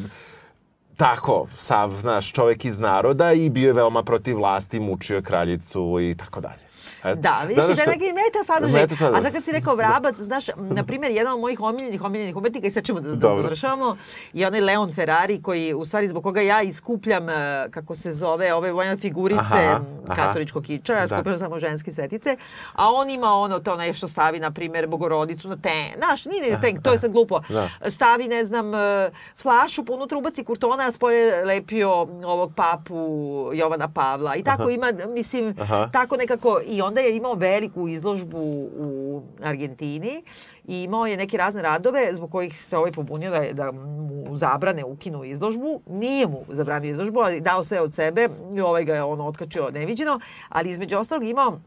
tako, 0.97 1.47
sav, 1.57 1.93
znaš, 2.01 2.31
čovek 2.31 2.65
iz 2.65 2.79
naroda 2.79 3.33
i 3.33 3.49
bio 3.49 3.67
je 3.67 3.73
veoma 3.73 4.03
protiv 4.03 4.37
vlasti, 4.37 4.79
mučio 4.79 5.15
je 5.15 5.21
kraljicu 5.21 5.97
i 6.01 6.15
tako 6.17 6.41
dalje. 6.41 6.70
Da, 7.05 7.41
vidiš 7.41 7.65
da, 7.65 7.73
šta- 7.73 7.81
je 7.81 7.87
neki 7.89 8.05
meta 8.05 8.43
sadržaj. 8.45 8.81
Meta 8.81 8.95
sadržaj. 8.95 9.19
A 9.19 9.23
sad 9.23 9.33
kad 9.33 9.43
si 9.43 9.51
rekao 9.51 9.75
vrabac, 9.75 10.15
znaš, 10.17 10.43
na 10.57 10.83
primjer, 10.83 11.11
jedan 11.11 11.33
od 11.33 11.39
mojih 11.39 11.59
omiljenih, 11.61 12.01
omiljenih 12.01 12.35
umetnika, 12.35 12.67
i 12.67 12.71
sad 12.71 12.83
ćemo 12.83 12.99
da, 12.99 13.09
da 13.11 13.35
završavamo, 13.35 13.97
je 14.33 14.47
onaj 14.47 14.61
Leon 14.61 14.93
Ferrari, 14.93 15.41
koji, 15.41 15.73
u 15.73 15.85
stvari, 15.85 16.07
zbog 16.07 16.23
koga 16.23 16.41
ja 16.41 16.61
iskupljam, 16.61 17.29
eh, 17.29 17.33
kako 17.71 17.95
se 17.95 18.11
zove, 18.11 18.53
ove 18.53 18.71
vojne 18.71 18.97
figurice 18.97 19.41
Aha, 19.41 19.79
aha. 20.07 20.15
katoličkog 20.17 20.63
kiča, 20.63 20.93
ja 20.93 21.01
Da. 21.01 21.15
skupljam 21.15 21.39
samo 21.39 21.59
ženske 21.59 21.91
svetice, 21.91 22.37
a 22.73 22.91
on 22.91 23.09
ima 23.09 23.27
ono, 23.29 23.59
to 23.59 23.75
nešto 23.77 24.07
stavi, 24.07 24.39
na 24.39 24.51
primjer, 24.51 24.87
bogorodicu 24.87 25.47
na 25.47 25.57
ten, 25.57 25.71
znaš, 25.97 26.25
nije 26.25 26.51
na 26.51 26.61
ten, 26.61 26.81
to 26.81 26.91
je 26.91 26.99
sad 26.99 27.11
glupo, 27.11 27.39
Da. 27.49 27.69
stavi, 27.89 28.27
ne 28.27 28.45
znam, 28.45 28.75
eh, 28.75 29.09
flašu, 29.37 29.83
unutra 29.89 30.17
ubaci 30.17 30.43
kurtona, 30.43 30.83
a 30.83 30.91
spoje 30.91 31.11
lepio 31.45 31.91
ovog 32.25 32.51
papu 32.55 32.95
Jovana 33.53 33.87
Pavla. 33.87 34.35
I 34.35 34.43
tako 34.43 34.69
ima, 34.69 34.91
mislim, 35.07 35.55
Aha. 35.61 35.89
tako 35.89 36.17
nekako, 36.17 36.59
i 36.65 36.81
onda 36.91 37.01
je 37.01 37.15
imao 37.15 37.33
veliku 37.35 37.87
izložbu 37.87 38.37
u 38.77 39.21
Argentini 39.41 40.23
i 40.65 40.81
imao 40.81 41.05
je 41.05 41.17
neke 41.17 41.37
razne 41.37 41.61
radove 41.61 42.09
zbog 42.13 42.31
kojih 42.31 42.63
se 42.63 42.77
ovaj 42.77 42.91
pobunio 42.91 43.31
da, 43.31 43.53
da 43.53 43.71
mu 43.71 44.37
zabrane 44.37 44.83
ukinu 44.85 45.23
izložbu. 45.23 45.81
Nije 45.87 46.27
mu 46.27 46.43
zabranio 46.49 46.91
izložbu, 46.91 47.19
ali 47.19 47.41
dao 47.41 47.63
sve 47.63 47.81
od 47.81 47.93
sebe 47.93 48.27
i 48.55 48.61
ovaj 48.61 48.83
ga 48.83 48.95
je 48.95 49.03
ono 49.03 49.25
otkačio 49.25 49.69
neviđeno, 49.71 50.19
ali 50.49 50.71
između 50.71 50.97
ostalog 50.97 51.23
imao 51.23 51.59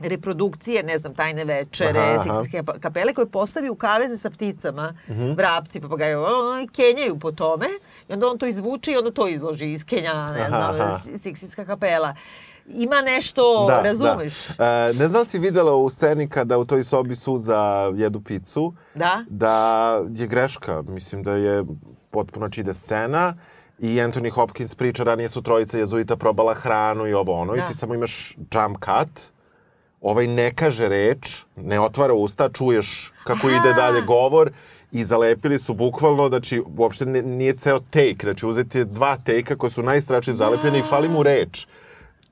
reprodukcije, 0.00 0.82
ne 0.82 0.98
znam, 0.98 1.14
tajne 1.14 1.44
večere, 1.44 1.98
Aha, 1.98 2.12
aha. 2.12 2.22
seksijske 2.24 2.62
kapele 2.80 3.14
koje 3.14 3.26
postavi 3.28 3.70
u 3.70 3.74
kaveze 3.76 4.16
sa 4.16 4.30
pticama, 4.30 4.94
Mhm. 5.08 5.30
vrapci, 5.32 5.80
papagaje, 5.80 6.18
ono, 6.18 6.66
kenjaju 6.68 7.18
po 7.18 7.32
tome 7.32 7.66
i 8.08 8.12
onda 8.12 8.26
on 8.26 8.38
to 8.38 8.46
izvuče 8.46 8.92
i 8.92 8.96
onda 8.96 9.10
to 9.10 9.28
izloži 9.28 9.66
iz 9.66 9.84
Kenjana, 9.84 10.26
ne 10.28 10.40
Aha, 10.40 10.48
znam, 10.48 10.80
aha. 10.82 10.98
seksijska 11.18 11.64
kapela. 11.64 12.14
Ima 12.68 13.00
nešto, 13.02 13.68
razumeš? 13.82 14.48
Da. 14.58 14.64
E, 14.64 14.94
ne 14.94 15.08
znam 15.08 15.24
si 15.24 15.38
videla 15.38 15.74
u 15.74 15.90
sceni 15.90 16.28
kada 16.28 16.58
u 16.58 16.64
toj 16.64 16.84
sobi 16.84 17.16
Suza 17.16 17.92
jedu 17.94 18.20
picu, 18.20 18.74
Da? 18.94 19.24
da 19.28 20.00
je 20.10 20.26
greška. 20.26 20.82
Mislim 20.82 21.22
da 21.22 21.32
je 21.32 21.64
potpuno 22.10 22.48
čide 22.48 22.74
scena 22.74 23.34
i 23.78 23.88
Anthony 23.88 24.30
Hopkins 24.30 24.74
priča 24.74 25.02
ranije 25.02 25.28
su 25.28 25.42
trojica 25.42 25.78
jezuita 25.78 26.16
probala 26.16 26.54
hranu 26.54 27.06
i 27.06 27.14
ovo 27.14 27.40
ono 27.40 27.56
Da. 27.56 27.64
i 27.64 27.66
ti 27.68 27.78
samo 27.78 27.94
imaš 27.94 28.36
jump 28.52 28.78
cut 28.84 29.20
ovaj 30.00 30.26
ne 30.26 30.54
kaže 30.54 30.88
reč, 30.88 31.42
ne 31.56 31.80
otvara 31.80 32.14
usta, 32.14 32.48
čuješ 32.48 33.12
kako 33.24 33.46
Aha. 33.46 33.56
ide 33.56 33.72
dalje 33.72 34.00
govor 34.02 34.50
i 34.92 35.04
zalepili 35.04 35.58
su 35.58 35.74
bukvalno, 35.74 36.28
znači 36.28 36.62
uopšte 36.76 37.04
nije 37.06 37.56
ceo 37.56 37.80
take, 37.80 38.16
znači 38.22 38.46
uzeti 38.46 38.84
dva 38.84 39.16
take-a 39.16 39.56
koji 39.56 39.70
su 39.70 39.82
najstračnije 39.82 40.36
zalepljeni 40.36 40.78
i 40.78 40.82
fali 40.82 41.08
mu 41.08 41.22
reč. 41.22 41.66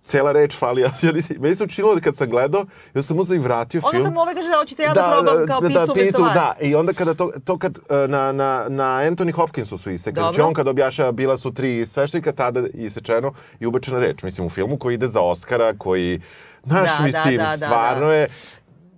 Cela 0.04 0.32
reč 0.32 0.56
fali, 0.58 0.82
ja, 0.82 0.90
ja 1.02 1.12
nisam, 1.12 1.36
meni 1.40 1.56
se 1.56 1.64
učinilo 1.64 1.94
da 1.94 2.00
kad 2.00 2.16
sam 2.16 2.30
gledao, 2.30 2.66
ja 2.94 3.02
sam 3.02 3.18
uzeo 3.18 3.34
i 3.34 3.38
vratio 3.38 3.80
Ono 3.84 3.90
film. 3.90 4.04
kad 4.04 4.12
mu 4.14 4.20
ovaj 4.20 4.34
kaže 4.34 4.48
da 4.48 4.56
hoćete 4.56 4.82
ja 4.82 4.92
da, 4.92 5.22
probam 5.22 5.46
kao 5.46 5.60
picu 5.60 5.92
umesto 5.92 6.22
vas. 6.22 6.34
Da, 6.34 6.54
i 6.60 6.74
onda 6.74 6.92
kada 6.92 7.14
to, 7.14 7.30
to 7.44 7.58
kad 7.58 7.78
e, 7.78 8.08
na, 8.08 8.32
na, 8.32 8.66
na 8.68 8.84
Anthony 8.84 9.32
Hopkinsu 9.32 9.78
su 9.78 9.90
isekli, 9.90 10.20
znači 10.20 10.40
on 10.40 10.54
kad 10.54 10.68
objašnjava 10.68 11.12
bila 11.12 11.36
su 11.36 11.54
tri 11.54 11.86
sveštenika, 11.86 12.32
tada 12.32 12.66
isečeno 12.74 13.32
i 13.60 13.66
ubečena 13.66 13.98
reč. 13.98 14.22
Mislim, 14.22 14.46
u 14.46 14.50
filmu 14.50 14.76
koji 14.78 14.94
ide 14.94 15.06
za 15.06 15.20
Oscara, 15.20 15.74
koji, 15.78 16.20
znaš, 16.64 16.90
Da, 16.90 16.96
da, 16.98 17.04
mislim, 17.04 17.36
da, 17.36 17.44
da, 17.44 17.56
stvarno 17.56 18.06
da. 18.06 18.14
je, 18.14 18.28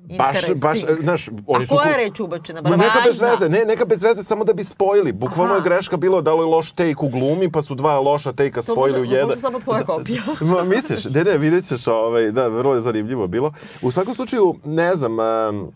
baš, 0.09 0.37
baš, 0.57 0.79
znaš, 1.01 1.29
oni 1.47 1.65
A 1.65 1.67
su... 1.67 1.75
koja 1.75 1.85
ku- 1.85 1.91
je 1.91 1.97
reč 1.99 2.21
ubačena? 2.21 2.63
Bar 2.63 2.79
neka 2.79 3.01
bez 3.05 3.21
veze, 3.21 3.49
ne, 3.49 3.65
neka 3.65 3.85
bez 3.85 4.03
veze, 4.03 4.23
samo 4.23 4.45
da 4.45 4.53
bi 4.53 4.65
spojili. 4.65 5.13
Bukvalno 5.13 5.45
Aha. 5.47 5.57
je 5.57 5.63
greška 5.63 5.97
bilo 5.97 6.23
da 6.23 6.35
li 6.35 6.41
je 6.41 6.47
loš 6.47 6.73
take 6.73 6.95
u 6.99 7.09
glumi, 7.09 7.53
pa 7.53 7.63
su 7.63 7.75
dva 7.75 7.99
loša 8.01 8.33
take-a 8.33 8.57
To 8.57 8.63
spojili 8.65 8.99
može, 8.99 9.11
u 9.11 9.13
jedan. 9.13 9.29
može 9.29 9.41
samo 9.41 9.61
tvoja 9.61 9.85
kopija. 9.85 10.23
Ma, 10.43 10.65
misliš? 10.65 11.05
Ne, 11.05 11.25
ne, 11.25 11.39
vidjet 11.39 11.65
ćeš, 11.67 11.87
ovaj, 11.87 12.31
da, 12.31 12.49
vrlo 12.49 12.75
je 12.75 12.81
zanimljivo 12.81 13.27
bilo. 13.27 13.53
U 13.83 13.91
svakom 13.91 14.15
slučaju, 14.15 14.55
ne 14.65 14.93
znam, 14.93 15.13
em, 15.21 15.67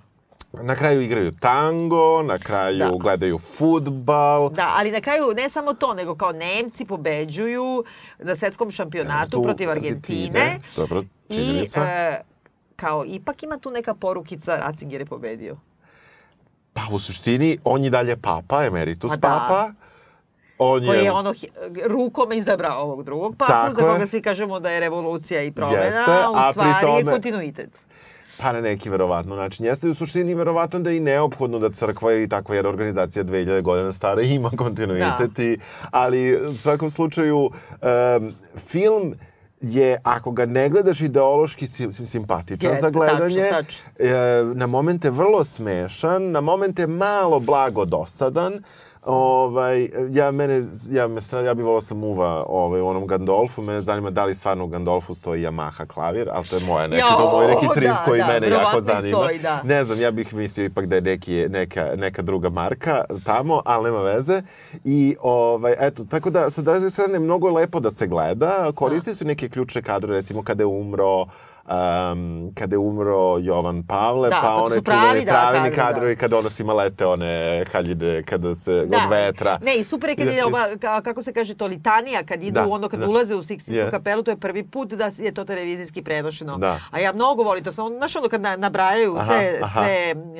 na 0.55 0.77
kraju 0.77 1.01
igraju 1.01 1.31
tango, 1.33 2.23
na 2.23 2.39
kraju 2.39 2.79
Da. 2.81 2.91
gledaju 2.93 3.39
futbal. 3.39 4.51
Da, 4.51 4.73
ali 4.73 4.91
na 4.91 5.01
kraju 5.01 5.25
ne 5.37 5.49
samo 5.49 5.75
to, 5.75 5.95
nego 5.95 6.15
kao 6.15 6.33
Nemci 6.33 6.85
pobeđuju 6.85 7.85
na 8.19 8.37
svetskom 8.37 8.71
šampionatu 8.71 9.31
Tu 9.31 9.43
protiv 9.43 9.71
Argentine. 9.71 10.61
Dobro, 10.77 11.03
I 11.29 11.35
činjenica. 11.37 11.81
e, 11.81 12.21
kao 12.81 13.05
ipak 13.07 13.43
ima 13.43 13.59
tu 13.59 13.71
neka 13.71 13.95
porukica 13.95 14.57
Ratzinger 14.57 15.01
je 15.01 15.07
pobedio. 15.07 15.57
Pa 16.73 16.83
u 16.93 16.99
suštini, 16.99 17.59
on 17.65 17.85
je 17.85 17.91
dalje 17.91 18.17
papa, 18.19 18.65
emeritus 18.65 19.11
Pa 19.11 19.17
da. 19.19 19.29
papa. 19.29 19.73
On 20.59 20.87
Koji 20.87 20.99
je 20.99 21.13
ono 21.13 21.31
hi- 21.33 21.49
rukom 21.87 22.33
izabrao 22.33 22.81
ovog 22.81 23.03
drugog 23.05 23.37
papu, 23.37 23.53
Tako 23.53 23.75
za 23.75 23.83
je. 23.83 23.89
koga 23.89 24.07
svi 24.07 24.23
kažemo 24.23 24.61
da 24.61 24.71
je 24.71 24.81
revolucija 24.81 25.43
i 25.43 25.53
promena, 25.53 25.83
Jeste, 25.83 26.13
a 26.17 26.31
u 26.31 26.35
a 26.37 26.53
stvari 26.53 26.71
je 26.71 26.81
tome- 26.83 27.13
kontinuitet. 27.13 27.71
Pa 28.39 28.53
na 28.53 28.61
neki 28.61 28.91
verovatno 28.91 29.37
način. 29.37 29.67
Jeste 29.67 29.89
u 29.89 29.95
suštini 29.95 30.35
verovatno 30.35 30.79
da 30.79 30.91
je 30.91 30.97
i 30.97 31.01
neophodno 31.01 31.59
da 31.59 31.71
crkva 31.71 32.13
i 32.15 32.29
takva 32.29 32.55
jedna 32.55 32.69
organizacija 32.69 33.25
2000 33.25 33.63
godina 33.63 33.93
stara 33.93 34.23
ima 34.37 34.51
kontinuitet. 34.51 35.31
Da. 35.31 35.43
I, 35.43 35.59
ali 35.91 36.21
u 36.43 36.55
svakom 36.55 36.91
slučaju 36.91 37.51
em, 37.83 38.33
film 38.59 39.15
je, 39.61 39.99
ako 40.03 40.31
ga 40.31 40.47
ne 40.47 40.69
gledaš 40.69 41.01
ideološki, 41.01 41.67
sim, 41.67 41.93
sim- 41.93 42.07
simpatičan 42.07 42.71
Jeste, 42.71 42.81
za 42.81 42.91
gledanje. 42.91 43.43
tačno, 43.43 43.57
tačno. 43.59 43.91
E, 43.99 44.55
na 44.55 44.67
momente 44.67 45.11
vrlo 45.11 45.45
smešan, 45.45 46.31
na 46.31 46.41
momente 46.41 46.87
malo 46.87 47.41
blago 47.41 47.85
dosadan. 47.85 48.63
Ovaj, 49.05 49.89
ja, 50.11 50.31
mene, 50.31 50.65
ja, 50.91 51.09
me 51.09 51.21
stra, 51.21 51.41
ja 51.41 51.55
bih 51.55 51.65
volao 51.65 51.81
sam 51.81 52.05
uva 52.05 52.45
ovaj, 52.49 52.81
u 52.81 52.87
onom 52.87 53.07
Gandolfu. 53.07 53.63
Mene 53.63 53.81
zanima 53.81 54.11
da 54.11 54.25
li 54.25 54.35
stvarno 54.35 54.65
u 54.65 54.67
Gandolfu 54.67 55.15
stoji 55.15 55.43
Yamaha 55.43 55.87
klavir, 55.87 56.29
ali 56.33 56.47
to 56.47 56.57
je 56.57 56.65
moja 56.65 56.87
neka, 56.87 57.07
to 57.17 57.25
je 57.25 57.33
moj 57.33 57.55
neki 57.55 57.67
trip 57.75 57.89
da, 57.89 58.03
koji 58.07 58.21
da, 58.21 58.27
mene 58.27 58.49
jako 58.49 58.81
zanima. 58.81 59.19
stoji, 59.19 59.39
da. 59.39 59.63
Ne 59.63 59.85
znam, 59.85 60.01
ja 60.01 60.11
bih 60.11 60.35
mislio 60.35 60.65
ipak 60.65 60.87
da 60.87 60.95
je 60.95 61.01
neki, 61.01 61.47
neka, 61.49 61.93
neka 61.97 62.23
druga 62.23 62.51
marka 62.51 63.05
tamo, 63.25 63.63
ali 63.65 63.85
nema 63.85 64.03
veze. 64.03 64.43
I, 64.85 65.17
ovaj, 65.21 65.75
eto, 65.79 66.05
tako 66.05 66.31
da, 66.31 66.51
sa 66.51 66.63
druge 66.63 66.91
strane, 66.91 67.19
mnogo 67.19 67.49
je 67.49 67.55
lepo 67.55 67.81
da 67.81 67.91
se 67.91 68.07
gleda. 68.07 68.73
Koristi 68.75 69.15
su 69.15 69.25
neke 69.25 69.49
ključne 69.49 69.83
kadre, 69.83 70.13
recimo 70.13 70.43
kada 70.43 70.63
je 70.63 70.67
umro 70.67 71.27
um, 71.65 72.53
kada 72.55 72.75
je 72.75 72.79
umro 72.81 73.39
Jovan 73.39 73.83
Pavle, 73.83 74.29
Da, 74.31 74.37
pa 74.37 74.49
to 74.49 74.65
one 74.65 74.83
pravi, 74.83 75.01
čuveni 75.01 75.25
da, 75.25 75.31
traveni 75.33 75.77
kadrovi, 75.77 76.15
da. 76.15 76.21
kada 76.21 76.39
ono 76.39 76.51
svima 76.51 76.73
lete 76.75 77.07
one 77.07 77.31
haljine 77.65 78.23
kada 78.23 78.55
se 78.55 78.73
od 78.73 79.11
vetra. 79.11 79.59
Ne, 79.63 79.77
i 79.77 79.85
super 79.85 80.11
je 80.11 80.17
kad 80.17 80.27
je, 80.27 80.45
ova, 80.47 80.69
ka- 80.71 81.03
kako 81.03 81.23
se 81.23 81.33
kaže 81.33 81.55
to, 81.55 81.67
litanija, 81.67 82.23
kad 82.23 82.43
idu, 82.43 82.53
Da, 82.53 82.67
ono 82.67 82.89
kad 82.89 83.01
da. 83.01 83.09
ulaze 83.09 83.35
u 83.35 83.43
Sikstivsku 83.43 83.85
Je. 83.85 83.91
kapelu, 83.91 84.23
to 84.23 84.31
je 84.31 84.37
prvi 84.37 84.63
put 84.65 84.89
da 84.91 85.11
je 85.19 85.35
to 85.35 85.45
televizijski 85.45 86.03
prenošeno. 86.03 86.59
Da. 86.59 86.81
A 86.91 87.01
ja 87.01 87.13
mnogo 87.13 87.43
volim 87.43 87.65
to, 87.65 87.73
samo, 87.73 87.89
znaš 87.91 88.17
ono 88.17 88.29
kad 88.29 88.41
na, 88.41 88.57
nabrajaju 88.57 89.17
Aha, 89.17 89.25
sve, 89.27 89.59
aha. 89.63 89.81
sve 89.81 90.15
uh, 90.15 90.31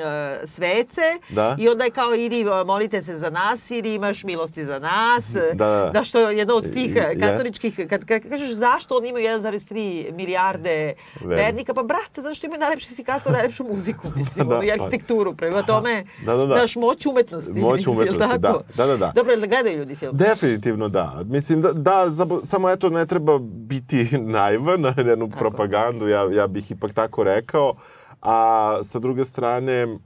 svece 0.45 1.01
Da. 1.29 1.57
i 1.59 1.69
onda 1.69 1.85
je 1.85 1.91
kao 1.91 2.09
uh, 2.09 2.67
molite 2.67 3.03
se 3.03 3.15
za 3.15 3.31
nas 3.31 3.71
ili 3.71 3.95
imaš 3.95 4.25
milosti 4.25 4.65
za 4.65 4.79
nas. 4.79 5.33
Da, 5.33 5.67
da. 5.67 5.91
Da 5.91 6.05
što 6.05 6.21
je 6.21 6.39
jedno 6.39 6.55
od 6.55 6.73
tih 6.73 6.91
katoličkih, 7.21 7.81
kad, 7.89 8.05
kad 8.05 8.23
kažeš 8.23 8.51
zašto 8.51 8.97
oni 8.97 9.09
imaju 9.09 9.29
1,3 9.31 10.13
milijarde 10.13 10.95
Verni. 11.17 11.37
vernika, 11.37 11.75
pa 11.75 11.83
brate, 11.83 12.23
zašto 12.23 12.47
imaju 12.47 12.61
najlepši 12.61 12.87
slikasa, 12.87 13.31
najlepšu 13.31 13.65
muziku, 13.65 14.09
mislim, 14.17 14.47
Da, 14.49 14.55
ono, 14.55 14.65
i 14.65 14.69
pa- 14.69 14.73
arhitekturu. 14.75 15.35
Prema 15.35 15.63
tome, 15.63 16.05
Da, 16.21 16.37
da, 16.37 16.47
da. 16.47 16.55
znaš, 16.55 16.77
moć 16.77 17.07
umetnosti. 17.07 17.53
Moć 17.53 17.87
umetnosti, 17.87 18.19
da. 18.19 18.39
tako? 18.39 18.63
Da, 18.75 18.87
da, 18.87 18.97
da. 18.97 19.13
Dobro, 19.15 19.37
da 19.37 19.47
gledaju 19.47 19.79
ljudi 19.79 19.95
film? 19.97 20.17
Definitivno 20.17 20.89
da. 20.89 21.23
Mislim 21.27 21.63
da, 21.63 21.73
da 21.73 22.05
samo 22.45 22.71
eto 22.71 22.91
ne 22.91 23.07
treba 23.07 23.39
biti 23.41 24.09
naivan 24.19 24.81
na 24.81 24.95
jednu 24.99 25.29
Tako. 25.29 25.39
propagandu, 25.41 26.09
ja, 26.09 26.29
ja 26.33 26.47
bih 26.47 26.71
ipak 26.71 26.93
tako 26.93 27.25
rekao. 27.25 27.75
A 28.23 28.37
sa 28.83 28.99
druge 28.99 29.25
strane, 29.25 29.99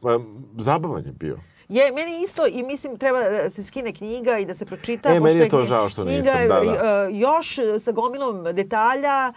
zabavan 0.58 1.04
je 1.04 1.12
bio. 1.12 1.38
Je, 1.68 1.92
meni 1.92 2.22
isto 2.24 2.46
i 2.48 2.62
mislim 2.62 2.96
treba 2.96 3.18
da 3.20 3.50
se 3.50 3.62
skine 3.64 3.92
knjiga 3.92 4.38
i 4.38 4.44
da 4.44 4.54
se 4.54 4.66
pročita. 4.66 5.08
E, 5.08 5.20
meni 5.20 5.40
je 5.40 5.48
to 5.48 5.58
knji- 5.58 5.66
žao 5.66 5.88
što 5.88 6.02
knjiga 6.02 6.18
nisam, 6.22 6.48
da, 6.48 6.60
da. 6.62 7.04
e, 7.04 7.12
još 7.12 7.56
sa 7.78 7.92
gomilom 7.92 8.44
detalja, 8.44 9.32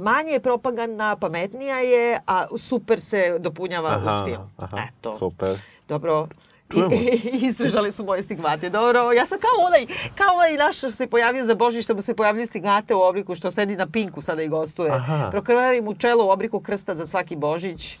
manje 0.00 0.32
je 0.32 0.40
propagandna, 0.40 1.16
pametnija 1.16 1.78
je, 1.78 2.20
a 2.26 2.46
super 2.58 3.00
se 3.00 3.38
dopunjava 3.38 3.96
uz 3.98 4.24
film. 4.24 4.50
aha, 4.56 4.78
Eto. 4.88 5.18
super. 5.18 5.56
Dobro. 5.88 6.28
Čujemo 6.72 6.94
I, 6.94 7.20
izdržali 7.48 7.92
su 7.92 8.04
moje 8.04 8.22
stigmate. 8.22 8.70
Dobro, 8.70 9.12
ja 9.12 9.26
sam 9.26 9.38
kao 9.38 9.66
onaj, 9.66 9.86
kao 10.14 10.34
onaj 10.34 10.56
naš 10.56 10.76
što 10.78 10.90
se 10.90 11.06
pojavio 11.06 11.44
za 11.44 11.54
Božić, 11.54 11.84
što 11.84 11.94
mu 11.94 12.02
se 12.02 12.14
pojavljaju 12.14 12.46
stigmate 12.46 12.94
u 12.94 13.02
obliku, 13.02 13.34
što 13.34 13.50
sedi 13.50 13.76
na 13.76 13.86
Pinku 13.86 14.22
sada 14.22 14.42
i 14.42 14.48
gostuje. 14.48 14.90
Aha. 14.90 15.28
Prokrvari 15.30 15.80
mu 15.80 15.94
čelo 15.94 16.26
u 16.26 16.30
obliku 16.30 16.60
krsta 16.60 16.94
za 16.94 17.06
svaki 17.06 17.36
Božić. 17.36 17.98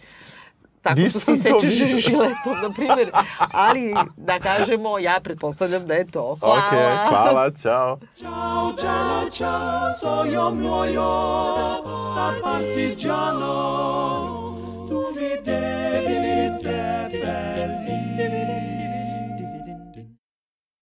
Tako 0.84 1.00
Nisam 1.00 1.20
što 1.20 1.36
si 1.36 1.42
to 1.48 1.60
sečeš 1.60 1.80
vidio. 1.80 1.98
žiletom, 2.08 2.56
na 2.62 2.70
primjer. 2.70 3.10
Ali, 3.38 3.94
da 4.16 4.38
kažemo, 4.38 4.98
ja 4.98 5.20
pretpostavljam 5.24 5.86
da 5.86 5.94
je 5.94 6.06
to. 6.10 6.36
Hvala. 6.40 6.56
Ok, 6.56 6.72
hvala, 7.08 7.50
čao. 7.62 7.98
Ciao, 8.16 8.72
ciao, 8.80 9.30
ciao, 9.30 9.90
soy 10.02 10.32
yo 10.34 10.54
muoio 10.54 11.10
da 12.16 12.32
partigiano. 12.42 13.54
Tu 14.88 15.00
mi 15.16 15.30
devi 15.44 16.48
seppellire 16.62 17.83